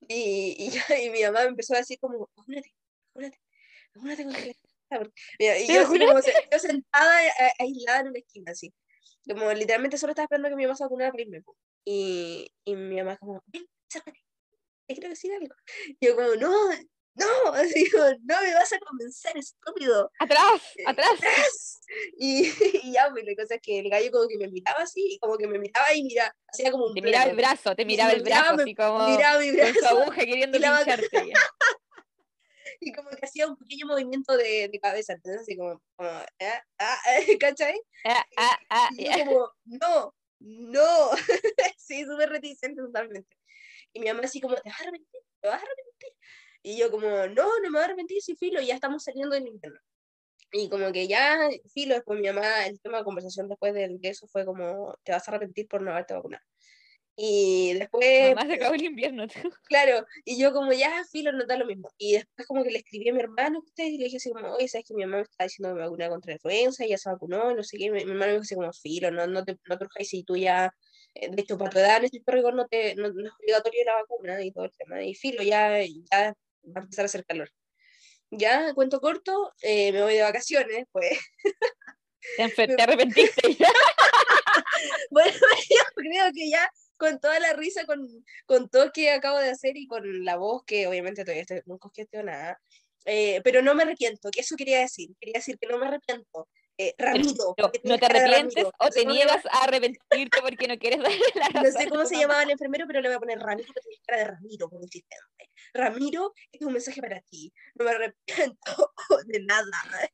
Y, 0.08 0.56
y, 0.58 0.70
ya, 0.70 0.98
y 0.98 1.10
mi 1.10 1.22
mamá 1.24 1.42
me 1.42 1.48
empezó 1.48 1.74
a 1.74 1.78
decir 1.78 1.98
como, 2.00 2.30
vacúnate, 2.34 2.74
vacúnate, 3.14 3.40
vacúnate 3.94 4.24
con 4.24 4.32
la 4.32 5.12
Y 5.38 5.74
yo, 5.74 5.82
así 5.82 5.98
como 5.98 6.20
yo 6.50 6.58
sentada 6.58 7.18
aislada 7.58 8.00
en 8.00 8.08
una 8.08 8.18
esquina 8.18 8.52
así. 8.52 8.72
Como 9.28 9.52
literalmente 9.52 9.98
solo 9.98 10.12
estaba 10.12 10.24
esperando 10.24 10.48
que 10.48 10.56
mi 10.56 10.64
mamá 10.64 10.74
se 10.74 10.84
vacunara 10.84 11.10
para 11.10 11.22
irme. 11.22 11.42
Y, 11.84 12.50
y 12.64 12.76
mi 12.76 12.96
mamá 12.96 13.18
como, 13.18 13.42
ven, 13.48 13.66
acércate, 13.90 14.24
te 14.86 14.94
quiero 14.94 15.10
decir 15.10 15.34
algo. 15.34 15.54
Y 16.00 16.06
yo 16.06 16.16
como, 16.16 16.34
no, 16.36 16.50
no, 17.18 17.52
digo, 17.74 17.98
no 18.24 18.40
me 18.42 18.54
vas 18.54 18.72
a 18.72 18.78
convencer, 18.78 19.36
estúpido. 19.36 20.10
Atrás, 20.18 20.62
eh, 20.76 20.84
atrás. 20.86 21.12
atrás. 21.12 21.74
Y, 22.18 22.46
y, 22.82 22.92
ya, 22.92 23.08
pues 23.10 23.24
la 23.24 23.34
cosa 23.34 23.54
es 23.54 23.62
que 23.62 23.78
el 23.78 23.88
gallo 23.88 24.10
como 24.10 24.28
que 24.28 24.36
me 24.36 24.48
miraba 24.48 24.82
así, 24.82 25.14
y 25.14 25.18
como 25.20 25.38
que 25.38 25.46
me 25.48 25.58
miraba 25.58 25.94
y 25.94 26.02
mira, 26.02 26.36
hacía 26.46 26.70
como 26.70 26.84
un... 26.84 26.94
Te 26.94 27.00
miraba 27.00 27.30
el 27.30 27.34
brazo, 27.36 27.74
te 27.74 27.86
miraba 27.86 28.12
el 28.12 28.22
brazo, 28.22 28.60
así 28.60 28.74
como... 28.74 29.08
Miraba 29.08 29.38
mi 29.38 29.52
brazo. 29.52 29.72
Con 29.72 29.82
su 29.82 29.88
aguja 29.88 30.16
queriendo 30.16 30.58
pincharte. 30.58 31.08
y 32.80 32.92
como 32.92 33.10
que 33.10 33.24
hacía 33.24 33.46
un 33.46 33.56
pequeño 33.56 33.86
movimiento 33.86 34.36
de, 34.36 34.68
de 34.68 34.80
cabeza, 34.80 35.14
entonces 35.14 35.42
así 35.42 35.56
como, 35.56 35.80
como 35.96 36.10
ah, 36.10 36.28
ah, 36.78 36.98
¿cachai? 37.40 37.80
Ah, 38.04 38.24
ah, 38.36 38.58
ah, 38.70 38.88
y 38.92 39.04
yo 39.04 39.24
como, 39.24 39.52
no, 39.64 40.14
no, 40.40 41.10
sí, 41.76 42.04
súper 42.04 42.30
reticente 42.30 42.80
totalmente. 42.80 43.36
Y 43.92 44.00
mi 44.00 44.08
mamá 44.08 44.20
así 44.24 44.40
como, 44.40 44.54
¿te 44.56 44.68
vas 44.68 44.80
a 44.80 44.82
arrepentir? 44.82 45.20
¿Te 45.40 45.48
vas 45.48 45.60
a 45.60 45.64
arrepentir? 45.64 46.10
Y 46.62 46.76
yo 46.78 46.90
como, 46.90 47.08
no, 47.08 47.26
no 47.26 47.62
me 47.62 47.70
voy 47.70 47.80
a 47.80 47.84
arrepentir, 47.84 48.20
sí, 48.20 48.36
filo, 48.36 48.60
ya 48.60 48.74
estamos 48.74 49.04
saliendo 49.04 49.34
del 49.34 49.46
invierno. 49.46 49.80
Y 50.52 50.68
como 50.68 50.90
que 50.92 51.06
ya, 51.06 51.48
filo, 51.72 51.94
después 51.94 52.18
mi 52.20 52.26
mamá, 52.26 52.66
el 52.66 52.80
tema 52.80 52.98
de 52.98 53.04
conversación 53.04 53.48
después 53.48 53.74
de, 53.74 53.98
eso 54.02 54.26
fue 54.28 54.44
como, 54.44 54.96
te 55.02 55.12
vas 55.12 55.26
a 55.28 55.30
arrepentir 55.30 55.68
por 55.68 55.82
no 55.82 55.90
haberte 55.90 56.14
vacunado. 56.14 56.42
Y 57.16 57.74
después... 57.74 58.34
Mamá 58.34 58.46
se 58.46 58.54
acabó 58.54 58.74
el 58.74 58.84
invierno. 58.84 59.26
Claro, 59.68 60.06
y 60.24 60.40
yo 60.40 60.52
como 60.52 60.72
ya, 60.72 61.04
filo, 61.10 61.32
no 61.32 61.44
da 61.46 61.56
lo 61.56 61.66
mismo. 61.66 61.90
Y 61.98 62.12
después 62.14 62.46
como 62.46 62.62
que 62.62 62.70
le 62.70 62.78
escribí 62.78 63.08
a 63.08 63.12
mi 63.12 63.20
hermano 63.20 63.58
usted 63.58 63.84
y 63.84 63.98
le 63.98 64.04
dije 64.04 64.18
así 64.18 64.30
como, 64.30 64.52
oye, 64.52 64.68
¿sabes 64.68 64.86
que 64.86 64.94
mi 64.94 65.04
mamá 65.04 65.16
me 65.16 65.22
está 65.22 65.44
diciendo 65.44 65.70
que 65.70 65.80
me 65.80 65.84
vacuna 65.84 66.08
contra 66.08 66.30
la 66.30 66.34
influenza? 66.36 66.86
Y 66.86 66.90
ya 66.90 66.98
se 66.98 67.10
vacunó, 67.10 67.50
y 67.50 67.54
no 67.54 67.62
sé 67.64 67.76
qué. 67.76 67.90
Mi, 67.90 68.04
mi 68.04 68.12
hermano 68.12 68.26
me 68.26 68.32
dijo 68.32 68.42
así 68.42 68.54
como, 68.54 68.72
filo, 68.72 69.10
no, 69.10 69.26
no 69.26 69.44
te, 69.44 69.58
no 69.66 69.78
te 69.78 70.04
si 70.04 70.22
tú 70.22 70.36
ya 70.36 70.72
eh, 71.14 71.30
de 71.30 71.42
hecho, 71.42 71.58
para 71.58 71.70
tu 71.70 71.78
edad 71.78 71.98
en 71.98 72.04
este 72.04 72.22
rigor 72.26 72.54
no, 72.54 72.66
te, 72.66 72.94
no, 72.94 73.08
no, 73.12 73.26
es 73.26 73.32
obligatorio 73.40 73.84
la 73.84 73.94
vacuna 73.94 74.42
y 74.42 74.52
todo 74.52 74.64
el 74.64 74.72
tema. 74.72 75.02
Y 75.02 75.14
filo, 75.14 75.42
ya, 75.42 75.80
ya 76.10 76.34
va 76.64 76.80
a 76.80 76.84
empezar 76.84 77.04
a 77.04 77.06
hacer 77.06 77.24
calor. 77.24 77.50
Ya, 78.30 78.74
cuento 78.74 79.00
corto, 79.00 79.52
eh, 79.62 79.92
me 79.92 80.02
voy 80.02 80.14
de 80.14 80.22
vacaciones, 80.22 80.86
pues. 80.92 81.18
Te, 82.36 82.42
arrepentiste 82.82 83.54
ya. 83.54 83.68
bueno, 85.10 85.32
yo 85.70 85.82
creo 85.94 86.32
que 86.34 86.50
ya 86.50 86.70
con 86.96 87.20
toda 87.20 87.38
la 87.40 87.52
risa, 87.54 87.84
con, 87.86 88.06
con 88.46 88.68
todo 88.68 88.92
que 88.92 89.10
acabo 89.10 89.38
de 89.38 89.50
hacer 89.50 89.76
y 89.76 89.86
con 89.86 90.24
la 90.24 90.36
voz 90.36 90.64
que 90.66 90.86
obviamente 90.86 91.22
todavía 91.22 91.42
estoy 91.42 91.62
muy 91.66 91.78
nada 92.24 92.58
eh, 93.10 93.40
pero 93.42 93.62
no 93.62 93.74
me 93.74 93.84
arrepiento, 93.84 94.30
que 94.30 94.40
eso 94.40 94.54
quería 94.56 94.80
decir, 94.80 95.08
quería 95.18 95.38
decir 95.38 95.56
que 95.58 95.66
no 95.66 95.78
me 95.78 95.86
arrepiento. 95.86 96.48
Eh, 96.80 96.94
Ramiro. 96.96 97.56
No, 97.82 97.98
te 97.98 98.06
arrepientes 98.06 98.66
o 98.78 98.88
te 98.88 99.04
niegas 99.04 99.44
a 99.46 99.64
arrepentirte 99.64 100.40
porque 100.40 100.68
no 100.68 100.78
quieres 100.78 101.00
darle 101.02 101.18
la 101.34 101.48
razón. 101.48 101.62
No 101.64 101.70
sé 101.72 101.88
cómo 101.88 102.06
se 102.06 102.16
llamaba 102.16 102.44
el 102.44 102.50
enfermero, 102.50 102.86
pero 102.86 103.00
le 103.00 103.08
voy 103.08 103.16
a 103.16 103.18
poner 103.18 103.38
Ramiro 103.40 103.66
porque 103.66 103.80
tiene 103.88 104.02
cara 104.06 104.18
de 104.18 104.24
Ramiro, 104.24 104.68
por 104.70 104.82
insistente. 104.82 105.50
Ramiro, 105.74 106.32
es 106.52 106.62
un 106.62 106.72
mensaje 106.72 107.00
para 107.00 107.20
ti. 107.22 107.52
No 107.74 107.84
me 107.84 107.90
arrepiento 107.90 108.94
de 109.26 109.40
nada. 109.40 110.10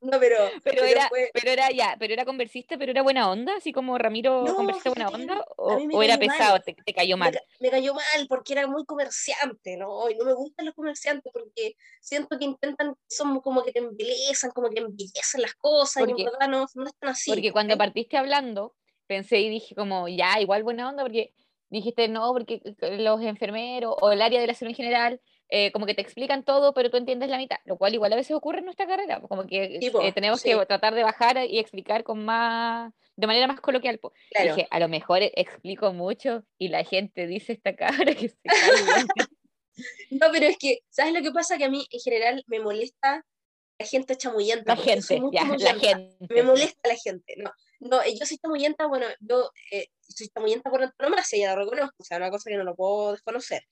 No, 0.00 0.20
pero. 0.20 0.36
Pero, 0.62 0.84
era, 0.84 1.08
pero 1.32 1.50
era 1.50 1.70
ya, 1.70 1.96
pero 1.98 2.12
era 2.12 2.24
conversista, 2.24 2.76
pero 2.76 2.92
era 2.92 3.02
buena 3.02 3.30
onda, 3.30 3.56
así 3.56 3.72
como 3.72 3.96
Ramiro 3.96 4.44
no, 4.44 4.54
conversista 4.54 4.90
buena 4.90 5.08
onda, 5.08 5.44
o, 5.56 6.02
era 6.02 6.18
pesado, 6.18 6.60
te, 6.60 6.74
te, 6.74 6.92
cayó 6.92 7.16
mal. 7.16 7.38
Me, 7.60 7.70
cayó 7.70 7.94
mal 7.94 8.26
porque 8.28 8.52
era 8.52 8.66
muy 8.66 8.84
comerciante, 8.84 9.76
¿no? 9.76 10.08
Y 10.10 10.14
no 10.14 10.24
me 10.24 10.34
gustan 10.34 10.66
los 10.66 10.74
comerciantes 10.74 11.32
porque 11.32 11.76
siento 12.00 12.38
que 12.38 12.44
intentan, 12.44 12.94
son 13.08 13.40
como 13.40 13.64
que 13.64 13.72
te 13.72 13.78
embelezan, 13.78 14.50
como 14.50 14.68
que 14.70 14.80
embellecen 14.80 15.42
las 15.42 15.54
cosas, 15.54 16.04
porque, 16.04 16.22
y 16.22 16.24
en 16.24 16.30
verdad 16.30 16.48
no, 16.48 16.66
no 16.74 16.86
están 16.86 17.10
así. 17.10 17.30
Porque 17.30 17.52
cuando 17.52 17.76
partiste 17.78 18.16
hablando, 18.16 18.74
pensé 19.06 19.40
y 19.40 19.48
dije 19.48 19.74
como, 19.74 20.08
ya, 20.08 20.40
igual 20.40 20.62
buena 20.62 20.88
onda, 20.88 21.02
porque 21.02 21.32
dijiste 21.68 22.08
no, 22.08 22.32
porque 22.32 22.60
los 22.80 23.22
enfermeros 23.22 23.94
o 24.00 24.12
el 24.12 24.22
área 24.22 24.40
de 24.40 24.46
la 24.46 24.54
salud 24.54 24.70
en 24.70 24.76
general 24.76 25.20
eh, 25.48 25.70
como 25.70 25.86
que 25.86 25.94
te 25.94 26.02
explican 26.02 26.44
todo, 26.44 26.74
pero 26.74 26.90
tú 26.90 26.96
entiendes 26.96 27.30
la 27.30 27.38
mitad, 27.38 27.58
lo 27.64 27.76
cual 27.76 27.94
igual 27.94 28.12
a 28.12 28.16
veces 28.16 28.34
ocurre 28.34 28.58
en 28.58 28.64
nuestra 28.64 28.86
carrera, 28.86 29.20
como 29.20 29.46
que 29.46 29.78
eh, 29.80 30.12
tenemos 30.12 30.42
que 30.42 30.56
tratar 30.66 30.94
de 30.94 31.04
bajar 31.04 31.38
y 31.48 31.58
explicar 31.60 32.02
con 32.02 32.24
más, 32.24 32.92
de 33.14 33.26
manera 33.28 33.46
más 33.46 33.60
coloquial. 33.60 34.00
Dije, 34.42 34.66
a 34.68 34.80
lo 34.80 34.88
mejor 34.88 35.22
explico 35.22 35.92
mucho 35.92 36.42
y 36.58 36.68
la 36.68 36.82
gente 36.82 37.28
dice 37.28 37.52
esta 37.52 37.76
cara 37.76 38.14
que 38.14 38.30
se 38.30 38.36
No, 40.10 40.28
pero 40.32 40.46
es 40.46 40.56
que, 40.58 40.80
¿sabes 40.88 41.12
lo 41.12 41.22
que 41.22 41.30
pasa? 41.30 41.58
Que 41.58 41.64
a 41.64 41.70
mí 41.70 41.86
en 41.90 42.00
general 42.00 42.42
me 42.46 42.60
molesta 42.60 43.24
la 43.78 43.86
gente 43.86 44.16
chamullenta. 44.16 44.74
La 44.74 44.82
gente, 44.82 45.20
ya, 45.32 45.44
la 45.44 45.74
gente. 45.74 46.34
Me 46.34 46.42
molesta 46.42 46.88
la 46.88 46.96
gente, 46.96 47.34
no. 47.36 47.52
No, 47.78 48.00
yo 48.04 48.24
soy 48.24 48.38
chamullenta, 48.38 48.86
bueno, 48.86 49.06
yo 49.20 49.50
eh, 49.70 49.88
soy 50.00 50.28
chamullenta 50.28 50.70
por 50.70 50.82
antonomasia, 50.82 51.38
ya 51.38 51.54
lo 51.54 51.64
reconozco, 51.64 51.94
o 51.98 52.04
sea, 52.04 52.16
una 52.16 52.30
cosa 52.30 52.48
que 52.48 52.56
no 52.56 52.64
lo 52.64 52.74
puedo 52.74 53.12
desconocer 53.12 53.62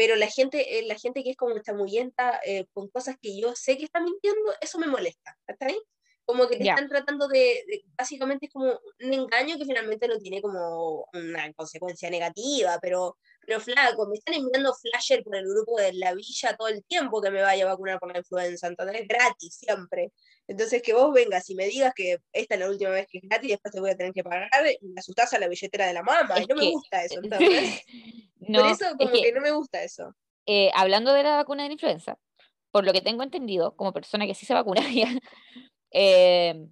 pero 0.00 0.16
la 0.16 0.28
gente, 0.28 0.78
eh, 0.78 0.86
la 0.86 0.94
gente 0.94 1.22
que 1.22 1.28
es 1.32 1.36
como 1.36 1.58
chamuyenta 1.58 2.40
eh, 2.46 2.64
con 2.72 2.88
cosas 2.88 3.18
que 3.20 3.38
yo 3.38 3.54
sé 3.54 3.76
que 3.76 3.84
está 3.84 4.00
mintiendo, 4.00 4.40
eso 4.62 4.78
me 4.78 4.86
molesta, 4.86 5.36
¿está 5.46 5.66
bien? 5.66 5.78
Como 6.24 6.48
que 6.48 6.56
te 6.56 6.66
están 6.66 6.88
tratando 6.88 7.28
de, 7.28 7.84
básicamente 7.98 8.46
es 8.46 8.52
como 8.52 8.80
un 9.00 9.12
engaño 9.12 9.58
que 9.58 9.66
finalmente 9.66 10.08
no 10.08 10.16
tiene 10.16 10.40
como 10.40 11.06
una 11.12 11.52
consecuencia 11.52 12.08
negativa, 12.08 12.78
pero, 12.80 13.18
pero 13.50 13.60
flaco, 13.60 14.06
me 14.06 14.14
están 14.14 14.34
enviando 14.34 14.72
flasher 14.74 15.24
por 15.24 15.34
el 15.34 15.44
grupo 15.44 15.76
de 15.76 15.92
la 15.94 16.14
villa 16.14 16.56
todo 16.56 16.68
el 16.68 16.84
tiempo 16.84 17.20
que 17.20 17.32
me 17.32 17.42
vaya 17.42 17.64
a 17.64 17.70
vacunar 17.70 17.98
por 17.98 18.12
la 18.12 18.18
influenza, 18.18 18.68
entonces 18.68 19.00
es 19.00 19.08
gratis 19.08 19.56
siempre. 19.56 20.12
Entonces 20.46 20.80
que 20.82 20.92
vos 20.92 21.12
vengas 21.12 21.50
y 21.50 21.56
me 21.56 21.66
digas 21.66 21.92
que 21.96 22.18
esta 22.32 22.54
es 22.54 22.60
la 22.60 22.70
última 22.70 22.90
vez 22.90 23.08
que 23.10 23.18
es 23.18 23.24
gratis 23.28 23.48
y 23.48 23.50
después 23.50 23.74
te 23.74 23.80
voy 23.80 23.90
a 23.90 23.96
tener 23.96 24.12
que 24.12 24.22
pagar, 24.22 24.48
me 24.62 25.00
asustás 25.00 25.32
a 25.32 25.40
la 25.40 25.48
billetera 25.48 25.88
de 25.88 25.94
la 25.94 26.04
mamá, 26.04 26.40
y 26.40 26.46
no 26.46 26.54
me 26.54 26.70
gusta 26.70 27.02
eso, 27.02 27.18
entonces. 27.24 27.82
por 28.38 28.66
eso 28.66 28.84
como 28.96 29.20
que, 29.20 29.32
no 29.32 29.40
me 29.40 29.50
gusta 29.50 29.82
eso. 29.82 30.14
Eh, 30.46 30.70
hablando 30.72 31.12
de 31.12 31.24
la 31.24 31.34
vacuna 31.34 31.64
de 31.64 31.70
la 31.70 31.72
influenza, 31.72 32.18
por 32.70 32.84
lo 32.84 32.92
que 32.92 33.00
tengo 33.00 33.24
entendido, 33.24 33.74
como 33.74 33.92
persona 33.92 34.28
que 34.28 34.34
sí 34.36 34.46
se 34.46 34.54
vacunaría, 34.54 35.08
eh, 35.90 36.68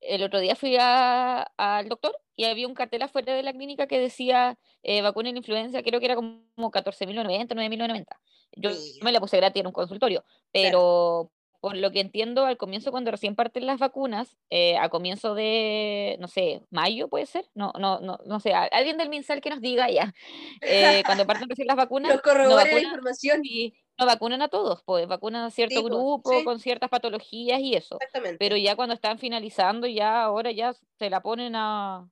el 0.00 0.22
otro 0.24 0.40
día 0.40 0.56
fui 0.56 0.76
al 0.76 1.88
doctor 1.88 2.25
y 2.36 2.44
había 2.44 2.68
un 2.68 2.74
cartel 2.74 3.02
afuera 3.02 3.34
de 3.34 3.42
la 3.42 3.52
clínica 3.52 3.86
que 3.86 3.98
decía 3.98 4.58
eh, 4.82 5.02
vacuna 5.02 5.30
en 5.30 5.38
influenza, 5.38 5.82
creo 5.82 5.98
que 5.98 6.06
era 6.06 6.14
como 6.14 6.44
14.090, 6.56 7.48
9.090. 7.48 8.04
Yo 8.52 8.70
me 9.02 9.12
la 9.12 9.20
puse 9.20 9.38
gratis 9.38 9.60
en 9.60 9.66
un 9.66 9.72
consultorio, 9.72 10.24
pero 10.52 11.30
por 11.60 11.76
lo 11.76 11.90
que 11.90 12.00
entiendo, 12.00 12.46
al 12.46 12.56
comienzo, 12.56 12.90
cuando 12.90 13.10
recién 13.10 13.34
parten 13.34 13.66
las 13.66 13.80
vacunas, 13.80 14.36
eh, 14.50 14.76
a 14.78 14.88
comienzo 14.88 15.34
de, 15.34 16.16
no 16.20 16.28
sé, 16.28 16.62
mayo 16.70 17.08
puede 17.08 17.26
ser, 17.26 17.46
no, 17.54 17.72
no, 17.78 17.98
no, 18.00 18.18
no 18.24 18.40
sé, 18.40 18.54
alguien 18.54 18.98
del 18.98 19.08
MinSal 19.08 19.40
que 19.40 19.50
nos 19.50 19.60
diga 19.60 19.90
ya, 19.90 20.14
eh, 20.60 21.02
cuando 21.04 21.26
parten 21.26 21.48
recién 21.48 21.66
las 21.66 21.76
vacunas, 21.76 22.12
no 22.12 22.16
vacunan, 22.16 22.56
la 22.56 22.80
información. 22.80 23.40
Y 23.42 23.74
no 23.98 24.06
vacunan 24.06 24.42
a 24.42 24.48
todos, 24.48 24.82
pues 24.84 25.08
vacunan 25.08 25.44
a 25.44 25.50
cierto 25.50 25.82
grupo 25.82 26.44
con 26.44 26.60
ciertas 26.60 26.90
patologías 26.90 27.60
y 27.60 27.74
eso. 27.74 27.98
Pero 28.38 28.56
ya 28.56 28.76
cuando 28.76 28.94
están 28.94 29.18
finalizando, 29.18 29.86
ya 29.86 30.22
ahora 30.22 30.52
ya 30.52 30.74
se 30.98 31.10
la 31.10 31.22
ponen 31.22 31.56
a, 31.56 32.06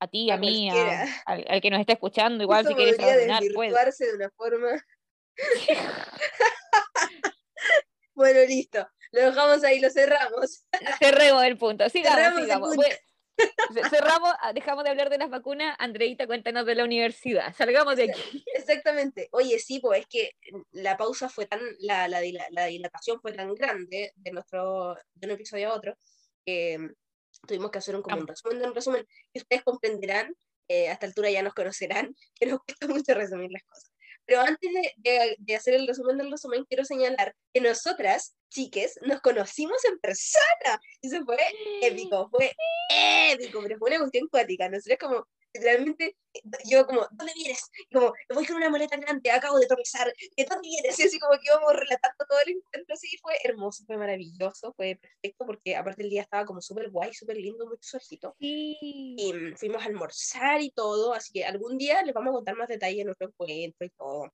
a 0.00 0.08
ti, 0.08 0.30
a, 0.30 0.36
mí, 0.36 0.70
al, 1.26 1.60
que 1.60 1.70
nos 1.70 1.80
está 1.80 1.94
escuchando, 1.94 2.42
igual 2.42 2.66
si 2.66 2.74
quieres 2.74 2.96
puede. 2.96 3.26
de 3.26 4.14
una 4.14 4.30
forma. 4.30 4.84
bueno, 8.14 8.40
listo. 8.46 8.88
Lo 9.12 9.22
dejamos 9.22 9.64
ahí, 9.64 9.80
lo 9.80 9.90
cerramos. 9.90 10.66
Cerremos 11.00 11.44
el 11.44 11.56
punto. 11.56 11.88
Sigamos, 11.88 12.42
sigamos. 12.42 12.76
cerramos, 13.90 14.32
ah, 14.40 14.52
dejamos 14.52 14.84
de 14.84 14.90
hablar 14.90 15.10
de 15.10 15.18
las 15.18 15.30
vacunas. 15.30 15.74
Andreita, 15.78 16.26
cuéntanos 16.26 16.66
de 16.66 16.74
la 16.74 16.84
universidad. 16.84 17.54
Salgamos 17.56 17.96
de 17.96 18.10
aquí. 18.10 18.44
Exactamente. 18.54 19.28
Oye, 19.32 19.58
sí, 19.58 19.80
pues 19.80 20.00
es 20.00 20.06
que 20.06 20.32
la 20.72 20.96
pausa 20.96 21.28
fue 21.28 21.46
tan, 21.46 21.60
la, 21.80 22.08
la, 22.08 22.20
la 22.50 22.66
dilatación 22.66 23.20
fue 23.20 23.32
tan 23.32 23.52
grande 23.54 24.12
de 24.14 24.32
nuestro, 24.32 24.96
de 25.14 25.26
un 25.26 25.32
episodio 25.32 25.70
a 25.70 25.74
otro, 25.74 25.96
que 26.44 26.90
tuvimos 27.46 27.70
que 27.70 27.78
hacer 27.78 27.96
un, 27.96 28.02
como 28.02 28.18
un 28.18 28.26
resumen 28.26 28.58
de 28.58 28.66
un 28.66 28.74
resumen. 28.74 29.06
Y 29.32 29.40
ustedes 29.40 29.62
comprenderán, 29.62 30.34
eh, 30.68 30.88
a 30.88 30.92
esta 30.92 31.06
altura 31.06 31.30
ya 31.30 31.42
nos 31.42 31.54
conocerán, 31.54 32.14
que 32.34 32.46
nos 32.46 32.60
cuesta 32.60 32.86
mucho 32.86 33.14
resumir 33.14 33.50
las 33.50 33.62
cosas. 33.64 33.90
Pero 34.26 34.42
antes 34.42 34.70
de, 34.70 35.36
de, 35.38 35.56
hacer 35.56 35.72
el 35.72 35.86
resumen 35.86 36.18
del 36.18 36.30
resumen, 36.30 36.64
quiero 36.68 36.84
señalar 36.84 37.34
que 37.54 37.62
nosotras, 37.62 38.36
chiques, 38.50 38.98
nos 39.00 39.22
conocimos 39.22 39.82
en 39.86 39.98
persona. 40.00 40.80
Y 41.00 41.08
eso 41.08 41.24
fue 41.24 41.38
épico, 41.80 42.28
fue 42.28 42.52
épico, 42.90 43.62
pero 43.62 43.78
fue 43.78 43.88
una 43.88 44.00
cuestión 44.00 44.28
cuática. 44.28 44.68
Nosotros 44.68 44.98
como 45.00 45.26
literalmente, 45.54 46.16
yo 46.66 46.86
como, 46.86 47.06
¿dónde 47.10 47.32
vienes? 47.34 47.62
como, 47.92 48.12
voy 48.34 48.46
con 48.46 48.56
una 48.56 48.70
maleta 48.70 48.96
grande, 48.96 49.30
acabo 49.30 49.58
de 49.58 49.66
tropezar, 49.66 50.12
¿de 50.36 50.44
dónde 50.44 50.68
vienes? 50.68 50.98
Y 50.98 51.02
así 51.04 51.18
como 51.18 51.38
que 51.38 51.46
íbamos 51.46 51.72
relatando 51.72 52.24
todo 52.28 52.38
el 52.46 52.52
encuentro, 52.56 52.96
sí, 52.96 53.16
fue 53.20 53.34
hermoso, 53.44 53.84
fue 53.86 53.96
maravilloso, 53.96 54.72
fue 54.74 54.96
perfecto, 54.96 55.46
porque 55.46 55.76
aparte 55.76 56.02
el 56.02 56.10
día 56.10 56.22
estaba 56.22 56.44
como 56.44 56.60
súper 56.60 56.90
guay, 56.90 57.12
súper 57.14 57.36
lindo, 57.36 57.66
mucho 57.66 57.88
solcito. 57.88 58.34
Y 58.38 59.32
mm, 59.34 59.56
fuimos 59.56 59.82
a 59.82 59.86
almorzar 59.86 60.60
y 60.62 60.70
todo, 60.70 61.14
así 61.14 61.32
que 61.32 61.44
algún 61.44 61.78
día 61.78 62.02
les 62.02 62.14
vamos 62.14 62.30
a 62.30 62.34
contar 62.34 62.56
más 62.56 62.68
detalles 62.68 62.98
de 62.98 63.04
nuestro 63.04 63.28
encuentro 63.28 63.86
y 63.86 63.90
todo 63.90 64.32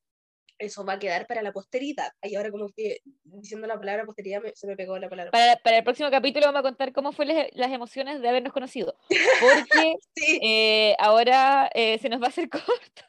eso 0.59 0.85
va 0.85 0.95
a 0.95 0.99
quedar 0.99 1.27
para 1.27 1.43
la 1.43 1.53
posteridad. 1.53 2.11
Y 2.23 2.35
ahora 2.37 2.51
como 2.51 2.69
que 2.71 2.99
diciendo 3.25 3.67
la 3.67 3.79
palabra 3.79 4.05
posteridad 4.05 4.43
se 4.55 4.67
me 4.67 4.77
pegó 4.77 4.99
la 4.99 5.09
palabra. 5.09 5.31
Para, 5.31 5.57
para, 5.57 5.79
el 5.79 5.85
próximo 5.85 6.11
capítulo 6.11 6.47
vamos 6.47 6.61
a 6.61 6.63
contar 6.63 6.93
cómo 6.93 7.13
fue 7.13 7.51
las 7.53 7.73
emociones 7.73 8.21
de 8.21 8.29
habernos 8.29 8.53
conocido. 8.53 8.97
Porque 9.09 9.95
eh, 10.43 10.97
ahora 10.99 11.71
eh, 11.75 11.99
se 11.99 12.09
nos 12.09 12.21
va 12.21 12.27
a 12.27 12.29
hacer 12.29 12.49
corto. 12.51 13.03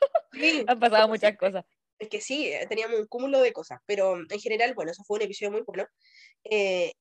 Han 0.68 0.80
pasado 0.80 1.08
muchas 1.08 1.38
cosas. 1.38 1.66
Es 1.98 2.10
que 2.10 2.20
sí, 2.20 2.48
eh, 2.48 2.66
teníamos 2.68 3.00
un 3.00 3.08
cúmulo 3.08 3.40
de 3.40 3.54
cosas, 3.54 3.80
pero 3.86 4.18
en 4.18 4.40
general, 4.40 4.74
bueno, 4.74 4.92
eso 4.92 5.04
fue 5.06 5.18
un 5.18 5.24
episodio 5.24 5.52
muy 5.52 5.62
bueno. 5.62 5.88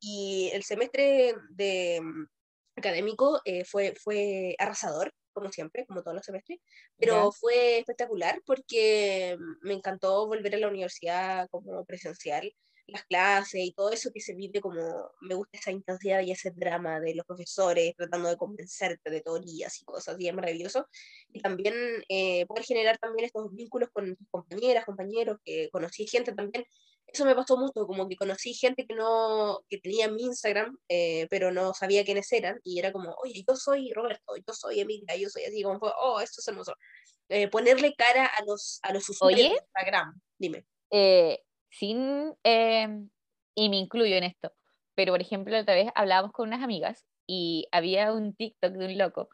y 0.01 0.51
el 0.53 0.63
semestre 0.63 1.35
de 1.51 2.01
mm, 2.01 2.27
académico 2.77 3.41
fue, 3.67 3.95
fue 4.01 4.55
arrasador 4.59 5.13
como 5.35 5.53
siempre, 5.53 5.87
como 5.87 6.03
todos 6.03 6.15
los 6.15 6.25
semestres, 6.25 6.61
pero 6.97 7.33
fue 7.33 7.79
espectacular 7.79 8.41
porque 8.47 9.37
me 9.63 9.75
encantó 9.75 10.27
volver 10.27 10.55
a 10.55 10.59
la 10.59 10.69
universidad 10.69 11.49
como 11.51 11.85
presencial, 11.85 12.53
las 12.87 13.05
clases 13.05 13.61
y 13.65 13.73
todo 13.73 13.91
eso 13.91 14.11
que 14.13 14.21
se 14.21 14.35
vive 14.35 14.61
como, 14.61 15.11
me 15.21 15.35
gusta 15.35 15.59
esa 15.59 15.71
intensidad 15.71 16.21
y 16.21 16.33
ese 16.33 16.51
drama 16.51 17.01
de 17.01 17.15
los 17.15 17.27
profesores 17.27 17.95
tratando 17.97 18.29
de 18.29 18.37
convencerte 18.37 19.11
de 19.11 19.21
teorías 19.21 19.81
y 19.81 19.85
cosas, 19.85 20.17
y 20.21 20.29
es 20.29 20.35
maravilloso. 20.35 20.87
Y 21.33 21.41
también 21.41 21.75
eh, 22.09 22.47
poder 22.47 22.65
generar 22.65 22.99
también 22.99 23.27
estos 23.27 23.55
vínculos 23.55 23.89
con 23.91 24.17
tus 24.17 24.29
compañeras, 24.31 24.85
compañeros, 24.85 25.39
que 25.45 25.71
conocí 25.71 26.07
gente 26.07 26.33
también 26.33 26.65
eso 27.07 27.25
me 27.25 27.35
pasó 27.35 27.57
mucho, 27.57 27.87
como 27.87 28.09
que 28.09 28.17
conocí 28.17 28.55
gente 28.55 28.87
que 28.87 28.95
no, 28.95 29.61
que 29.69 29.79
tenía 29.79 30.11
mi 30.11 30.23
Instagram, 30.23 30.77
eh, 30.89 31.27
pero 31.31 31.53
no 31.53 31.75
sabía 31.75 32.05
quiénes 32.05 32.31
eran, 32.33 32.61
y 32.65 32.79
era 32.79 32.93
como, 32.93 33.15
oye, 33.23 33.45
yo 33.47 33.57
soy 33.57 33.93
Roberto, 33.93 34.35
yo 34.37 34.53
soy 34.55 34.81
Emilia, 34.81 35.17
yo 35.17 35.29
soy 35.29 35.45
así, 35.45 35.63
como 35.63 35.79
fue, 35.79 35.91
oh, 35.99 36.21
esto 36.21 36.41
es 36.41 36.49
hermoso. 36.49 36.75
Eh, 37.29 37.49
ponerle 37.49 37.95
cara 37.95 38.27
a 38.27 38.45
los, 38.45 38.81
a 38.83 38.93
los 38.93 39.09
usuarios 39.09 39.51
de 39.51 39.57
Instagram, 39.57 40.21
dime. 40.39 40.67
Eh, 40.91 41.41
sin, 41.71 42.35
em, 42.43 43.09
y 43.55 43.69
me 43.69 43.77
incluyo 43.77 44.17
en 44.17 44.25
esto, 44.25 44.53
pero 44.95 45.13
por 45.13 45.21
ejemplo, 45.21 45.59
otra 45.59 45.75
vez 45.75 45.89
hablábamos 45.95 46.33
con 46.33 46.49
unas 46.49 46.63
amigas 46.63 47.05
y 47.27 47.67
había 47.73 48.13
un 48.13 48.35
TikTok 48.35 48.73
de 48.73 48.87
un 48.87 48.99
loco 48.99 49.29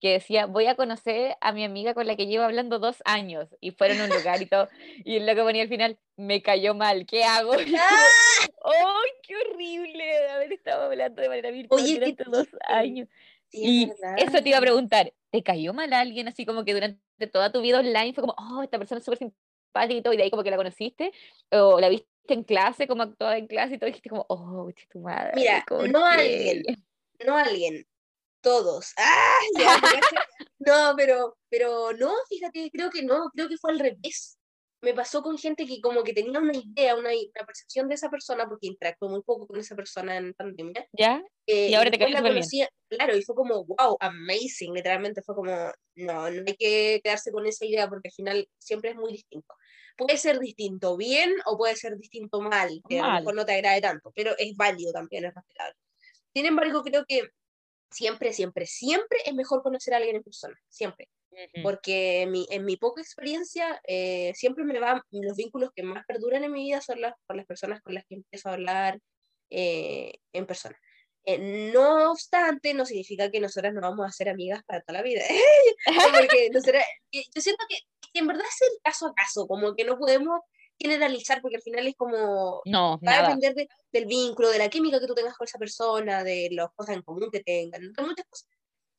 que 0.00 0.12
decía, 0.12 0.46
voy 0.46 0.66
a 0.66 0.74
conocer 0.74 1.36
a 1.40 1.52
mi 1.52 1.64
amiga 1.64 1.94
con 1.94 2.06
la 2.06 2.16
que 2.16 2.26
llevo 2.26 2.44
hablando 2.44 2.78
dos 2.78 3.02
años, 3.04 3.48
y 3.60 3.70
fueron 3.70 4.00
a 4.00 4.04
un 4.04 4.10
lugar 4.10 4.42
y 4.42 4.46
todo, 4.46 4.68
y 5.04 5.20
lo 5.20 5.34
que 5.34 5.42
ponía 5.42 5.62
al 5.62 5.68
final, 5.68 5.98
me 6.16 6.42
cayó 6.42 6.74
mal, 6.74 7.06
¿qué 7.06 7.24
hago? 7.24 7.52
¡Ay, 8.64 9.10
qué 9.22 9.34
horrible 9.36 10.28
haber 10.28 10.52
estado 10.52 10.84
hablando 10.84 11.22
de 11.22 11.28
manera 11.28 11.50
virtual 11.50 11.84
durante 11.86 12.24
dos 12.24 12.48
años! 12.66 13.08
y 13.56 13.88
eso 14.18 14.42
te 14.42 14.48
iba 14.48 14.58
a 14.58 14.60
preguntar, 14.60 15.12
¿te 15.30 15.42
cayó 15.42 15.72
mal 15.72 15.92
alguien 15.92 16.26
así 16.26 16.44
como 16.44 16.64
que 16.64 16.74
durante 16.74 17.26
toda 17.32 17.52
tu 17.52 17.60
vida 17.60 17.78
online 17.78 18.12
fue 18.12 18.22
como, 18.22 18.34
oh, 18.36 18.62
esta 18.62 18.78
persona 18.78 18.98
es 18.98 19.04
súper 19.04 19.18
simpática 19.18 19.98
y 19.98 20.02
todo, 20.02 20.12
y 20.12 20.16
de 20.16 20.24
ahí 20.24 20.30
como 20.30 20.42
que 20.42 20.50
la 20.50 20.56
conociste, 20.56 21.12
o 21.50 21.80
la 21.80 21.88
viste 21.88 22.08
en 22.28 22.42
clase, 22.42 22.86
como 22.86 23.02
actuaba 23.02 23.36
en 23.36 23.46
clase 23.46 23.74
y 23.74 23.78
todo, 23.78 23.86
dijiste 23.86 24.10
como, 24.10 24.26
oh, 24.28 24.70
tu 24.90 25.00
madre. 25.00 25.32
Mira, 25.34 25.64
no 25.90 26.04
alguien, 26.04 26.62
no 27.24 27.36
alguien, 27.36 27.86
todos. 28.44 28.92
¡Ah! 28.98 29.40
no, 30.60 30.94
pero, 30.96 31.36
pero 31.50 31.92
no, 31.94 32.12
fíjate, 32.28 32.70
creo 32.70 32.90
que 32.90 33.02
no, 33.02 33.30
creo 33.34 33.48
que 33.48 33.56
fue 33.56 33.72
al 33.72 33.80
revés. 33.80 34.38
Me 34.82 34.92
pasó 34.92 35.22
con 35.22 35.38
gente 35.38 35.64
que 35.64 35.80
como 35.80 36.04
que 36.04 36.12
tenía 36.12 36.38
una 36.38 36.52
idea, 36.54 36.94
una, 36.94 37.08
una 37.08 37.46
percepción 37.46 37.88
de 37.88 37.94
esa 37.94 38.10
persona, 38.10 38.46
porque 38.46 38.66
interactuó 38.66 39.08
muy 39.08 39.22
poco 39.22 39.46
con 39.46 39.58
esa 39.58 39.74
persona 39.74 40.18
en 40.18 40.34
pandemia. 40.34 40.86
¿Ya? 40.92 41.24
Eh, 41.46 41.70
y 41.70 41.74
ahora 41.74 41.90
te 41.90 41.98
la 41.98 42.22
conocía, 42.22 42.68
Claro, 42.88 43.16
y 43.16 43.22
fue 43.22 43.34
como, 43.34 43.64
wow, 43.64 43.96
amazing, 43.98 44.74
literalmente 44.74 45.22
fue 45.22 45.34
como, 45.34 45.50
no, 45.96 46.30
no 46.30 46.42
hay 46.46 46.56
que 46.56 47.00
quedarse 47.02 47.32
con 47.32 47.46
esa 47.46 47.64
idea, 47.64 47.88
porque 47.88 48.08
al 48.08 48.14
final 48.14 48.48
siempre 48.58 48.90
es 48.90 48.96
muy 48.96 49.12
distinto. 49.12 49.54
Puede 49.96 50.18
ser 50.18 50.38
distinto 50.38 50.98
bien 50.98 51.32
o 51.46 51.56
puede 51.56 51.76
ser 51.76 51.96
distinto 51.96 52.42
mal, 52.42 52.82
que 52.86 53.00
a 53.00 53.06
lo 53.06 53.14
mejor 53.20 53.34
no 53.36 53.46
te 53.46 53.54
agrade 53.54 53.80
tanto, 53.80 54.12
pero 54.14 54.34
es 54.36 54.54
válido 54.54 54.92
también, 54.92 55.24
es 55.24 55.34
respetable. 55.34 55.76
Sin 56.34 56.46
embargo, 56.46 56.82
creo 56.82 57.04
que 57.06 57.22
siempre, 57.94 58.32
siempre, 58.32 58.66
siempre 58.66 59.18
es 59.24 59.34
mejor 59.34 59.62
conocer 59.62 59.94
a 59.94 59.98
alguien 59.98 60.16
en 60.16 60.22
persona, 60.22 60.56
siempre. 60.68 61.08
Porque 61.64 62.22
en 62.22 62.30
mi, 62.30 62.46
en 62.48 62.64
mi 62.64 62.76
poca 62.76 63.02
experiencia, 63.02 63.80
eh, 63.88 64.32
siempre 64.36 64.62
me 64.64 64.78
van, 64.78 65.00
los 65.10 65.36
vínculos 65.36 65.70
que 65.74 65.82
más 65.82 66.04
perduran 66.06 66.44
en 66.44 66.52
mi 66.52 66.62
vida 66.62 66.80
son 66.80 67.00
las, 67.00 67.14
con 67.26 67.36
las 67.36 67.44
personas 67.44 67.82
con 67.82 67.94
las 67.94 68.04
que 68.06 68.14
empiezo 68.16 68.48
a 68.48 68.52
hablar 68.52 69.00
eh, 69.50 70.12
en 70.32 70.46
persona. 70.46 70.78
Eh, 71.24 71.72
no 71.72 72.12
obstante, 72.12 72.72
no 72.72 72.86
significa 72.86 73.30
que 73.32 73.40
nosotras 73.40 73.74
no 73.74 73.80
vamos 73.80 74.06
a 74.06 74.12
ser 74.12 74.28
amigas 74.28 74.62
para 74.64 74.82
toda 74.82 74.98
la 74.98 75.02
vida. 75.02 75.22
Porque 76.28 76.50
yo 76.52 76.60
siento 77.40 77.64
que, 77.68 77.78
que, 78.12 78.20
en 78.20 78.28
verdad 78.28 78.44
es 78.48 78.62
el 78.62 78.78
caso 78.82 79.06
a 79.08 79.14
caso, 79.14 79.48
como 79.48 79.74
que 79.74 79.84
no 79.84 79.98
podemos 79.98 80.40
generalizar 80.78 81.40
porque 81.40 81.56
al 81.56 81.62
final 81.62 81.86
es 81.86 81.94
como 81.96 82.60
no, 82.64 82.98
va 83.06 83.18
a 83.18 83.28
depender 83.28 83.68
del 83.94 84.06
vínculo, 84.06 84.50
de 84.50 84.58
la 84.58 84.68
química 84.68 84.98
que 84.98 85.06
tú 85.06 85.14
tengas 85.14 85.36
con 85.36 85.46
esa 85.46 85.58
persona, 85.58 86.24
de 86.24 86.48
las 86.50 86.68
cosas 86.74 86.96
en 86.96 87.02
común 87.02 87.30
que 87.30 87.40
tengan, 87.40 87.92
muchas 87.98 88.26
cosas. 88.28 88.48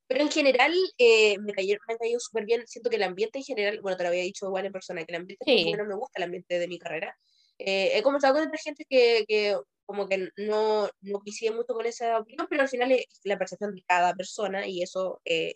Pero 0.07 0.21
en 0.21 0.31
general 0.31 0.73
eh, 0.97 1.37
me, 1.39 1.51
cayó, 1.51 1.75
me 1.87 1.95
ha 1.95 1.97
caído 1.97 2.19
súper 2.19 2.45
bien, 2.45 2.65
siento 2.65 2.89
que 2.89 2.95
el 2.95 3.03
ambiente 3.03 3.39
en 3.39 3.43
general, 3.43 3.81
bueno, 3.81 3.97
te 3.97 4.03
lo 4.03 4.09
había 4.09 4.23
dicho 4.23 4.45
igual 4.45 4.65
en 4.65 4.71
persona, 4.71 5.03
que 5.03 5.11
el 5.11 5.21
ambiente 5.21 5.43
sí. 5.45 5.73
no 5.73 5.83
me 5.83 5.95
gusta 5.95 6.19
el 6.19 6.23
ambiente 6.23 6.59
de 6.59 6.67
mi 6.67 6.79
carrera. 6.79 7.17
Eh, 7.57 7.91
he 7.97 8.03
conversado 8.03 8.35
con 8.35 8.47
otra 8.47 8.57
gente 8.57 8.85
que, 8.89 9.25
que 9.27 9.57
como 9.85 10.07
que 10.07 10.29
no, 10.37 10.89
no 11.01 11.19
coincide 11.19 11.51
mucho 11.51 11.73
con 11.73 11.85
esa 11.85 12.19
opinión, 12.19 12.47
pero 12.49 12.61
al 12.61 12.69
final 12.69 12.91
es 12.93 13.05
la 13.23 13.37
percepción 13.37 13.75
de 13.75 13.83
cada 13.85 14.13
persona 14.13 14.65
y 14.65 14.81
eso 14.81 15.21
eh, 15.25 15.55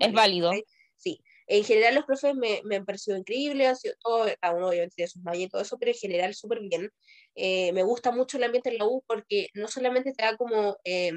es 0.00 0.12
válido. 0.12 0.50
Sí, 0.96 1.20
en 1.46 1.64
general 1.64 1.94
los 1.94 2.04
profes 2.04 2.34
me, 2.34 2.62
me 2.64 2.76
han 2.76 2.84
parecido 2.84 3.16
increíbles, 3.16 3.68
ha 3.68 3.74
sido 3.74 3.94
todo, 4.00 4.26
cada 4.40 4.54
uno 4.54 4.68
obviamente 4.68 4.96
tiene 4.96 5.08
sus 5.08 5.22
mañas 5.22 5.44
y 5.44 5.48
todo 5.48 5.62
eso, 5.62 5.78
pero 5.78 5.90
en 5.92 5.98
general 5.98 6.34
súper 6.34 6.60
bien. 6.60 6.90
Eh, 7.34 7.72
me 7.72 7.82
gusta 7.82 8.10
mucho 8.12 8.36
el 8.36 8.44
ambiente 8.44 8.70
en 8.70 8.78
la 8.78 8.86
U 8.86 9.02
porque 9.06 9.48
no 9.54 9.68
solamente 9.68 10.12
te 10.12 10.22
da 10.22 10.36
como 10.36 10.76
eh, 10.84 11.12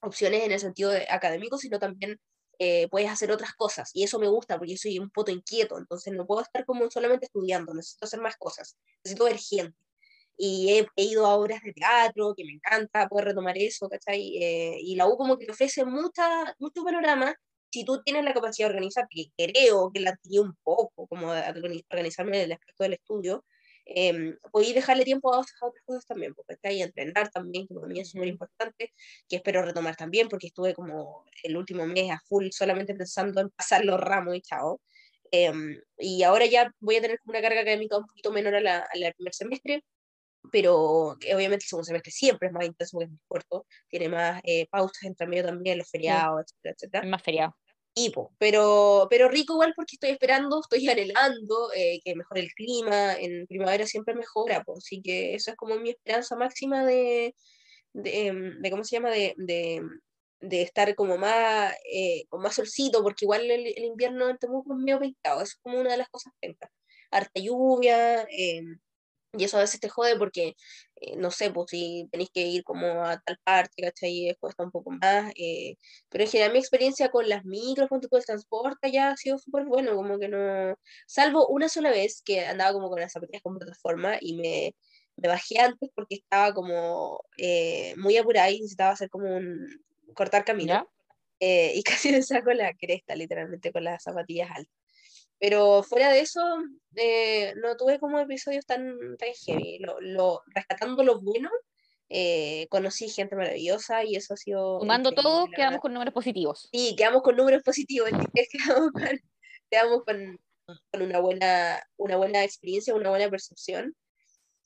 opciones 0.00 0.42
en 0.44 0.52
el 0.52 0.60
sentido 0.60 0.92
académico, 1.10 1.58
sino 1.58 1.78
también 1.78 2.20
eh, 2.58 2.88
puedes 2.90 3.10
hacer 3.10 3.30
otras 3.32 3.54
cosas. 3.54 3.90
Y 3.94 4.04
eso 4.04 4.18
me 4.18 4.28
gusta 4.28 4.58
porque 4.58 4.72
yo 4.72 4.78
soy 4.78 4.98
un 4.98 5.10
poco 5.10 5.30
inquieto, 5.30 5.78
entonces 5.78 6.12
no 6.14 6.26
puedo 6.26 6.42
estar 6.42 6.64
como 6.64 6.90
solamente 6.90 7.26
estudiando, 7.26 7.74
necesito 7.74 8.06
hacer 8.06 8.20
más 8.20 8.36
cosas, 8.36 8.76
necesito 9.04 9.24
ver 9.24 9.38
gente. 9.38 9.76
y 10.38 10.70
he, 10.96 11.04
ido 11.04 11.26
a 11.26 11.34
obras 11.36 11.62
de 11.62 11.72
teatro, 11.72 12.34
que 12.36 12.44
me 12.44 12.52
encanta 12.52 13.08
poder 13.08 13.26
retomar 13.26 13.56
eso, 13.58 13.88
¿cachai? 13.88 14.36
Eh, 14.38 14.78
y 14.82 14.96
la 14.96 15.06
U 15.08 15.16
como 15.16 15.38
que 15.38 15.50
ofrece 15.50 15.84
mucha, 15.84 16.54
mucho 16.58 16.84
panorama 16.84 17.34
si 17.70 17.84
tú 17.84 18.02
tienes 18.02 18.24
la 18.24 18.34
capacidad 18.34 18.68
de 18.68 18.74
organizar, 18.74 19.06
que 19.10 19.26
creo 19.36 19.90
que 19.92 20.00
la 20.00 20.10
adquirí 20.10 20.38
un 20.38 20.54
poco, 20.62 21.06
como 21.06 21.28
organizarme 21.30 22.38
en 22.38 22.44
el 22.44 22.52
aspecto 22.52 22.84
del 22.84 22.94
estudio, 22.94 23.44
eh, 23.88 24.36
podéis 24.50 24.74
dejarle 24.74 25.04
tiempo 25.04 25.32
a, 25.32 25.38
otras 25.38 25.54
cosas 25.84 26.06
también, 26.06 26.34
porque 26.34 26.56
hay 26.64 26.82
entrenar 26.82 27.30
también, 27.30 27.66
que 27.68 27.74
para 27.74 27.86
mí 27.86 28.00
es 28.00 28.10
súper 28.10 28.28
importante, 28.28 28.92
que 29.28 29.36
espero 29.36 29.62
retomar 29.62 29.94
también, 29.96 30.28
porque 30.28 30.48
estuve 30.48 30.74
como 30.74 31.24
el 31.44 31.56
último 31.56 31.86
mes 31.86 32.10
a 32.10 32.20
full 32.28 32.48
solamente 32.50 32.94
pensando 32.94 33.40
en 33.40 33.50
pasar 33.50 33.84
los 33.84 34.00
ramos 34.00 34.34
y 34.36 34.40
chao. 34.42 34.80
Em, 35.30 35.80
y 35.98 36.22
ahora 36.22 36.46
ya 36.46 36.72
voy 36.80 36.96
a 36.96 37.00
tener 37.00 37.20
una 37.26 37.40
carga 37.40 37.60
académica 37.60 37.98
un 37.98 38.06
poquito 38.06 38.32
menor 38.32 38.56
a 38.56 38.60
la, 38.60 38.78
al 38.78 39.14
primer 39.14 39.34
semestre, 39.34 39.84
pero 40.50 41.16
que 41.20 41.34
obviamente 41.34 41.64
el 41.64 41.68
segundo 41.68 41.84
semestre 41.84 42.12
siempre 42.12 42.48
es 42.48 42.54
más 42.54 42.64
intenso 42.64 42.92
porque 42.92 43.06
es 43.06 43.12
más 43.12 43.22
corto, 43.26 43.66
tiene 43.88 44.08
más 44.08 44.40
eh, 44.44 44.66
pausas 44.68 45.04
entre 45.04 45.26
medio 45.26 45.44
también, 45.44 45.78
los 45.78 45.90
feriados, 45.90 46.42
etcétera, 46.42 46.74
etcétera. 46.74 47.06
más 47.06 47.22
feriado. 47.22 47.56
Y, 47.98 48.12
pero, 48.38 49.06
pero 49.08 49.28
rico 49.30 49.54
igual 49.54 49.72
porque 49.74 49.96
estoy 49.96 50.10
esperando, 50.10 50.60
estoy 50.60 50.86
anhelando 50.90 51.70
eh, 51.74 52.00
que 52.04 52.14
mejore 52.14 52.42
el 52.42 52.52
clima, 52.52 53.14
en 53.14 53.46
primavera 53.46 53.86
siempre 53.86 54.14
mejora, 54.14 54.62
pues, 54.64 54.78
así 54.78 55.00
que 55.02 55.34
eso 55.34 55.50
es 55.50 55.56
como 55.56 55.76
mi 55.76 55.90
esperanza 55.90 56.36
máxima 56.36 56.84
de, 56.84 57.34
de, 57.94 58.26
em, 58.26 58.60
de 58.60 58.70
¿cómo 58.70 58.84
se 58.84 58.96
llama? 58.96 59.10
De, 59.10 59.34
de, 59.38 59.80
de 60.40 60.62
estar 60.62 60.94
como 60.94 61.16
más, 61.16 61.74
eh, 61.90 62.24
con 62.28 62.42
más 62.42 62.54
solcito, 62.54 63.02
porque 63.02 63.24
igual 63.24 63.50
el, 63.50 63.66
el 63.66 63.84
invierno 63.84 64.28
en 64.28 64.36
Temuco 64.38 64.74
es 64.74 64.78
medio 64.78 65.00
pintado, 65.00 65.36
eso 65.42 65.54
es 65.56 65.60
como 65.62 65.80
una 65.80 65.92
de 65.92 65.96
las 65.98 66.08
cosas 66.10 66.34
pencas. 66.38 66.70
Harta 67.10 67.40
lluvia, 67.40 68.22
eh, 68.30 68.60
y 69.38 69.44
eso 69.44 69.56
a 69.58 69.60
veces 69.60 69.80
te 69.80 69.88
jode 69.88 70.16
porque, 70.16 70.54
eh, 70.96 71.16
no 71.16 71.30
sé, 71.30 71.50
pues 71.50 71.70
si 71.70 72.08
tenéis 72.10 72.30
que 72.32 72.42
ir 72.42 72.64
como 72.64 73.04
a 73.04 73.18
tal 73.20 73.38
parte, 73.44 73.82
¿cachai? 73.82 74.36
Cuesta 74.40 74.64
un 74.64 74.70
poco 74.70 74.90
más. 74.90 75.32
Eh, 75.36 75.76
pero 76.08 76.24
en 76.24 76.30
general 76.30 76.52
mi 76.52 76.58
experiencia 76.58 77.10
con 77.10 77.28
las 77.28 77.44
micros, 77.44 77.88
con 77.88 78.00
todo 78.00 78.18
el 78.18 78.24
transporte 78.24 78.90
ya 78.92 79.10
ha 79.10 79.16
sido 79.16 79.38
súper 79.38 79.64
bueno, 79.66 79.94
como 79.96 80.18
que 80.18 80.28
no... 80.28 80.76
Salvo 81.06 81.46
una 81.48 81.68
sola 81.68 81.90
vez 81.90 82.22
que 82.24 82.44
andaba 82.46 82.72
como 82.72 82.88
con 82.90 83.00
las 83.00 83.12
zapatillas 83.12 83.42
con 83.42 83.58
plataforma 83.58 84.16
y 84.20 84.34
me, 84.36 84.74
me 85.16 85.28
bajé 85.28 85.60
antes 85.60 85.90
porque 85.94 86.16
estaba 86.16 86.52
como 86.54 87.20
eh, 87.38 87.94
muy 87.96 88.16
apurada 88.16 88.50
y 88.50 88.60
necesitaba 88.60 88.92
hacer 88.92 89.10
como 89.10 89.34
un... 89.36 89.66
cortar 90.14 90.44
camino. 90.44 90.88
y 91.40 91.82
casi 91.84 92.12
me 92.12 92.22
saco 92.22 92.52
la 92.52 92.74
cresta, 92.74 93.14
literalmente, 93.16 93.72
con 93.72 93.84
las 93.84 94.02
zapatillas 94.02 94.50
altas. 94.50 94.85
Pero 95.38 95.82
fuera 95.82 96.10
de 96.10 96.20
eso, 96.20 96.40
eh, 96.96 97.54
no 97.56 97.76
tuve 97.76 97.98
como 97.98 98.18
episodios 98.18 98.64
tan, 98.64 99.16
tan 99.18 99.28
heavy. 99.44 99.78
Lo, 99.80 100.00
lo, 100.00 100.42
rescatando 100.54 101.02
lo 101.02 101.20
bueno, 101.20 101.50
eh, 102.08 102.66
conocí 102.70 103.08
gente 103.08 103.36
maravillosa 103.36 104.04
y 104.04 104.16
eso 104.16 104.34
ha 104.34 104.36
sido... 104.36 104.80
Sumando 104.80 105.12
todo, 105.12 105.48
quedamos 105.54 105.80
con 105.80 105.92
números 105.92 106.14
positivos. 106.14 106.68
Sí, 106.72 106.94
quedamos 106.96 107.22
con 107.22 107.36
números 107.36 107.62
positivos. 107.62 108.10
quedamos 108.52 108.92
con, 108.92 109.20
quedamos 109.70 110.04
con, 110.04 110.40
con, 110.90 111.02
una, 111.02 111.20
buena, 111.20 111.82
una 111.96 112.16
buena 112.16 112.44
experiencia, 112.44 112.94
una 112.94 113.10
buena 113.10 113.28
percepción. 113.28 113.94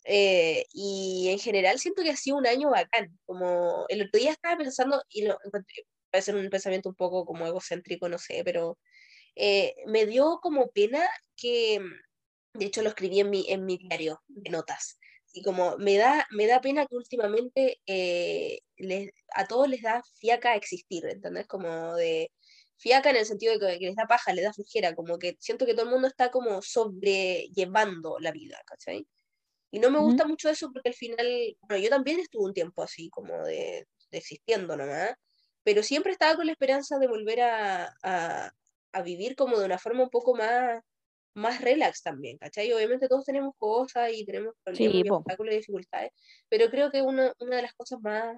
Eh, 0.04 0.64
y 0.72 1.28
en 1.30 1.38
general 1.38 1.78
siento 1.78 2.02
que 2.02 2.10
ha 2.10 2.16
sido 2.16 2.36
un 2.36 2.46
año 2.46 2.70
bacán. 2.70 3.18
Como 3.26 3.86
el 3.88 4.02
otro 4.02 4.20
día 4.20 4.32
estaba 4.32 4.56
pensando, 4.56 5.02
y 5.08 5.24
lo 5.24 5.38
puede 6.10 6.22
ser 6.22 6.36
un 6.36 6.48
pensamiento 6.50 6.88
un 6.88 6.94
poco 6.94 7.24
como 7.24 7.46
egocéntrico, 7.46 8.08
no 8.08 8.18
sé, 8.18 8.42
pero 8.44 8.78
eh, 9.36 9.74
me 9.86 10.06
dio 10.06 10.40
como 10.42 10.70
pena 10.70 11.08
que, 11.36 11.80
de 12.54 12.64
hecho 12.66 12.82
lo 12.82 12.90
escribí 12.90 13.20
en 13.20 13.30
mi, 13.30 13.46
en 13.48 13.64
mi 13.64 13.78
diario 13.78 14.22
de 14.28 14.50
notas, 14.50 14.98
y 15.32 15.42
como 15.42 15.76
me 15.78 15.96
da, 15.96 16.26
me 16.30 16.46
da 16.46 16.60
pena 16.60 16.86
que 16.86 16.96
últimamente 16.96 17.80
eh, 17.86 18.60
les, 18.76 19.10
a 19.34 19.46
todos 19.46 19.68
les 19.68 19.82
da 19.82 20.02
fiaca 20.18 20.56
existir, 20.56 21.04
¿entendés? 21.06 21.46
Como 21.46 21.94
de 21.94 22.32
fiaca 22.78 23.10
en 23.10 23.16
el 23.16 23.26
sentido 23.26 23.56
de 23.58 23.78
que, 23.78 23.86
les 23.86 23.96
da 23.96 24.06
paja, 24.06 24.32
les 24.32 24.44
da 24.44 24.52
flujera, 24.52 24.94
como 24.94 25.18
que 25.18 25.36
siento 25.40 25.66
que 25.66 25.74
todo 25.74 25.84
el 25.84 25.92
mundo 25.92 26.08
está 26.08 26.30
como 26.30 26.62
sobrellevando 26.62 28.18
la 28.18 28.32
vida, 28.32 28.60
¿cachai? 28.66 29.06
Y 29.70 29.78
no 29.78 29.90
me 29.90 30.00
gusta 30.00 30.26
mucho 30.26 30.48
eso 30.50 30.72
porque 30.72 30.88
al 30.88 30.94
final, 30.96 31.56
bueno, 31.60 31.82
yo 31.82 31.90
también 31.90 32.18
estuve 32.18 32.44
un 32.44 32.54
tiempo 32.54 32.82
así, 32.82 33.08
como 33.10 33.44
de, 33.44 33.86
de 34.10 34.18
existiendo 34.18 34.76
nomás, 34.76 35.14
pero 35.62 35.82
siempre 35.82 36.12
estaba 36.12 36.36
con 36.36 36.46
la 36.46 36.52
esperanza 36.52 36.98
de 36.98 37.06
volver 37.06 37.42
a, 37.42 37.94
a 38.02 38.52
vivir 39.02 39.36
como 39.36 39.58
de 39.58 39.66
una 39.66 39.78
forma 39.78 40.04
un 40.04 40.10
poco 40.10 40.34
más, 40.34 40.82
más 41.34 41.60
relax 41.60 42.02
también, 42.02 42.38
¿cachai? 42.38 42.72
Obviamente 42.72 43.08
todos 43.08 43.24
tenemos 43.24 43.54
cosas 43.56 44.10
y 44.12 44.24
tenemos 44.24 44.54
problemas 44.62 44.94
y 44.94 45.10
obstáculos 45.10 45.54
y 45.54 45.58
dificultades, 45.58 46.12
pero 46.48 46.70
creo 46.70 46.90
que 46.90 47.02
una, 47.02 47.32
una 47.38 47.56
de 47.56 47.62
las 47.62 47.74
cosas 47.74 48.00
más, 48.02 48.36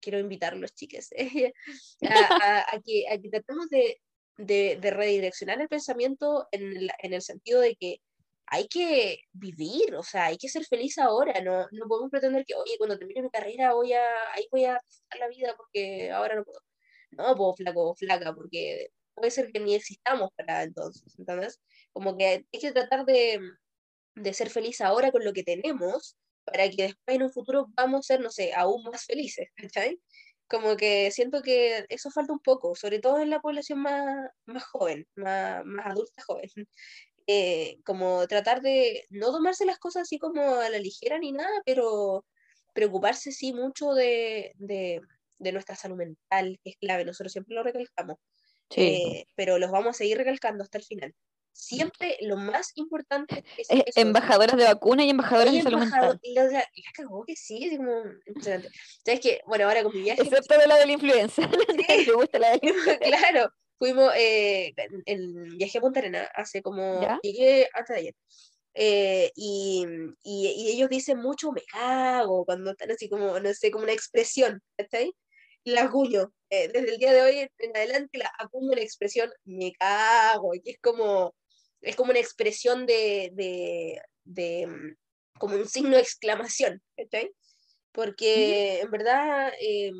quiero 0.00 0.18
invitarlos, 0.18 0.74
chiques, 0.74 1.10
a, 2.02 2.74
a, 2.74 2.80
que, 2.84 3.06
a 3.08 3.18
que 3.18 3.28
tratemos 3.30 3.68
de, 3.68 4.00
de, 4.36 4.78
de, 4.80 4.90
redireccionar 4.90 5.60
el 5.60 5.68
pensamiento 5.68 6.48
en, 6.50 6.88
en 6.98 7.12
el 7.12 7.22
sentido 7.22 7.60
de 7.60 7.76
que 7.76 8.00
hay 8.46 8.68
que 8.68 9.20
vivir, 9.32 9.94
o 9.94 10.02
sea, 10.02 10.26
hay 10.26 10.36
que 10.36 10.48
ser 10.48 10.64
feliz 10.66 10.98
ahora, 10.98 11.40
no, 11.40 11.66
no 11.70 11.86
podemos 11.88 12.10
pretender 12.10 12.44
que, 12.44 12.54
oye, 12.54 12.76
cuando 12.76 12.98
termine 12.98 13.22
mi 13.22 13.30
carrera 13.30 13.72
voy 13.72 13.94
a, 13.94 14.04
ahí 14.34 14.46
voy 14.50 14.66
a 14.66 14.78
la 15.18 15.28
vida 15.28 15.54
porque 15.56 16.10
ahora 16.10 16.34
no 16.34 16.44
puedo. 16.44 16.60
No, 17.12 17.36
puedo 17.36 17.54
flaco, 17.54 17.94
flaca, 17.94 18.34
porque 18.34 18.88
puede 19.14 19.30
ser 19.30 19.52
que 19.52 19.60
ni 19.60 19.74
existamos 19.74 20.30
para 20.36 20.62
entonces, 20.64 21.14
entonces, 21.18 21.60
como 21.92 22.16
que 22.16 22.26
hay 22.52 22.60
que 22.60 22.72
tratar 22.72 23.04
de, 23.04 23.40
de 24.14 24.34
ser 24.34 24.50
feliz 24.50 24.80
ahora 24.80 25.10
con 25.12 25.24
lo 25.24 25.32
que 25.32 25.42
tenemos, 25.44 26.16
para 26.44 26.68
que 26.68 26.82
después 26.84 27.16
en 27.16 27.22
un 27.22 27.32
futuro 27.32 27.66
vamos 27.76 28.00
a 28.00 28.14
ser, 28.14 28.20
no 28.20 28.30
sé, 28.30 28.52
aún 28.54 28.82
más 28.84 29.04
felices, 29.04 29.48
¿cachai? 29.56 30.00
Como 30.48 30.76
que 30.76 31.10
siento 31.10 31.42
que 31.42 31.86
eso 31.88 32.10
falta 32.10 32.32
un 32.32 32.40
poco, 32.40 32.74
sobre 32.74 32.98
todo 33.00 33.18
en 33.20 33.30
la 33.30 33.40
población 33.40 33.80
más, 33.80 34.30
más 34.46 34.64
joven, 34.64 35.06
más, 35.16 35.64
más 35.64 35.86
adulta 35.86 36.22
joven. 36.26 36.48
Eh, 37.28 37.78
como 37.84 38.26
tratar 38.26 38.62
de 38.62 39.06
no 39.10 39.30
tomarse 39.30 39.64
las 39.64 39.78
cosas 39.78 40.02
así 40.02 40.18
como 40.18 40.56
a 40.56 40.68
la 40.68 40.80
ligera 40.80 41.18
ni 41.20 41.30
nada, 41.30 41.62
pero 41.64 42.26
preocuparse 42.74 43.30
sí 43.30 43.52
mucho 43.52 43.92
de, 43.94 44.52
de, 44.56 45.00
de 45.38 45.52
nuestra 45.52 45.76
salud 45.76 45.96
mental, 45.96 46.58
que 46.64 46.70
es 46.70 46.76
clave, 46.78 47.04
nosotros 47.04 47.32
siempre 47.32 47.54
lo 47.54 47.62
recalcamos. 47.62 48.18
Eh, 48.76 49.26
pero 49.34 49.58
los 49.58 49.70
vamos 49.70 49.90
a 49.90 49.98
seguir 49.98 50.16
recalcando 50.16 50.62
hasta 50.62 50.78
el 50.78 50.84
final. 50.84 51.14
Siempre 51.52 52.16
lo 52.22 52.36
más 52.36 52.72
importante 52.76 53.44
es. 53.58 53.68
embajadoras 53.96 54.56
de 54.56 54.64
vacuna 54.64 55.04
y 55.04 55.10
embajadoras 55.10 55.52
de 55.52 55.62
salud 55.62 55.80
mental. 55.80 56.18
La, 56.22 56.44
la, 56.44 56.64
cagó 56.94 57.24
que 57.24 57.36
sí, 57.36 57.64
es 57.64 57.76
como 57.76 57.92
impresionante. 58.26 58.70
¿Sabes 59.04 59.20
que 59.20 59.40
Bueno, 59.46 59.66
ahora 59.66 59.82
con 59.82 59.94
mi 59.94 60.02
viaje. 60.02 60.22
Excepto 60.22 60.54
la 60.66 60.76
de 60.76 60.86
la 60.86 60.92
influenza. 60.92 61.42
Sí. 61.92 62.06
Me 62.06 62.14
gusta 62.14 62.38
la 62.38 62.52
de 62.52 62.60
Claro, 63.00 63.50
fuimos. 63.78 64.12
Eh, 64.16 64.72
en, 65.04 65.58
viaje 65.58 65.78
a 65.78 65.80
Punta 65.80 66.00
Arena 66.00 66.28
hace 66.34 66.62
como. 66.62 67.00
Llegué 67.22 67.68
antes 67.74 67.94
de 67.94 68.00
ayer. 68.00 68.14
Eh, 68.74 69.30
y, 69.36 69.84
y, 70.22 70.46
y, 70.48 70.70
ellos 70.70 70.88
dicen 70.88 71.18
mucho 71.18 71.52
me 71.52 71.60
cago 71.60 72.46
cuando 72.46 72.70
están 72.70 72.90
así 72.90 73.10
como, 73.10 73.38
no 73.38 73.52
sé, 73.52 73.70
como 73.70 73.84
una 73.84 73.92
expresión, 73.92 74.62
¿está 74.78 74.96
ahí? 74.96 75.12
La 75.64 75.84
acuño. 75.84 76.32
Eh, 76.50 76.68
desde 76.68 76.92
el 76.92 76.98
día 76.98 77.12
de 77.12 77.22
hoy 77.22 77.48
en 77.58 77.76
adelante 77.76 78.18
la 78.18 78.30
acuño 78.38 78.74
la 78.74 78.82
expresión 78.82 79.30
me 79.44 79.72
cago, 79.72 80.54
y 80.54 80.62
es 80.64 80.78
como, 80.80 81.34
es 81.80 81.96
como 81.96 82.10
una 82.10 82.20
expresión 82.20 82.86
de, 82.86 83.30
de, 83.34 84.02
de 84.24 84.66
mm, 84.66 84.96
como 85.38 85.56
un 85.56 85.68
signo 85.68 85.96
de 85.96 86.02
exclamación, 86.02 86.82
Porque 87.92 88.80
en 88.80 88.90
verdad 88.90 89.52
eh, 89.60 89.92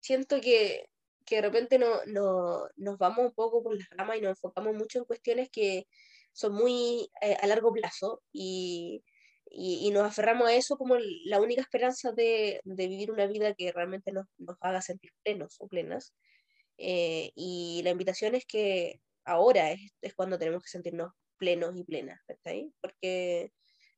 siento 0.00 0.40
que, 0.40 0.86
que, 1.24 1.36
de 1.36 1.42
repente 1.42 1.78
no, 1.78 2.04
no, 2.06 2.68
nos 2.76 2.98
vamos 2.98 3.26
un 3.26 3.32
poco 3.32 3.62
por 3.62 3.76
las 3.76 3.88
ramas 3.90 4.18
y 4.18 4.20
nos 4.20 4.30
enfocamos 4.30 4.74
mucho 4.74 4.98
en 4.98 5.04
cuestiones 5.04 5.50
que 5.50 5.86
son 6.32 6.54
muy 6.54 7.10
eh, 7.20 7.36
a 7.40 7.46
largo 7.46 7.72
plazo 7.72 8.22
y, 8.32 9.02
y, 9.50 9.90
nos 9.90 10.04
aferramos 10.04 10.48
a 10.48 10.54
eso 10.54 10.76
como 10.76 10.96
la 11.24 11.40
única 11.40 11.62
esperanza 11.62 12.12
de, 12.12 12.60
de 12.64 12.88
vivir 12.88 13.10
una 13.10 13.26
vida 13.26 13.54
que 13.54 13.72
realmente 13.72 14.12
nos, 14.12 14.26
nos 14.38 14.56
haga 14.60 14.82
sentir 14.82 15.12
plenos 15.22 15.56
o 15.60 15.68
plenas. 15.68 16.14
Eh, 16.78 17.32
y 17.34 17.80
la 17.84 17.90
invitación 17.90 18.34
es 18.34 18.46
que 18.46 19.00
ahora 19.24 19.72
es, 19.72 19.92
es, 20.00 20.14
cuando 20.14 20.38
tenemos 20.38 20.62
que 20.62 20.70
sentirnos 20.70 21.12
plenos 21.38 21.76
y 21.76 21.84
plenas, 21.84 22.20
ahí? 22.44 22.72
Porque, 22.80 23.52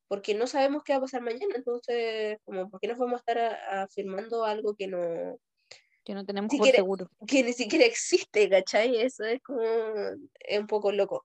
porque 0.09 0.35
no 0.35 0.47
sabemos 0.47 0.83
qué 0.85 0.93
va 0.93 0.99
a 0.99 1.03
pasar 1.03 1.23
mañana, 1.23 1.55
entonces, 1.57 2.39
como, 2.45 2.71
¿por 2.71 2.81
qué 2.81 2.89
nos 2.89 2.99
vamos 2.99 3.15
a 3.15 3.33
estar 3.33 3.39
afirmando 3.85 4.45
algo 4.45 4.75
que 4.77 4.89
no, 4.89 5.39
que 6.05 6.15
no 6.15 6.25
tenemos 6.25 6.55
por 6.55 6.67
seguro. 6.67 7.11
Que 7.27 7.43
ni 7.43 7.53
siquiera 7.53 7.85
existe, 7.85 8.49
¿cachai? 8.49 8.97
Eso 8.97 9.25
es 9.25 9.41
como, 9.43 9.63
es 9.63 10.59
un 10.59 10.67
poco 10.67 10.93
loco 10.93 11.25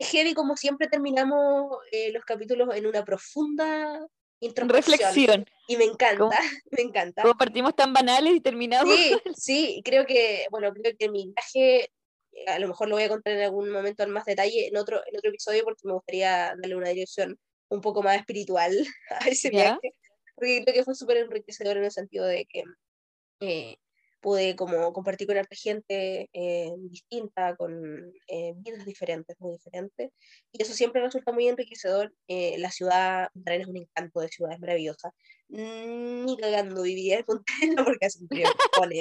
heavy 0.00 0.34
como 0.34 0.56
siempre 0.56 0.88
terminamos 0.88 1.78
eh, 1.90 2.12
los 2.12 2.24
capítulos 2.24 2.74
en 2.74 2.86
una 2.86 3.04
profunda 3.04 4.06
reflexión. 4.40 5.46
Y 5.66 5.76
me 5.76 5.84
encanta, 5.84 6.28
me 6.70 6.82
encanta. 6.82 7.22
Como 7.22 7.36
partimos 7.36 7.74
tan 7.74 7.92
banales 7.92 8.34
y 8.34 8.40
terminamos. 8.40 8.94
Sí, 8.94 9.16
sí, 9.36 9.82
creo 9.84 10.06
que, 10.06 10.46
bueno, 10.50 10.72
creo 10.72 10.94
que 10.98 11.08
mi 11.08 11.32
viaje, 11.32 11.90
eh, 12.32 12.44
a 12.48 12.58
lo 12.58 12.68
mejor 12.68 12.88
lo 12.88 12.96
voy 12.96 13.04
a 13.04 13.08
contar 13.08 13.34
en 13.34 13.42
algún 13.42 13.70
momento 13.70 14.02
en 14.02 14.10
más 14.10 14.24
detalle 14.24 14.68
en 14.68 14.76
otro, 14.76 15.00
en 15.06 15.16
otro 15.16 15.30
episodio 15.30 15.64
porque 15.64 15.82
me 15.84 15.94
gustaría 15.94 16.54
darle 16.60 16.76
una 16.76 16.90
dirección 16.90 17.38
un 17.68 17.80
poco 17.80 18.02
más 18.02 18.16
espiritual 18.16 18.72
a 19.10 19.28
ese 19.28 19.50
viaje. 19.50 19.94
porque 20.34 20.62
creo 20.62 20.74
que 20.74 20.84
fue 20.84 20.94
súper 20.94 21.16
enriquecedor 21.18 21.78
en 21.78 21.84
el 21.84 21.92
sentido 21.92 22.26
de 22.26 22.46
que 22.46 22.62
eh, 23.40 23.76
pude 24.26 24.56
como 24.56 24.92
compartir 24.92 25.28
con 25.28 25.38
otra 25.38 25.56
gente 25.56 26.28
eh, 26.32 26.72
distinta, 26.90 27.54
con 27.54 28.12
eh, 28.26 28.54
vidas 28.56 28.84
diferentes, 28.84 29.36
muy 29.38 29.52
diferentes, 29.52 30.10
y 30.50 30.60
eso 30.60 30.72
siempre 30.72 31.00
resulta 31.00 31.30
muy 31.30 31.46
enriquecedor. 31.46 32.12
Eh, 32.26 32.56
la 32.58 32.72
ciudad, 32.72 33.28
Punta 33.32 33.54
es 33.54 33.68
un 33.68 33.76
encanto 33.76 34.18
de 34.18 34.26
ciudad, 34.26 34.54
es 34.54 34.58
maravillosa. 34.58 35.14
Ni 35.46 36.36
cagando 36.38 36.82
vivía 36.82 37.18
en 37.18 37.24
Punta 37.24 37.44
porque 37.86 38.06
hace 38.06 38.18
un 38.18 38.26
frío 38.26 38.48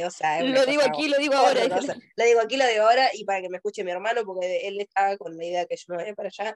o 0.05 0.11
sea, 0.11 0.43
Lo 0.43 0.63
digo 0.63 0.83
aquí, 0.85 1.07
lo 1.07 1.17
digo 1.17 1.33
ahora. 1.33 1.65
Lo 1.65 2.23
digo 2.23 2.39
aquí, 2.41 2.57
lo 2.57 2.67
digo 2.67 2.83
ahora, 2.83 3.09
y 3.11 3.25
para 3.25 3.41
que 3.41 3.49
me 3.49 3.57
escuche 3.57 3.83
mi 3.83 3.89
hermano, 3.89 4.25
porque 4.25 4.67
él 4.67 4.79
está 4.79 5.17
con 5.17 5.35
la 5.35 5.43
idea 5.43 5.61
de 5.61 5.65
que 5.65 5.75
yo 5.75 5.85
me 5.87 5.95
vaya 5.95 6.13
para 6.13 6.29
allá, 6.29 6.55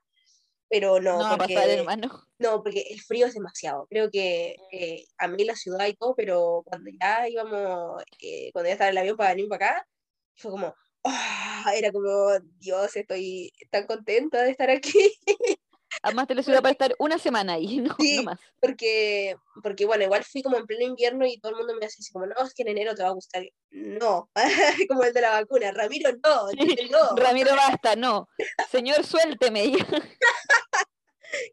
pero 0.69 0.99
no, 0.99 1.17
no 1.17 1.37
porque, 1.37 1.55
hermano. 1.55 2.23
no, 2.37 2.61
porque 2.63 2.85
el 2.89 3.01
frío 3.01 3.25
es 3.25 3.33
demasiado. 3.33 3.87
Creo 3.89 4.09
que 4.11 4.55
eh, 4.71 5.05
a 5.17 5.27
mí 5.27 5.43
la 5.43 5.55
ciudad 5.55 5.87
y 5.87 5.95
todo, 5.95 6.15
pero 6.15 6.61
cuando 6.65 6.91
ya 6.99 7.27
íbamos, 7.27 8.03
eh, 8.21 8.51
cuando 8.53 8.67
ya 8.67 8.73
estaba 8.73 8.91
el 8.91 8.97
avión 8.97 9.17
para 9.17 9.31
venir 9.31 9.49
para 9.49 9.65
acá, 9.71 9.87
fue 10.35 10.51
como, 10.51 10.75
oh, 11.01 11.69
era 11.75 11.91
como, 11.91 12.29
Dios, 12.59 12.95
estoy 12.95 13.51
tan 13.71 13.87
contenta 13.87 14.43
de 14.43 14.51
estar 14.51 14.69
aquí. 14.69 15.13
Además 16.03 16.27
de 16.27 16.35
la 16.35 16.43
ciudad 16.43 16.61
para 16.61 16.71
estar 16.71 16.95
una 16.99 17.17
semana 17.17 17.53
ahí, 17.53 17.77
no, 17.81 17.95
sí, 17.99 18.23
más. 18.23 18.39
Porque, 18.59 19.35
porque, 19.63 19.85
bueno, 19.85 20.03
igual 20.03 20.23
fui 20.23 20.41
como 20.41 20.57
en 20.57 20.65
pleno 20.65 20.85
invierno 20.85 21.25
y 21.25 21.39
todo 21.39 21.51
el 21.51 21.57
mundo 21.57 21.73
me 21.73 21.81
decía 21.81 21.97
así 21.99 22.11
como, 22.11 22.25
no, 22.25 22.35
es 22.45 22.53
que 22.53 22.63
en 22.63 22.69
enero 22.69 22.95
te 22.95 23.03
va 23.03 23.09
a 23.09 23.13
gustar. 23.13 23.43
No, 23.71 24.29
como 24.89 25.03
el 25.03 25.13
de 25.13 25.21
la 25.21 25.31
vacuna. 25.31 25.71
Ramiro, 25.71 26.11
no, 26.23 26.47
no. 26.91 27.15
Ramiro, 27.15 27.55
basta, 27.55 27.95
no. 27.95 28.27
Señor, 28.71 29.05
suélteme. 29.05 29.73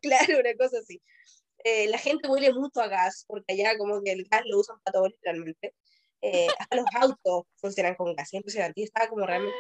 claro, 0.03 0.39
una 0.41 0.55
cosa 0.55 0.79
así. 0.79 1.01
Eh, 1.65 1.89
la 1.89 1.99
gente 1.99 2.29
huele 2.29 2.53
mucho 2.53 2.81
a 2.81 2.89
gas, 2.89 3.25
porque 3.27 3.55
allá 3.55 3.77
como 3.77 4.01
que 4.03 4.13
el 4.13 4.25
gas 4.31 4.43
lo 4.47 4.61
usan 4.61 4.79
para 4.85 4.93
todo 4.95 5.09
literalmente. 5.09 5.75
Eh, 6.23 6.49
hasta 6.59 6.77
los 6.77 6.87
autos 6.95 7.45
funcionan 7.57 7.95
con 7.95 8.15
gas, 8.15 8.29
es 8.29 8.35
impresionante. 8.35 8.83
estaba 8.83 9.09
como 9.09 9.27
realmente... 9.27 9.55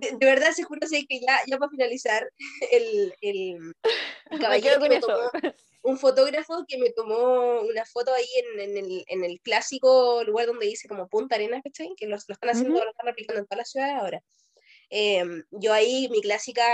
De, 0.00 0.10
de, 0.12 0.26
verdad, 0.26 0.52
se 0.52 0.62
juro 0.62 0.80
que 0.80 1.20
ya, 1.20 1.40
ya 1.46 1.58
para 1.58 1.70
finalizar, 1.70 2.28
el, 2.70 3.14
el, 3.20 3.74
el 4.30 4.40
caballero 4.40 4.80
que 4.80 4.88
me 4.88 5.00
tomó, 5.00 5.30
un 5.82 5.98
fotógrafo 5.98 6.64
que 6.66 6.78
me 6.78 6.90
tomó 6.90 7.60
una 7.62 7.84
foto 7.86 8.12
ahí 8.14 8.26
en, 8.36 8.60
en, 8.60 8.76
el, 8.76 9.04
en 9.08 9.24
el 9.24 9.40
clásico 9.40 10.22
lugar 10.24 10.46
donde 10.46 10.66
dice 10.66 10.88
como 10.88 11.08
Punta 11.08 11.36
Arenas, 11.36 11.62
¿cachai? 11.62 11.94
Que 11.96 12.06
lo, 12.06 12.16
lo 12.16 12.32
están 12.34 12.50
haciendo, 12.50 12.74
uh 12.74 12.80
-huh. 12.80 12.84
lo 12.84 12.90
están 12.90 13.08
aplicando 13.08 13.40
en 13.40 13.46
todas 13.46 13.58
las 13.58 13.70
ciudades 13.70 13.94
ahora. 13.94 14.22
Eh, 14.90 15.24
yo 15.50 15.72
ahí, 15.72 16.08
mi 16.10 16.20
clásica 16.20 16.64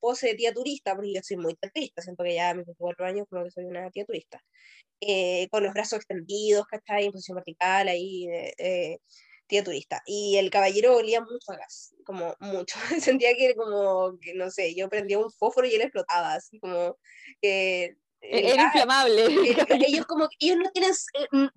pose 0.00 0.28
de 0.28 0.34
tía 0.34 0.52
turista, 0.52 0.94
porque 0.94 1.14
yo 1.14 1.20
soy 1.22 1.36
muy 1.36 1.54
turista, 1.54 2.02
siento 2.02 2.24
que 2.24 2.34
ya 2.34 2.50
a 2.50 2.54
mis 2.54 2.66
24 2.66 3.06
años 3.06 3.26
como 3.28 3.44
que 3.44 3.50
soy 3.50 3.64
una 3.64 3.90
tía 3.90 4.04
turista, 4.04 4.42
eh, 5.00 5.48
con 5.50 5.62
los 5.62 5.72
brazos 5.72 5.98
extendidos, 5.98 6.66
¿cachai? 6.66 7.06
En 7.06 7.12
posición 7.12 7.36
vertical, 7.36 7.88
ahí, 7.88 8.26
eh, 8.58 8.98
tía 9.52 9.62
turista. 9.62 10.02
Y 10.06 10.38
el 10.38 10.50
caballero 10.50 10.96
olía 10.96 11.20
mucho 11.20 11.52
a 11.52 11.56
gas, 11.56 11.94
como 12.04 12.34
mucho. 12.40 12.74
Sentía 13.00 13.36
que 13.36 13.54
como, 13.54 14.18
que 14.18 14.34
no 14.34 14.50
sé, 14.50 14.74
yo 14.74 14.88
prendía 14.88 15.18
un 15.18 15.30
fósforo 15.30 15.66
y 15.66 15.74
él 15.74 15.82
explotaba, 15.82 16.34
así 16.34 16.58
como 16.58 16.96
que... 17.40 17.96
Era 18.24 18.64
inflamable. 18.64 19.24
Ellos 19.88 20.06
como 20.06 20.28
ellos 20.38 20.56
no 20.56 20.70
tienen, 20.70 20.92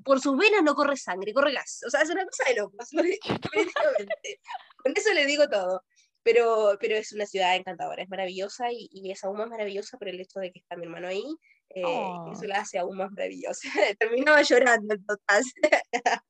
por 0.03 0.19
sus 0.19 0.35
venas 0.35 0.63
no 0.63 0.73
corre 0.73 0.97
sangre, 0.97 1.31
corre 1.31 1.53
gas. 1.53 1.81
O 1.85 1.91
sea, 1.91 2.01
es 2.01 2.09
una 2.09 2.25
cosa 2.25 2.43
de 2.49 2.55
locos. 2.55 2.89
Con 4.83 4.93
eso 4.95 5.13
le 5.13 5.27
digo 5.27 5.47
todo 5.47 5.83
pero, 6.25 6.75
pero 6.81 6.95
es 6.95 7.11
una 7.13 7.27
ciudad 7.27 7.55
encantadora, 7.55 8.01
es 8.01 8.09
maravillosa 8.09 8.71
y, 8.71 8.89
y, 8.91 9.11
es 9.11 9.23
aún 9.23 9.37
más 9.37 9.47
maravillosa 9.47 9.99
por 9.99 10.09
el 10.09 10.19
hecho 10.19 10.39
de 10.39 10.51
que 10.51 10.57
está 10.57 10.75
mi 10.75 10.85
hermano 10.85 11.07
ahí, 11.07 11.23
eh, 11.70 11.84
oh. 11.84 12.32
eso 12.34 12.45
la 12.45 12.59
hace 12.59 12.78
aún 12.78 12.97
más 12.97 13.11
maravillosa. 13.11 13.68
Terminaba 13.99 14.41
llorando 14.41 14.93
en 14.93 15.05
total. 15.05 15.43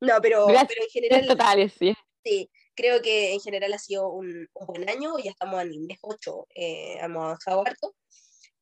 no, 0.00 0.14
pero, 0.22 0.46
pero 0.46 0.82
en 0.82 0.88
general... 0.90 1.26
Totales, 1.26 1.74
sí. 1.78 1.94
Sí, 2.24 2.50
creo 2.74 3.00
que 3.00 3.32
en 3.32 3.40
general 3.40 3.72
ha 3.72 3.78
sido 3.78 4.10
un, 4.10 4.48
un 4.52 4.66
buen 4.66 4.88
año, 4.88 5.18
ya 5.18 5.30
estamos 5.30 5.62
en 5.62 5.68
el 5.68 5.80
mes 5.80 5.98
8, 6.02 6.46
eh, 6.54 6.98
hemos 7.00 7.24
avanzado 7.24 7.66
harto. 7.66 7.94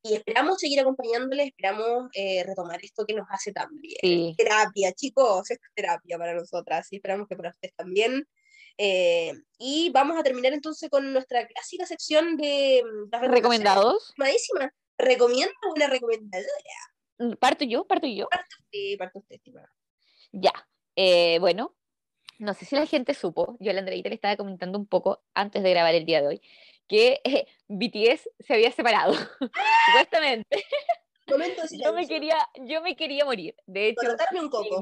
Y 0.03 0.13
esperamos 0.13 0.59
seguir 0.59 0.79
acompañándoles, 0.79 1.47
esperamos 1.47 2.09
eh, 2.13 2.43
retomar 2.43 2.79
esto 2.83 3.05
que 3.05 3.13
nos 3.13 3.27
hace 3.29 3.51
tan 3.51 3.69
bien. 3.81 3.97
Sí. 3.99 4.35
Terapia, 4.37 4.93
chicos, 4.93 5.51
es 5.51 5.59
terapia 5.73 6.17
para 6.17 6.33
nosotras 6.33 6.87
y 6.91 6.97
esperamos 6.97 7.27
que 7.27 7.35
para 7.35 7.49
ustedes 7.49 7.75
también. 7.75 8.25
Eh, 8.77 9.33
y 9.57 9.89
vamos 9.89 10.17
a 10.17 10.23
terminar 10.23 10.53
entonces 10.53 10.89
con 10.89 11.11
nuestra 11.11 11.47
clásica 11.47 11.85
sección 11.85 12.37
de 12.37 12.83
mm, 12.83 13.31
recomendados. 13.31 14.13
Madísima. 14.97 15.13
¿Recomiendo 15.13 15.53
una 15.75 15.87
recomendadora? 15.87 16.47
Mm, 17.19 17.33
¿Parto 17.33 17.65
yo? 17.65 17.85
¿Parto 17.85 18.07
yo? 18.07 18.27
Parto 18.29 18.55
usted, 18.59 18.97
parto 18.97 19.19
usted, 19.19 19.35
estimada. 19.35 19.71
Ya. 20.31 20.53
Eh, 20.95 21.37
bueno, 21.39 21.75
no 22.39 22.53
sé 22.53 22.65
si 22.65 22.75
la 22.75 22.85
gente 22.85 23.13
supo, 23.13 23.57
yo 23.59 23.71
a 23.71 23.73
la 23.73 23.79
Andreita 23.79 24.09
le 24.09 24.15
estaba 24.15 24.37
comentando 24.37 24.77
un 24.77 24.87
poco 24.87 25.23
antes 25.33 25.63
de 25.63 25.69
grabar 25.71 25.95
el 25.95 26.05
día 26.05 26.21
de 26.21 26.27
hoy, 26.27 26.41
que 26.87 27.21
eh, 27.23 27.47
BTS 27.67 28.29
se 28.39 28.53
había 28.53 28.71
separado, 28.71 29.13
supuestamente. 29.87 30.63
Yo 31.71 31.93
me 31.93 32.07
quería 32.07 32.37
yo 32.61 32.81
me 32.81 32.95
quería 32.95 33.25
morir. 33.25 33.55
De 33.65 33.89
hecho 33.89 34.01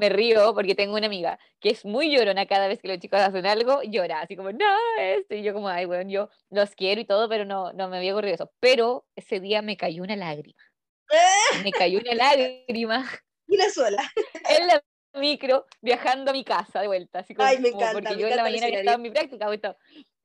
me 0.00 0.08
río 0.08 0.54
porque 0.54 0.74
tengo 0.74 0.96
una 0.96 1.06
amiga 1.06 1.38
que 1.60 1.70
es 1.70 1.84
muy 1.84 2.10
llorona 2.10 2.46
cada 2.46 2.68
vez 2.68 2.80
que 2.80 2.88
los 2.88 2.98
chicos 2.98 3.20
hacen 3.20 3.46
algo 3.46 3.82
llora 3.82 4.20
así 4.20 4.36
como 4.36 4.52
no 4.52 4.76
esto 4.98 5.34
y 5.34 5.42
yo 5.42 5.52
como 5.52 5.68
ay 5.68 5.84
bueno 5.86 6.08
yo 6.10 6.28
los 6.50 6.70
quiero 6.74 7.00
y 7.00 7.04
todo 7.04 7.28
pero 7.28 7.44
no 7.44 7.72
no 7.72 7.88
me 7.88 7.98
había 7.98 8.12
ocurrido 8.12 8.34
eso 8.34 8.52
pero 8.60 9.06
ese 9.16 9.40
día 9.40 9.62
me 9.62 9.76
cayó 9.76 10.02
una 10.02 10.16
lágrima. 10.16 10.62
Me 11.64 11.70
cayó 11.70 12.00
una 12.00 12.14
lágrima. 12.14 13.08
Una 13.46 13.70
sola 13.70 14.12
en 14.60 14.66
la 14.66 14.82
micro 15.16 15.66
viajando 15.80 16.30
a 16.30 16.34
mi 16.34 16.44
casa 16.44 16.80
de 16.80 16.88
vuelta 16.88 17.20
así 17.20 17.34
como, 17.34 17.48
ay 17.48 17.58
me 17.58 17.68
encanta 17.68 17.92
porque 17.92 18.16
me 18.16 18.20
yo 18.20 18.28
en 18.28 18.36
la 18.36 18.42
mañana 18.42 18.66
había 18.66 18.80
estado 18.80 18.96
en 18.96 19.02
mi 19.02 19.10
práctica 19.10 19.46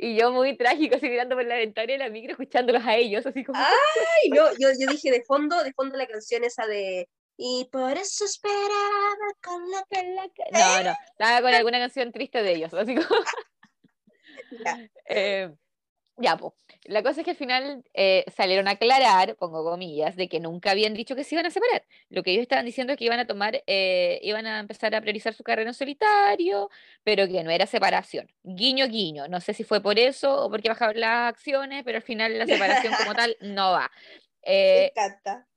y 0.01 0.11
y 0.11 0.15
yo 0.15 0.31
muy 0.31 0.57
trágico, 0.57 0.95
así 0.95 1.07
mirando 1.07 1.35
por 1.35 1.45
la 1.45 1.55
ventana 1.55 1.87
de 1.87 1.97
la 1.97 2.09
micro, 2.09 2.31
escuchándolos 2.31 2.83
a 2.85 2.95
ellos, 2.95 3.25
así 3.25 3.43
como... 3.43 3.59
¡Ay, 3.59 4.29
no! 4.29 4.51
Yo, 4.59 4.69
yo 4.77 4.91
dije 4.91 5.11
de 5.11 5.23
fondo, 5.23 5.63
de 5.63 5.73
fondo 5.73 5.97
la 5.97 6.07
canción 6.07 6.43
esa 6.43 6.65
de... 6.65 7.07
Y 7.37 7.69
por 7.71 7.97
eso 7.97 8.25
esperaba 8.25 9.27
con 9.41 9.71
la 9.71 9.83
pelaca. 9.89 10.43
No, 10.51 10.83
no, 10.83 10.95
estaba 11.11 11.41
con 11.41 11.53
alguna 11.53 11.79
canción 11.79 12.11
triste 12.11 12.43
de 12.43 12.55
ellos, 12.55 12.73
así 12.73 12.95
como... 12.95 13.07
eh, 15.05 15.51
ya 16.21 16.37
pues. 16.37 16.53
La 16.85 17.03
cosa 17.03 17.21
es 17.21 17.25
que 17.25 17.31
al 17.31 17.37
final 17.37 17.83
eh, 17.93 18.25
salieron 18.35 18.67
a 18.67 18.71
aclarar, 18.71 19.35
pongo 19.35 19.63
comillas, 19.63 20.15
de 20.15 20.27
que 20.27 20.39
nunca 20.39 20.71
habían 20.71 20.93
dicho 20.93 21.15
que 21.15 21.23
se 21.23 21.35
iban 21.35 21.45
a 21.45 21.51
separar. 21.51 21.85
Lo 22.09 22.23
que 22.23 22.31
ellos 22.31 22.41
estaban 22.41 22.65
diciendo 22.65 22.93
es 22.93 22.99
que 22.99 23.05
iban 23.05 23.19
a 23.19 23.27
tomar, 23.27 23.63
eh, 23.67 24.19
iban 24.23 24.47
a 24.47 24.59
empezar 24.59 24.95
a 24.95 25.01
priorizar 25.01 25.33
su 25.33 25.43
carrera 25.43 25.69
en 25.69 25.73
solitario, 25.73 26.69
pero 27.03 27.27
que 27.27 27.43
no 27.43 27.51
era 27.51 27.67
separación. 27.67 28.31
Guiño, 28.43 28.87
guiño. 28.87 29.27
No 29.27 29.41
sé 29.41 29.53
si 29.53 29.63
fue 29.63 29.81
por 29.81 29.99
eso 29.99 30.45
o 30.45 30.49
porque 30.49 30.69
bajaron 30.69 30.99
las 30.99 31.29
acciones, 31.29 31.83
pero 31.83 31.97
al 31.97 32.03
final 32.03 32.37
la 32.37 32.47
separación 32.47 32.93
como 32.95 33.13
tal 33.13 33.37
no 33.41 33.71
va. 33.71 33.91
Me 34.45 34.87
encanta. 34.87 35.47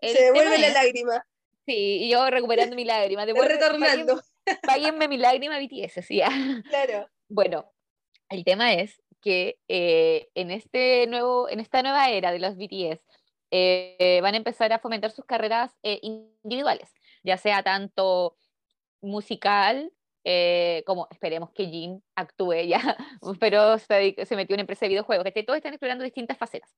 Se 0.00 0.22
devuelve 0.22 0.58
la 0.58 0.68
lágrima. 0.68 1.26
Sí, 1.66 2.04
y 2.04 2.10
yo 2.10 2.28
recuperando 2.28 2.76
mi 2.76 2.84
lágrima. 2.84 3.24
Retornando. 3.26 4.22
Páguenme 4.62 5.08
mi 5.08 5.16
lágrima 5.16 5.58
BTS, 5.58 6.04
sí. 6.04 6.20
Claro. 6.68 7.08
Bueno, 7.28 7.72
el 8.28 8.44
tema 8.44 8.74
es 8.74 9.00
que 9.24 9.58
eh, 9.68 10.28
en, 10.34 10.50
este 10.50 11.06
nuevo, 11.06 11.48
en 11.48 11.58
esta 11.58 11.82
nueva 11.82 12.10
era 12.10 12.30
de 12.30 12.38
los 12.38 12.56
BTS 12.56 13.02
eh, 13.50 14.20
van 14.20 14.34
a 14.34 14.36
empezar 14.36 14.70
a 14.72 14.78
fomentar 14.78 15.10
sus 15.10 15.24
carreras 15.24 15.72
eh, 15.82 15.98
individuales, 16.02 16.92
ya 17.22 17.38
sea 17.38 17.62
tanto 17.62 18.36
musical 19.00 19.90
eh, 20.24 20.82
como 20.86 21.08
esperemos 21.10 21.50
que 21.52 21.66
Jin 21.66 22.02
actúe 22.14 22.66
ya, 22.66 22.96
pero 23.40 23.78
se, 23.78 24.14
se, 24.26 24.36
metió 24.36 24.54
en 24.54 24.58
una 24.58 24.62
empresa 24.62 24.84
de 24.84 24.90
videojuegos, 24.90 25.26
que 25.32 25.42
todos 25.42 25.56
están 25.56 25.72
explorando 25.72 26.04
distintas 26.04 26.36
facetas. 26.36 26.74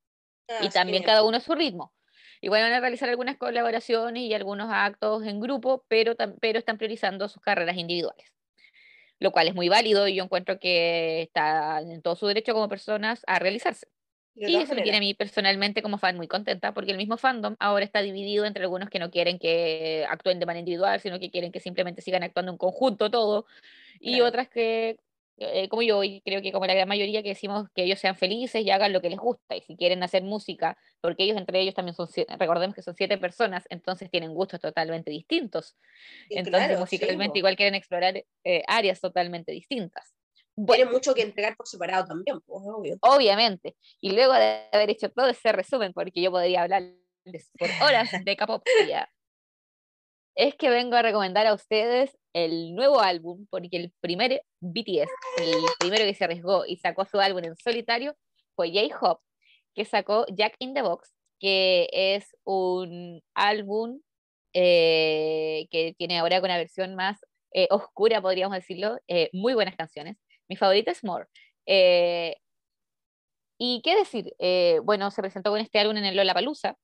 Ah, 0.49 0.61
y 0.63 0.69
también 0.69 1.03
cada 1.03 1.25
uno 1.25 1.41
su 1.41 1.55
ritmo. 1.55 1.93
Y 2.41 2.49
van 2.49 2.63
a 2.63 2.81
realizar 2.81 3.09
algunas 3.09 3.37
colaboraciones 3.37 4.23
y 4.23 4.35
algunos 4.35 4.69
actos 4.71 5.25
en 5.25 5.41
grupo, 5.41 5.85
pero, 5.89 6.15
pero 6.41 6.59
están 6.59 6.77
priorizando 6.77 7.29
sus 7.29 7.43
carreras 7.43 7.77
individuales 7.77 8.36
lo 9.19 9.33
cual 9.33 9.49
es 9.49 9.55
muy 9.55 9.69
válido 9.69 10.09
y 10.09 10.15
yo 10.15 10.25
encuentro 10.25 10.59
que 10.59 11.23
está 11.23 11.81
en 11.81 12.03
todo 12.03 12.17
su 12.17 12.27
derecho 12.27 12.53
como 12.53 12.69
personas 12.69 13.23
a 13.27 13.39
realizarse. 13.39 13.89
Y 14.39 14.55
eso 14.57 14.75
me 14.75 14.83
tiene 14.83 14.99
a 14.99 15.01
mí 15.01 15.15
personalmente 15.15 15.81
como 15.81 15.97
fan 15.97 16.17
muy 16.17 16.29
contenta, 16.29 16.75
porque 16.75 16.91
el 16.91 16.99
mismo 16.99 17.17
fandom 17.17 17.57
ahora 17.59 17.87
está 17.87 18.03
dividido 18.03 18.45
entre 18.45 18.65
algunos 18.65 18.91
que 18.91 18.99
no 18.99 19.11
quieren 19.11 19.39
que 19.39 20.05
actúen 20.11 20.39
de 20.39 20.45
manera 20.45 20.61
individual, 20.61 21.01
sino 21.01 21.19
que 21.19 21.31
quieren 21.31 21.53
que 21.53 21.61
simplemente 21.61 22.03
sigan 22.03 22.23
actuando 22.23 22.53
en 22.53 22.59
conjunto 22.59 23.11
todo, 23.11 23.47
y 23.99 24.17
claro. 24.17 24.27
otras 24.27 24.51
que 24.51 24.99
eh, 25.39 25.69
como 25.69 25.83
yo, 25.83 26.03
y 26.03 26.23
creo 26.23 26.41
que 26.41 26.51
como 26.51 26.67
la 26.67 26.75
gran 26.75 26.89
mayoría 26.89 27.23
que 27.23 27.31
decimos 27.31 27.69
que 27.75 27.85
ellos 27.85 27.99
sean 27.99 28.17
felices 28.17 28.65
y 28.65 28.71
hagan 28.71 28.93
lo 28.93 29.03
que 29.03 29.11
les 29.11 29.19
gusta, 29.19 29.55
y 29.55 29.61
si 29.61 29.77
quieren 29.77 30.03
hacer 30.03 30.23
música, 30.23 30.79
porque 31.01 31.25
ellos 31.25 31.37
entre 31.37 31.61
ellos 31.61 31.75
también 31.75 31.95
son, 31.95 32.09
recordemos 32.39 32.75
que 32.75 32.83
son 32.83 32.95
siete 32.95 33.19
personas, 33.19 33.65
entonces 33.69 34.11
tienen 34.11 34.33
gustos 34.33 34.61
totalmente 34.61 35.11
distintos. 35.11 35.77
Sí, 36.29 36.39
entonces 36.39 36.65
claro, 36.65 36.81
musicalmente 36.81 37.35
sí, 37.35 37.39
igual 37.41 37.57
quieren 37.57 37.75
explorar 37.75 38.25
eh, 38.45 38.63
áreas 38.67 39.01
totalmente 39.01 39.53
distintas. 39.53 40.15
Bueno, 40.59 40.85
Tiene 40.85 40.91
mucho 40.93 41.15
que 41.15 41.21
entregar 41.21 41.55
por 41.55 41.69
separado 41.69 42.07
también, 42.07 42.41
pues, 42.41 42.63
obvio. 42.65 42.97
Obviamente. 43.03 43.77
Y 44.01 44.13
luego 44.13 44.33
de 44.33 44.63
haber 44.73 44.89
hecho 44.89 45.11
todo 45.11 45.29
ese 45.29 45.53
resumen, 45.53 45.93
porque 45.93 46.23
yo 46.23 46.31
podría 46.31 46.63
hablar 46.63 46.83
por 47.59 47.69
horas 47.83 48.11
de 48.25 48.37
capopia, 48.37 49.13
es 50.35 50.55
que 50.55 50.71
vengo 50.71 50.97
a 50.97 51.03
recomendar 51.03 51.47
a 51.47 51.53
ustedes 51.53 52.17
el 52.37 52.75
nuevo 52.75 53.01
álbum, 53.01 53.47
porque 53.49 53.71
el 53.73 53.93
primer 54.01 54.43
BTS, 54.61 55.09
el 55.39 55.65
primero 55.79 56.05
que 56.05 56.13
se 56.13 56.25
arriesgó 56.25 56.67
y 56.67 56.77
sacó 56.77 57.07
su 57.07 57.19
álbum 57.19 57.43
en 57.43 57.57
solitario, 57.57 58.15
fue 58.55 58.71
J-Hop, 58.71 59.21
que 59.75 59.87
sacó 59.87 60.27
Jack 60.29 60.55
in 60.59 60.75
the 60.75 60.83
Box, 60.83 61.15
que 61.41 61.89
es 61.91 62.37
un 62.45 63.23
álbum 63.35 64.03
eh, 64.53 65.67
que 65.71 65.95
tiene 65.97 66.19
ahora 66.19 66.41
una 66.41 66.59
versión 66.59 66.95
más 66.95 67.19
eh, 67.53 67.69
oscura, 67.71 68.21
podríamos 68.21 68.55
decirlo, 68.55 68.99
eh, 69.09 69.31
muy 69.33 69.55
buenas 69.55 69.75
canciones. 69.75 70.19
Mi 70.47 70.57
favorito 70.57 70.91
es 70.91 71.03
More. 71.05 71.27
y 73.59 73.81
qué 73.83 73.97
decir, 73.97 74.35
bueno, 74.85 75.11
se 75.11 75.23
presentó 75.23 75.51
con 75.51 75.61
este 75.61 75.79
álbum 75.79 75.97
en 75.97 76.05
el 76.05 76.17
Lollapalooza, 76.17 76.77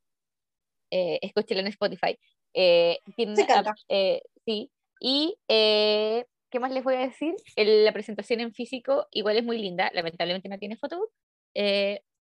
escúchelo 0.91 1.61
en 1.61 1.67
Spotify. 1.67 2.19
tiene, 2.55 4.23
sí, 4.47 4.71
y 5.05 5.37
¿qué 5.49 6.61
más 6.61 6.71
les 6.71 6.85
voy 6.85 6.95
a 6.95 7.01
decir? 7.01 7.35
la 7.57 7.93
presentación 7.93 8.41
en 8.41 8.53
físico 8.55 9.09
igual 9.11 9.37
es 9.37 9.45
muy 9.45 9.59
linda, 9.59 9.91
lamentablemente 9.95 10.49
no 10.49 10.59
tiene 10.59 10.77
foto, 10.77 11.11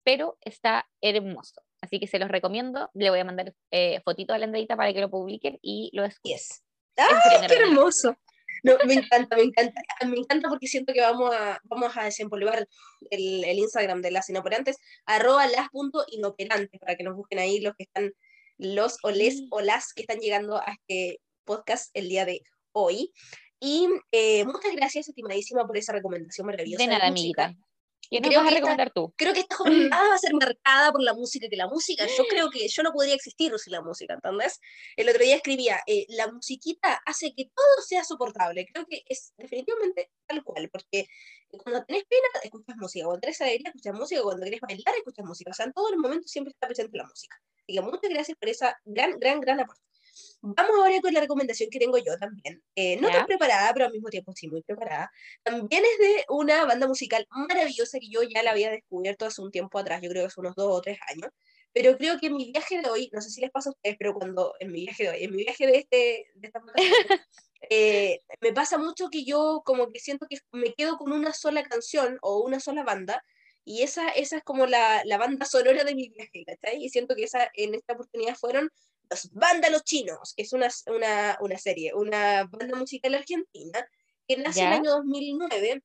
pero 0.03 0.37
está 0.41 0.89
hermoso. 1.01 1.61
Así 1.81 1.99
que 1.99 2.07
se 2.07 2.19
los 2.19 2.29
recomiendo. 2.29 2.89
Le 2.93 3.09
voy 3.09 3.19
a 3.19 3.25
mandar 3.25 3.53
eh, 3.71 4.01
fotito 4.05 4.33
a 4.33 4.37
la 4.37 4.45
Andreita 4.45 4.77
para 4.77 4.93
que 4.93 5.01
lo 5.01 5.09
publiquen 5.09 5.57
y 5.61 5.89
lo 5.93 6.05
escuchen. 6.05 6.37
¡Ay, 6.97 7.47
qué 7.47 7.55
hermoso! 7.55 8.15
No, 8.63 8.77
me 8.85 8.93
encanta, 8.93 9.35
me 9.35 9.43
encanta. 9.43 9.81
Me 10.05 10.17
encanta 10.17 10.47
porque 10.47 10.67
siento 10.67 10.93
que 10.93 11.01
vamos 11.01 11.33
a, 11.33 11.59
vamos 11.63 11.97
a 11.97 12.03
desempolvar 12.03 12.67
el, 13.09 13.43
el 13.43 13.57
Instagram 13.57 14.01
de 14.01 14.11
las 14.11 14.29
inoperantes, 14.29 14.77
arroba 15.05 15.47
las.inoperantes, 15.47 16.79
para 16.79 16.95
que 16.95 17.03
nos 17.03 17.15
busquen 17.15 17.39
ahí 17.39 17.59
los 17.59 17.73
que 17.75 17.83
están, 17.83 18.13
los 18.57 18.97
o 19.01 19.09
les 19.09 19.43
o 19.49 19.61
las 19.61 19.93
que 19.93 20.01
están 20.01 20.19
llegando 20.19 20.57
a 20.57 20.73
este 20.73 21.21
podcast 21.43 21.89
el 21.95 22.07
día 22.09 22.25
de 22.25 22.43
hoy. 22.73 23.11
Y 23.59 23.87
eh, 24.11 24.43
muchas 24.45 24.75
gracias, 24.75 25.07
estimadísima, 25.09 25.65
por 25.67 25.77
esa 25.77 25.93
recomendación 25.93 26.47
maravillosa. 26.47 26.83
De 26.83 26.89
nada, 26.89 27.07
amiguita. 27.07 27.55
¿Qué 28.11 28.19
nos 28.19 28.43
vas 28.43 28.51
a 28.51 28.55
recomendar 28.55 28.91
tú? 28.91 29.13
Creo 29.15 29.33
que 29.33 29.39
esta 29.39 29.55
jornada 29.57 30.09
va 30.09 30.15
a 30.15 30.17
ser 30.17 30.33
marcada 30.33 30.91
por 30.91 31.01
la 31.01 31.13
música, 31.13 31.47
que 31.47 31.55
la 31.55 31.67
música, 31.67 32.05
yo 32.05 32.25
creo 32.25 32.49
que 32.49 32.67
yo 32.67 32.83
no 32.83 32.91
podría 32.91 33.15
existir 33.15 33.57
sin 33.57 33.71
la 33.71 33.81
música, 33.81 34.15
¿entendés? 34.15 34.59
El 34.97 35.07
otro 35.07 35.23
día 35.23 35.37
escribía, 35.37 35.79
eh, 35.87 36.05
la 36.09 36.29
musiquita 36.29 36.99
hace 37.05 37.33
que 37.33 37.45
todo 37.45 37.85
sea 37.87 38.03
soportable, 38.03 38.65
creo 38.65 38.85
que 38.85 39.03
es 39.07 39.33
definitivamente 39.37 40.11
tal 40.27 40.43
cual, 40.43 40.69
porque 40.69 41.07
cuando 41.63 41.85
tenés 41.85 42.03
pena, 42.05 42.43
escuchas 42.43 42.75
música, 42.75 43.05
cuando 43.05 43.21
tenés 43.21 43.41
alegría, 43.41 43.69
escuchas 43.69 43.93
música, 43.93 44.21
cuando 44.23 44.43
querés 44.43 44.59
bailar, 44.59 44.95
escuchas 44.97 45.25
música, 45.25 45.51
o 45.51 45.53
sea, 45.53 45.65
en 45.67 45.73
todos 45.73 45.91
los 45.91 45.99
momentos 45.99 46.29
siempre 46.29 46.51
está 46.51 46.67
presente 46.67 46.97
la 46.97 47.05
música. 47.05 47.37
Así 47.59 47.75
que 47.75 47.81
muchas 47.81 48.09
gracias 48.09 48.37
por 48.37 48.49
esa 48.49 48.77
gran, 48.83 49.17
gran, 49.19 49.39
gran 49.39 49.59
aporte. 49.61 49.90
Vamos 50.41 50.71
ahora 50.77 50.99
con 51.01 51.13
la 51.13 51.19
recomendación 51.21 51.69
que 51.69 51.79
tengo 51.79 51.97
yo 51.97 52.17
también. 52.17 52.63
Eh, 52.75 52.97
no 52.99 53.09
tan 53.09 53.25
preparada, 53.25 53.71
pero 53.73 53.85
al 53.85 53.91
mismo 53.91 54.09
tiempo 54.09 54.33
sí 54.35 54.47
muy 54.47 54.61
preparada. 54.63 55.11
También 55.43 55.83
es 55.83 55.99
de 55.99 56.25
una 56.29 56.65
banda 56.65 56.87
musical 56.87 57.27
maravillosa 57.29 57.99
que 57.99 58.09
yo 58.09 58.23
ya 58.23 58.43
la 58.43 58.51
había 58.51 58.71
descubierto 58.71 59.25
hace 59.25 59.41
un 59.41 59.51
tiempo 59.51 59.79
atrás, 59.79 60.01
yo 60.01 60.09
creo 60.09 60.23
que 60.23 60.27
hace 60.27 60.39
unos 60.39 60.55
dos 60.55 60.75
o 60.75 60.81
tres 60.81 60.99
años. 61.09 61.31
Pero 61.73 61.97
creo 61.97 62.19
que 62.19 62.27
en 62.27 62.35
mi 62.35 62.51
viaje 62.51 62.81
de 62.81 62.89
hoy, 62.89 63.09
no 63.13 63.21
sé 63.21 63.29
si 63.29 63.39
les 63.39 63.51
pasa 63.51 63.69
a 63.69 63.73
ustedes, 63.73 63.95
pero 63.97 64.13
cuando 64.13 64.53
en 64.59 64.71
mi 64.71 64.81
viaje 64.81 65.03
de 65.03 65.09
hoy, 65.09 65.23
en 65.23 65.31
mi 65.31 65.43
viaje 65.43 65.67
de, 65.67 65.77
este, 65.77 66.25
de 66.35 66.47
esta 66.47 66.61
eh, 67.69 68.19
me 68.41 68.51
pasa 68.51 68.77
mucho 68.77 69.09
que 69.09 69.23
yo 69.23 69.61
como 69.63 69.87
que 69.89 69.99
siento 69.99 70.27
que 70.29 70.37
me 70.51 70.73
quedo 70.73 70.97
con 70.97 71.13
una 71.13 71.33
sola 71.33 71.63
canción 71.63 72.17
o 72.21 72.41
una 72.41 72.59
sola 72.59 72.83
banda 72.83 73.23
y 73.63 73.83
esa, 73.83 74.09
esa 74.09 74.37
es 74.37 74.43
como 74.43 74.65
la, 74.65 75.03
la, 75.05 75.17
banda 75.17 75.45
sonora 75.45 75.83
de 75.83 75.95
mi 75.95 76.09
viaje, 76.09 76.43
¿cachai? 76.45 76.83
Y 76.83 76.89
siento 76.89 77.15
que 77.15 77.23
esa, 77.23 77.49
en 77.53 77.75
esta 77.75 77.93
oportunidad 77.93 78.35
fueron 78.35 78.69
los 79.11 79.29
Vándalos 79.33 79.83
Chinos, 79.83 80.33
que 80.35 80.43
es 80.43 80.53
una, 80.53 80.69
una, 80.87 81.37
una 81.41 81.57
serie, 81.57 81.93
una 81.93 82.45
banda 82.45 82.77
musical 82.77 83.13
argentina 83.13 83.85
que 84.27 84.37
nace 84.37 84.61
en 84.61 84.67
el 84.67 84.73
año 84.73 84.91
2009 84.91 85.83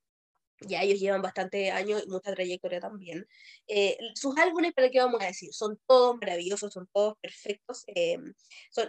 ya 0.61 0.83
ellos 0.83 1.01
llevan 1.01 1.23
bastante 1.23 1.71
años 1.71 2.03
y 2.07 2.11
mucha 2.11 2.33
trayectoria 2.33 2.81
también. 2.81 3.27
Eh, 3.67 3.99
sus 4.15 4.37
álbumes, 4.39 4.73
¿para 4.73 4.91
qué 4.91 4.99
vamos 4.99 5.21
a 5.23 5.27
decir? 5.27 5.53
Son 5.53 5.79
todos 5.87 6.17
maravillosos, 6.19 6.73
son 6.73 6.89
todos 6.93 7.15
perfectos. 7.21 7.85
Eh, 7.89 8.19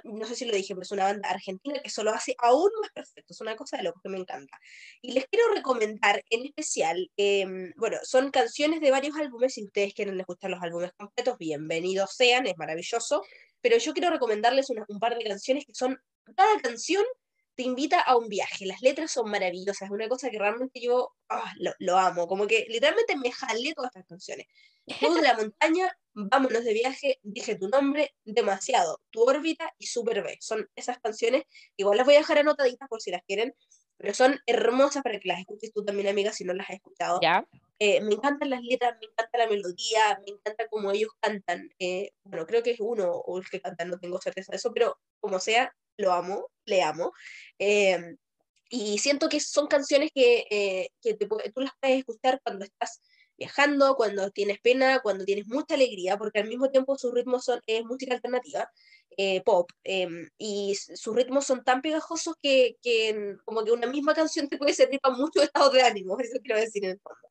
no 0.03 0.25
sé 0.25 0.35
si 0.35 0.45
lo 0.45 0.55
dije, 0.55 0.73
pero 0.73 0.83
es 0.83 0.91
una 0.91 1.05
banda 1.05 1.29
argentina 1.29 1.79
que 1.81 1.89
solo 1.89 2.11
hace 2.11 2.35
aún 2.39 2.69
más 2.81 2.91
perfecto. 2.91 3.33
Es 3.33 3.41
una 3.41 3.55
cosa 3.55 3.77
de 3.77 3.83
loco 3.83 3.99
que 4.01 4.09
me 4.09 4.17
encanta. 4.17 4.57
Y 5.01 5.11
les 5.11 5.25
quiero 5.27 5.53
recomendar 5.53 6.23
en 6.29 6.45
especial, 6.45 7.11
eh, 7.17 7.45
bueno, 7.75 7.97
son 8.03 8.31
canciones 8.31 8.79
de 8.79 8.91
varios 8.91 9.17
álbumes. 9.17 9.53
Si 9.53 9.63
ustedes 9.63 9.93
quieren 9.93 10.19
escuchar 10.19 10.51
los 10.51 10.61
álbumes 10.61 10.93
completos, 10.93 11.37
bienvenidos 11.37 12.13
sean, 12.15 12.47
es 12.47 12.57
maravilloso. 12.57 13.23
Pero 13.67 13.79
yo 13.79 13.91
quiero 13.91 14.09
recomendarles 14.09 14.69
un 14.69 14.97
par 14.97 15.17
de 15.17 15.25
canciones 15.25 15.65
que 15.65 15.73
son, 15.73 15.99
cada 16.37 16.61
canción 16.61 17.03
te 17.53 17.63
invita 17.63 17.99
a 17.99 18.15
un 18.15 18.29
viaje. 18.29 18.65
Las 18.65 18.81
letras 18.81 19.11
son 19.11 19.29
maravillosas, 19.29 19.81
es 19.81 19.91
una 19.91 20.07
cosa 20.07 20.29
que 20.29 20.39
realmente 20.39 20.79
yo 20.79 21.11
ah, 21.27 21.51
lo, 21.79 21.97
amo. 21.97 22.27
Como 22.27 22.47
que 22.47 22.65
literalmente 22.69 23.17
me 23.17 23.29
jalé 23.29 23.73
todas 23.73 23.89
estas 23.89 24.07
canciones. 24.07 24.47
Tú 25.01 25.13
de 25.15 25.21
la 25.21 25.33
montaña, 25.37 25.91
vámonos 26.13 26.63
de 26.63 26.73
viaje, 26.73 27.19
dije 27.23 27.57
tu 27.57 27.67
nombre, 27.67 28.15
demasiado, 28.23 29.01
tu 29.09 29.23
órbita 29.23 29.69
y 29.77 29.87
Super 29.87 30.23
B. 30.23 30.37
Son 30.39 30.65
esas 30.77 30.99
canciones, 30.99 31.43
igual 31.75 31.97
las 31.97 32.05
voy 32.05 32.15
a 32.15 32.19
dejar 32.19 32.37
anotaditas 32.37 32.87
por 32.87 33.01
si 33.01 33.11
las 33.11 33.23
quieren, 33.23 33.53
pero 33.97 34.13
son 34.13 34.39
hermosas 34.45 35.03
para 35.03 35.19
que 35.19 35.27
las 35.27 35.39
escuches 35.39 35.73
tú 35.73 35.83
también, 35.83 36.07
amiga, 36.07 36.31
si 36.31 36.43
no 36.43 36.53
las 36.53 36.69
has 36.69 36.75
escuchado. 36.75 37.19
¿Ya? 37.21 37.45
Eh, 37.79 38.01
me 38.01 38.15
encantan 38.15 38.49
las 38.49 38.61
letras, 38.63 38.95
me 38.99 39.07
encanta 39.07 39.37
la 39.37 39.47
melodía, 39.47 40.19
me 40.25 40.33
encanta 40.33 40.67
cómo 40.67 40.91
ellos 40.91 41.11
cantan. 41.19 41.69
Eh, 41.79 42.11
bueno, 42.23 42.45
creo 42.45 42.63
que 42.63 42.71
es 42.71 42.79
uno 42.79 43.11
o 43.11 43.37
el 43.37 43.49
que 43.49 43.61
cantan, 43.61 43.89
no 43.89 43.99
tengo 43.99 44.19
certeza 44.19 44.51
de 44.51 44.57
eso, 44.57 44.71
pero 44.73 44.97
como 45.19 45.39
sea, 45.39 45.75
lo 45.97 46.11
amo, 46.11 46.49
le 46.65 46.81
amo. 46.81 47.11
Em, 47.59 48.17
y 48.69 48.97
siento 48.99 49.29
que 49.29 49.39
son 49.39 49.67
canciones 49.67 50.11
que, 50.13 50.45
eh, 50.49 50.89
que 51.01 51.13
tú 51.15 51.61
las 51.61 51.73
puedes 51.79 51.99
escuchar 51.99 52.41
cuando 52.43 52.65
estás 52.65 53.01
viajando, 53.37 53.95
cuando 53.95 54.31
tienes 54.31 54.59
pena, 54.59 54.99
cuando 55.01 55.23
tienes 55.23 55.47
mucha 55.47 55.75
alegría, 55.75 56.17
porque 56.17 56.39
al 56.39 56.47
mismo 56.47 56.69
tiempo 56.69 56.97
sus 56.97 57.13
ritmos 57.13 57.45
son, 57.45 57.61
es 57.67 57.83
música 57.85 58.15
alternativa, 58.15 58.71
eh, 59.17 59.41
pop, 59.43 59.71
em, 59.83 60.29
y 60.37 60.75
sus 60.75 61.15
ritmos 61.15 61.45
son 61.45 61.63
tan 61.63 61.81
pegajosos 61.81 62.35
que, 62.41 62.77
que, 62.81 63.35
como 63.45 63.63
que 63.63 63.71
una 63.71 63.87
misma 63.87 64.13
canción 64.13 64.47
te 64.47 64.57
puede 64.57 64.73
servir 64.73 64.99
para 64.99 65.15
muchos 65.15 65.43
estados 65.43 65.73
de 65.73 65.81
ánimo, 65.81 66.17
eso 66.19 66.39
quiero 66.43 66.59
decir 66.59 66.83
en 66.85 66.91
el 66.91 66.99
fondo. 66.99 67.29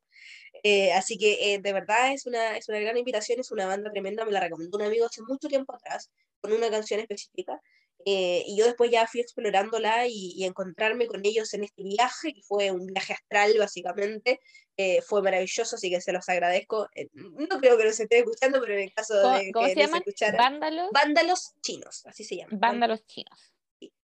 Eh, 0.62 0.92
así 0.92 1.18
que 1.18 1.60
de 1.62 1.72
verdad 1.72 2.12
es 2.12 2.26
una, 2.26 2.56
es 2.56 2.68
una 2.68 2.80
gran 2.80 2.96
invitación, 2.96 3.40
es 3.40 3.50
una 3.52 3.66
banda 3.66 3.90
tremenda, 3.90 4.24
me 4.24 4.32
la 4.32 4.40
recomendó 4.40 4.78
un 4.78 4.84
amigo 4.84 5.06
hace 5.06 5.22
mucho 5.22 5.48
tiempo 5.48 5.74
atrás, 5.74 6.10
con 6.40 6.52
una 6.52 6.70
canción 6.70 7.00
específica, 7.00 7.60
eh, 8.08 8.44
y 8.46 8.56
yo 8.56 8.66
después 8.66 8.88
ya 8.88 9.04
fui 9.08 9.20
explorándola 9.20 10.06
y, 10.06 10.44
encontrarme 10.44 11.08
con 11.08 11.26
ellos 11.26 11.52
en 11.54 11.64
este 11.64 11.82
viaje, 11.82 12.32
que 12.32 12.40
fue 12.40 12.70
un 12.70 12.86
viaje 12.86 13.14
astral 13.14 13.54
básicamente, 13.58 14.38
eh, 14.76 15.02
fue 15.02 15.22
maravilloso, 15.22 15.74
así 15.74 15.90
que 15.90 16.00
se 16.00 16.12
los 16.12 16.28
agradezco. 16.28 16.88
Eh, 16.94 17.08
no 17.12 17.58
creo 17.58 17.76
que 17.76 17.82
los 17.82 17.98
esté 17.98 18.18
escuchando, 18.18 18.60
pero 18.60 18.74
en 18.74 18.84
el 18.84 18.92
caso 18.94 19.14
de 19.16 19.50
¿cómo 19.50 19.66
que 19.66 19.74
se 19.74 19.80
llaman? 19.80 20.04
¿Vándalos? 20.38 20.90
Vándalos 20.92 21.54
chinos, 21.62 22.06
así 22.06 22.22
se 22.22 22.36
llaman. 22.36 22.60
Vándalos 22.60 23.04
chinos. 23.06 23.52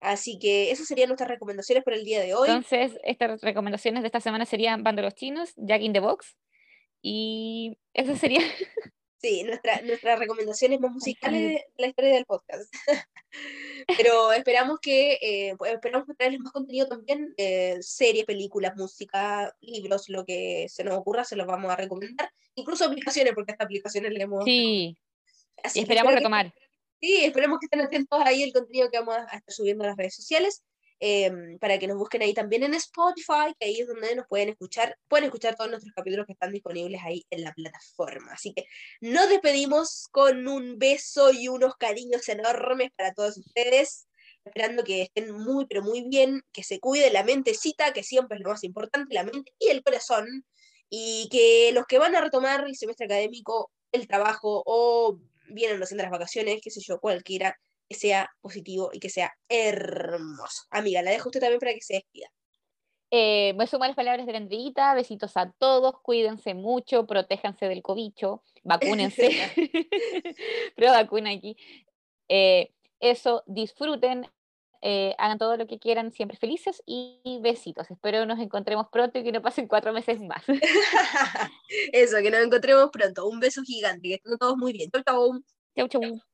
Así 0.01 0.39
que 0.39 0.70
esas 0.70 0.86
serían 0.86 1.09
nuestras 1.09 1.30
recomendaciones 1.30 1.82
para 1.82 1.97
el 1.97 2.05
día 2.05 2.20
de 2.20 2.34
hoy. 2.34 2.51
Entonces, 2.51 3.01
estas 3.05 3.41
recomendaciones 3.41 4.03
de 4.03 4.09
esta 4.09 4.20
semana 4.20 4.45
serían 4.45 4.82
Vándalos 4.82 5.14
chinos, 5.14 5.55
Jack 5.57 5.80
in 5.80 5.95
the 5.95 6.01
Box, 6.01 6.36
y 7.01 7.78
eso 7.95 8.14
sería... 8.16 8.43
Sí, 9.21 9.43
nuestra, 9.43 9.81
nuestras 9.83 10.19
recomendaciones 10.19 10.81
más 10.81 10.93
musicales 10.93 11.43
de 11.43 11.66
la 11.77 11.89
historia 11.89 12.14
del 12.14 12.25
podcast. 12.25 12.73
Pero 13.99 14.33
esperamos 14.33 14.79
que 14.81 15.19
eh, 15.21 15.55
pues, 15.59 15.73
esperamos 15.73 16.07
traerles 16.16 16.41
más 16.41 16.53
contenido 16.53 16.87
también, 16.87 17.35
eh, 17.37 17.79
series, 17.81 18.25
películas, 18.25 18.77
música, 18.77 19.53
libros, 19.61 20.09
lo 20.09 20.25
que 20.25 20.66
se 20.69 20.85
nos 20.85 20.97
ocurra, 20.97 21.25
se 21.25 21.35
los 21.35 21.49
vamos 21.49 21.71
a 21.71 21.77
recomendar. 21.77 22.31
Incluso 22.55 22.85
aplicaciones, 22.85 23.35
porque 23.35 23.53
estas 23.53 23.64
aplicaciones 23.64 24.12
le 24.12 24.23
hemos... 24.23 24.45
Sí, 24.45 24.97
Así 25.64 25.81
y 25.81 25.83
esperamos 25.83 26.14
retomar. 26.14 26.55
sí, 27.01 27.25
esperemos 27.25 27.59
que 27.59 27.66
estén 27.66 27.81
atentos 27.81 28.21
ahí 28.25 28.45
el 28.45 28.53
contenido 28.53 28.89
que 28.89 29.01
vamos 29.01 29.16
a 29.16 29.23
estar 29.23 29.43
subiendo 29.49 29.83
a 29.83 29.89
las 29.89 29.97
redes 29.97 30.14
sociales. 30.14 30.62
Em, 31.01 31.59
para 31.61 31.78
que 31.78 31.86
nos 31.86 31.96
busquen 31.96 32.22
ahí 32.22 32.34
también 32.34 32.64
en 32.64 32.74
Spotify, 32.74 33.55
que 33.59 33.66
ahí 33.66 33.80
es 33.80 33.86
donde 33.86 34.16
nos 34.16 34.26
pueden 34.26 34.49
escuchar, 34.49 34.96
pueden 35.07 35.26
escuchar 35.26 35.55
todos 35.55 35.70
nuestros 35.70 35.94
capítulos 35.94 36.26
que 36.26 36.32
están 36.32 36.53
disponibles 36.53 37.01
ahí 37.05 37.24
en 37.30 37.44
la 37.44 37.53
plataforma. 37.53 38.32
Así 38.32 38.53
que 38.53 38.66
nos 39.01 39.28
despedimos 39.28 40.09
con 40.11 40.49
un 40.49 40.76
beso 40.78 41.30
y 41.32 41.46
unos 41.46 41.76
cariños 41.76 42.28
enormes 42.28 42.90
para 42.96 43.14
todos 43.14 43.38
ustedes, 43.38 44.09
esperando 44.44 44.82
que 44.82 45.03
estén 45.03 45.30
muy, 45.30 45.66
pero 45.66 45.82
muy 45.82 46.09
bien, 46.09 46.42
que 46.53 46.64
se 46.64 46.80
cuide 46.80 47.12
la 47.12 47.22
mentecita, 47.22 47.92
que 47.92 48.03
siempre 48.03 48.36
es 48.36 48.42
lo 48.42 48.51
más 48.51 48.64
importante, 48.64 49.14
la 49.14 49.22
mente 49.22 49.53
y 49.61 49.68
el 49.68 49.84
corazón, 49.84 50.26
y 50.90 51.28
que 51.30 51.70
los 51.72 51.86
que 51.86 51.99
van 51.99 52.16
a 52.16 52.20
retomar 52.20 52.64
el 52.66 52.74
semestre 52.74 53.07
académico, 53.07 53.70
el 53.92 54.09
trabajo 54.09 54.64
o 54.66 55.20
vienen 55.51 55.80
haciendo 55.80 56.03
las 56.03 56.11
vacaciones, 56.11 56.61
qué 56.61 56.70
sé 56.70 56.80
yo, 56.80 56.99
cualquiera, 56.99 57.57
sea 57.95 58.30
positivo 58.41 58.91
y 58.93 59.01
que 59.01 59.11
sea 59.11 59.32
hermoso. 59.49 60.64
Amiga, 60.70 61.03
la 61.03 61.11
dejo 61.11 61.28
usted 61.28 61.41
también 61.41 61.61
para 61.61 61.74
que 61.74 61.80
se 61.80 61.95
despida. 61.95 62.28
Eh, 63.11 63.55
me 63.57 63.66
sumo 63.66 63.86
las 63.86 63.97
palabras 63.97 64.26
de 64.26 64.32
la 64.32 64.39
Andrita, 64.39 64.93
besitos 64.95 65.36
a 65.36 65.51
todos, 65.53 65.99
cuídense 66.03 66.53
mucho, 66.53 67.07
protéjanse 67.07 67.66
del 67.66 67.82
cobicho, 67.82 68.43
vacúnense, 68.64 69.30
pero 70.76 70.93
vacuna 70.93 71.30
aquí. 71.30 71.57
Eh, 72.28 72.74
eso, 73.01 73.45
disfruten, 73.47 74.30
eh, 74.82 75.14
hagan 75.18 75.39
todo 75.39 75.57
lo 75.57 75.66
que 75.66 75.78
quieran, 75.78 76.12
siempre 76.12 76.36
felices 76.36 76.82
y 76.84 77.39
besitos. 77.43 77.91
Espero 77.91 78.26
nos 78.26 78.39
encontremos 78.39 78.89
pronto 78.93 79.18
y 79.18 79.24
que 79.24 79.32
no 79.32 79.41
pasen 79.41 79.68
cuatro 79.68 79.93
meses 79.93 80.20
más. 80.20 80.45
Eso, 81.93 82.18
que 82.22 82.30
nos 82.30 82.41
encontremos 82.41 82.91
pronto. 82.91 83.26
Un 83.26 83.41
beso 83.41 83.62
gigante, 83.62 84.09
que 84.09 84.14
estén 84.14 84.39
todos 84.39 84.57
muy 84.57 84.72
bien. 84.72 84.91
Chau, 84.91 85.03
chau. 85.03 85.43
Chau, 85.74 85.89
chau. 85.89 86.28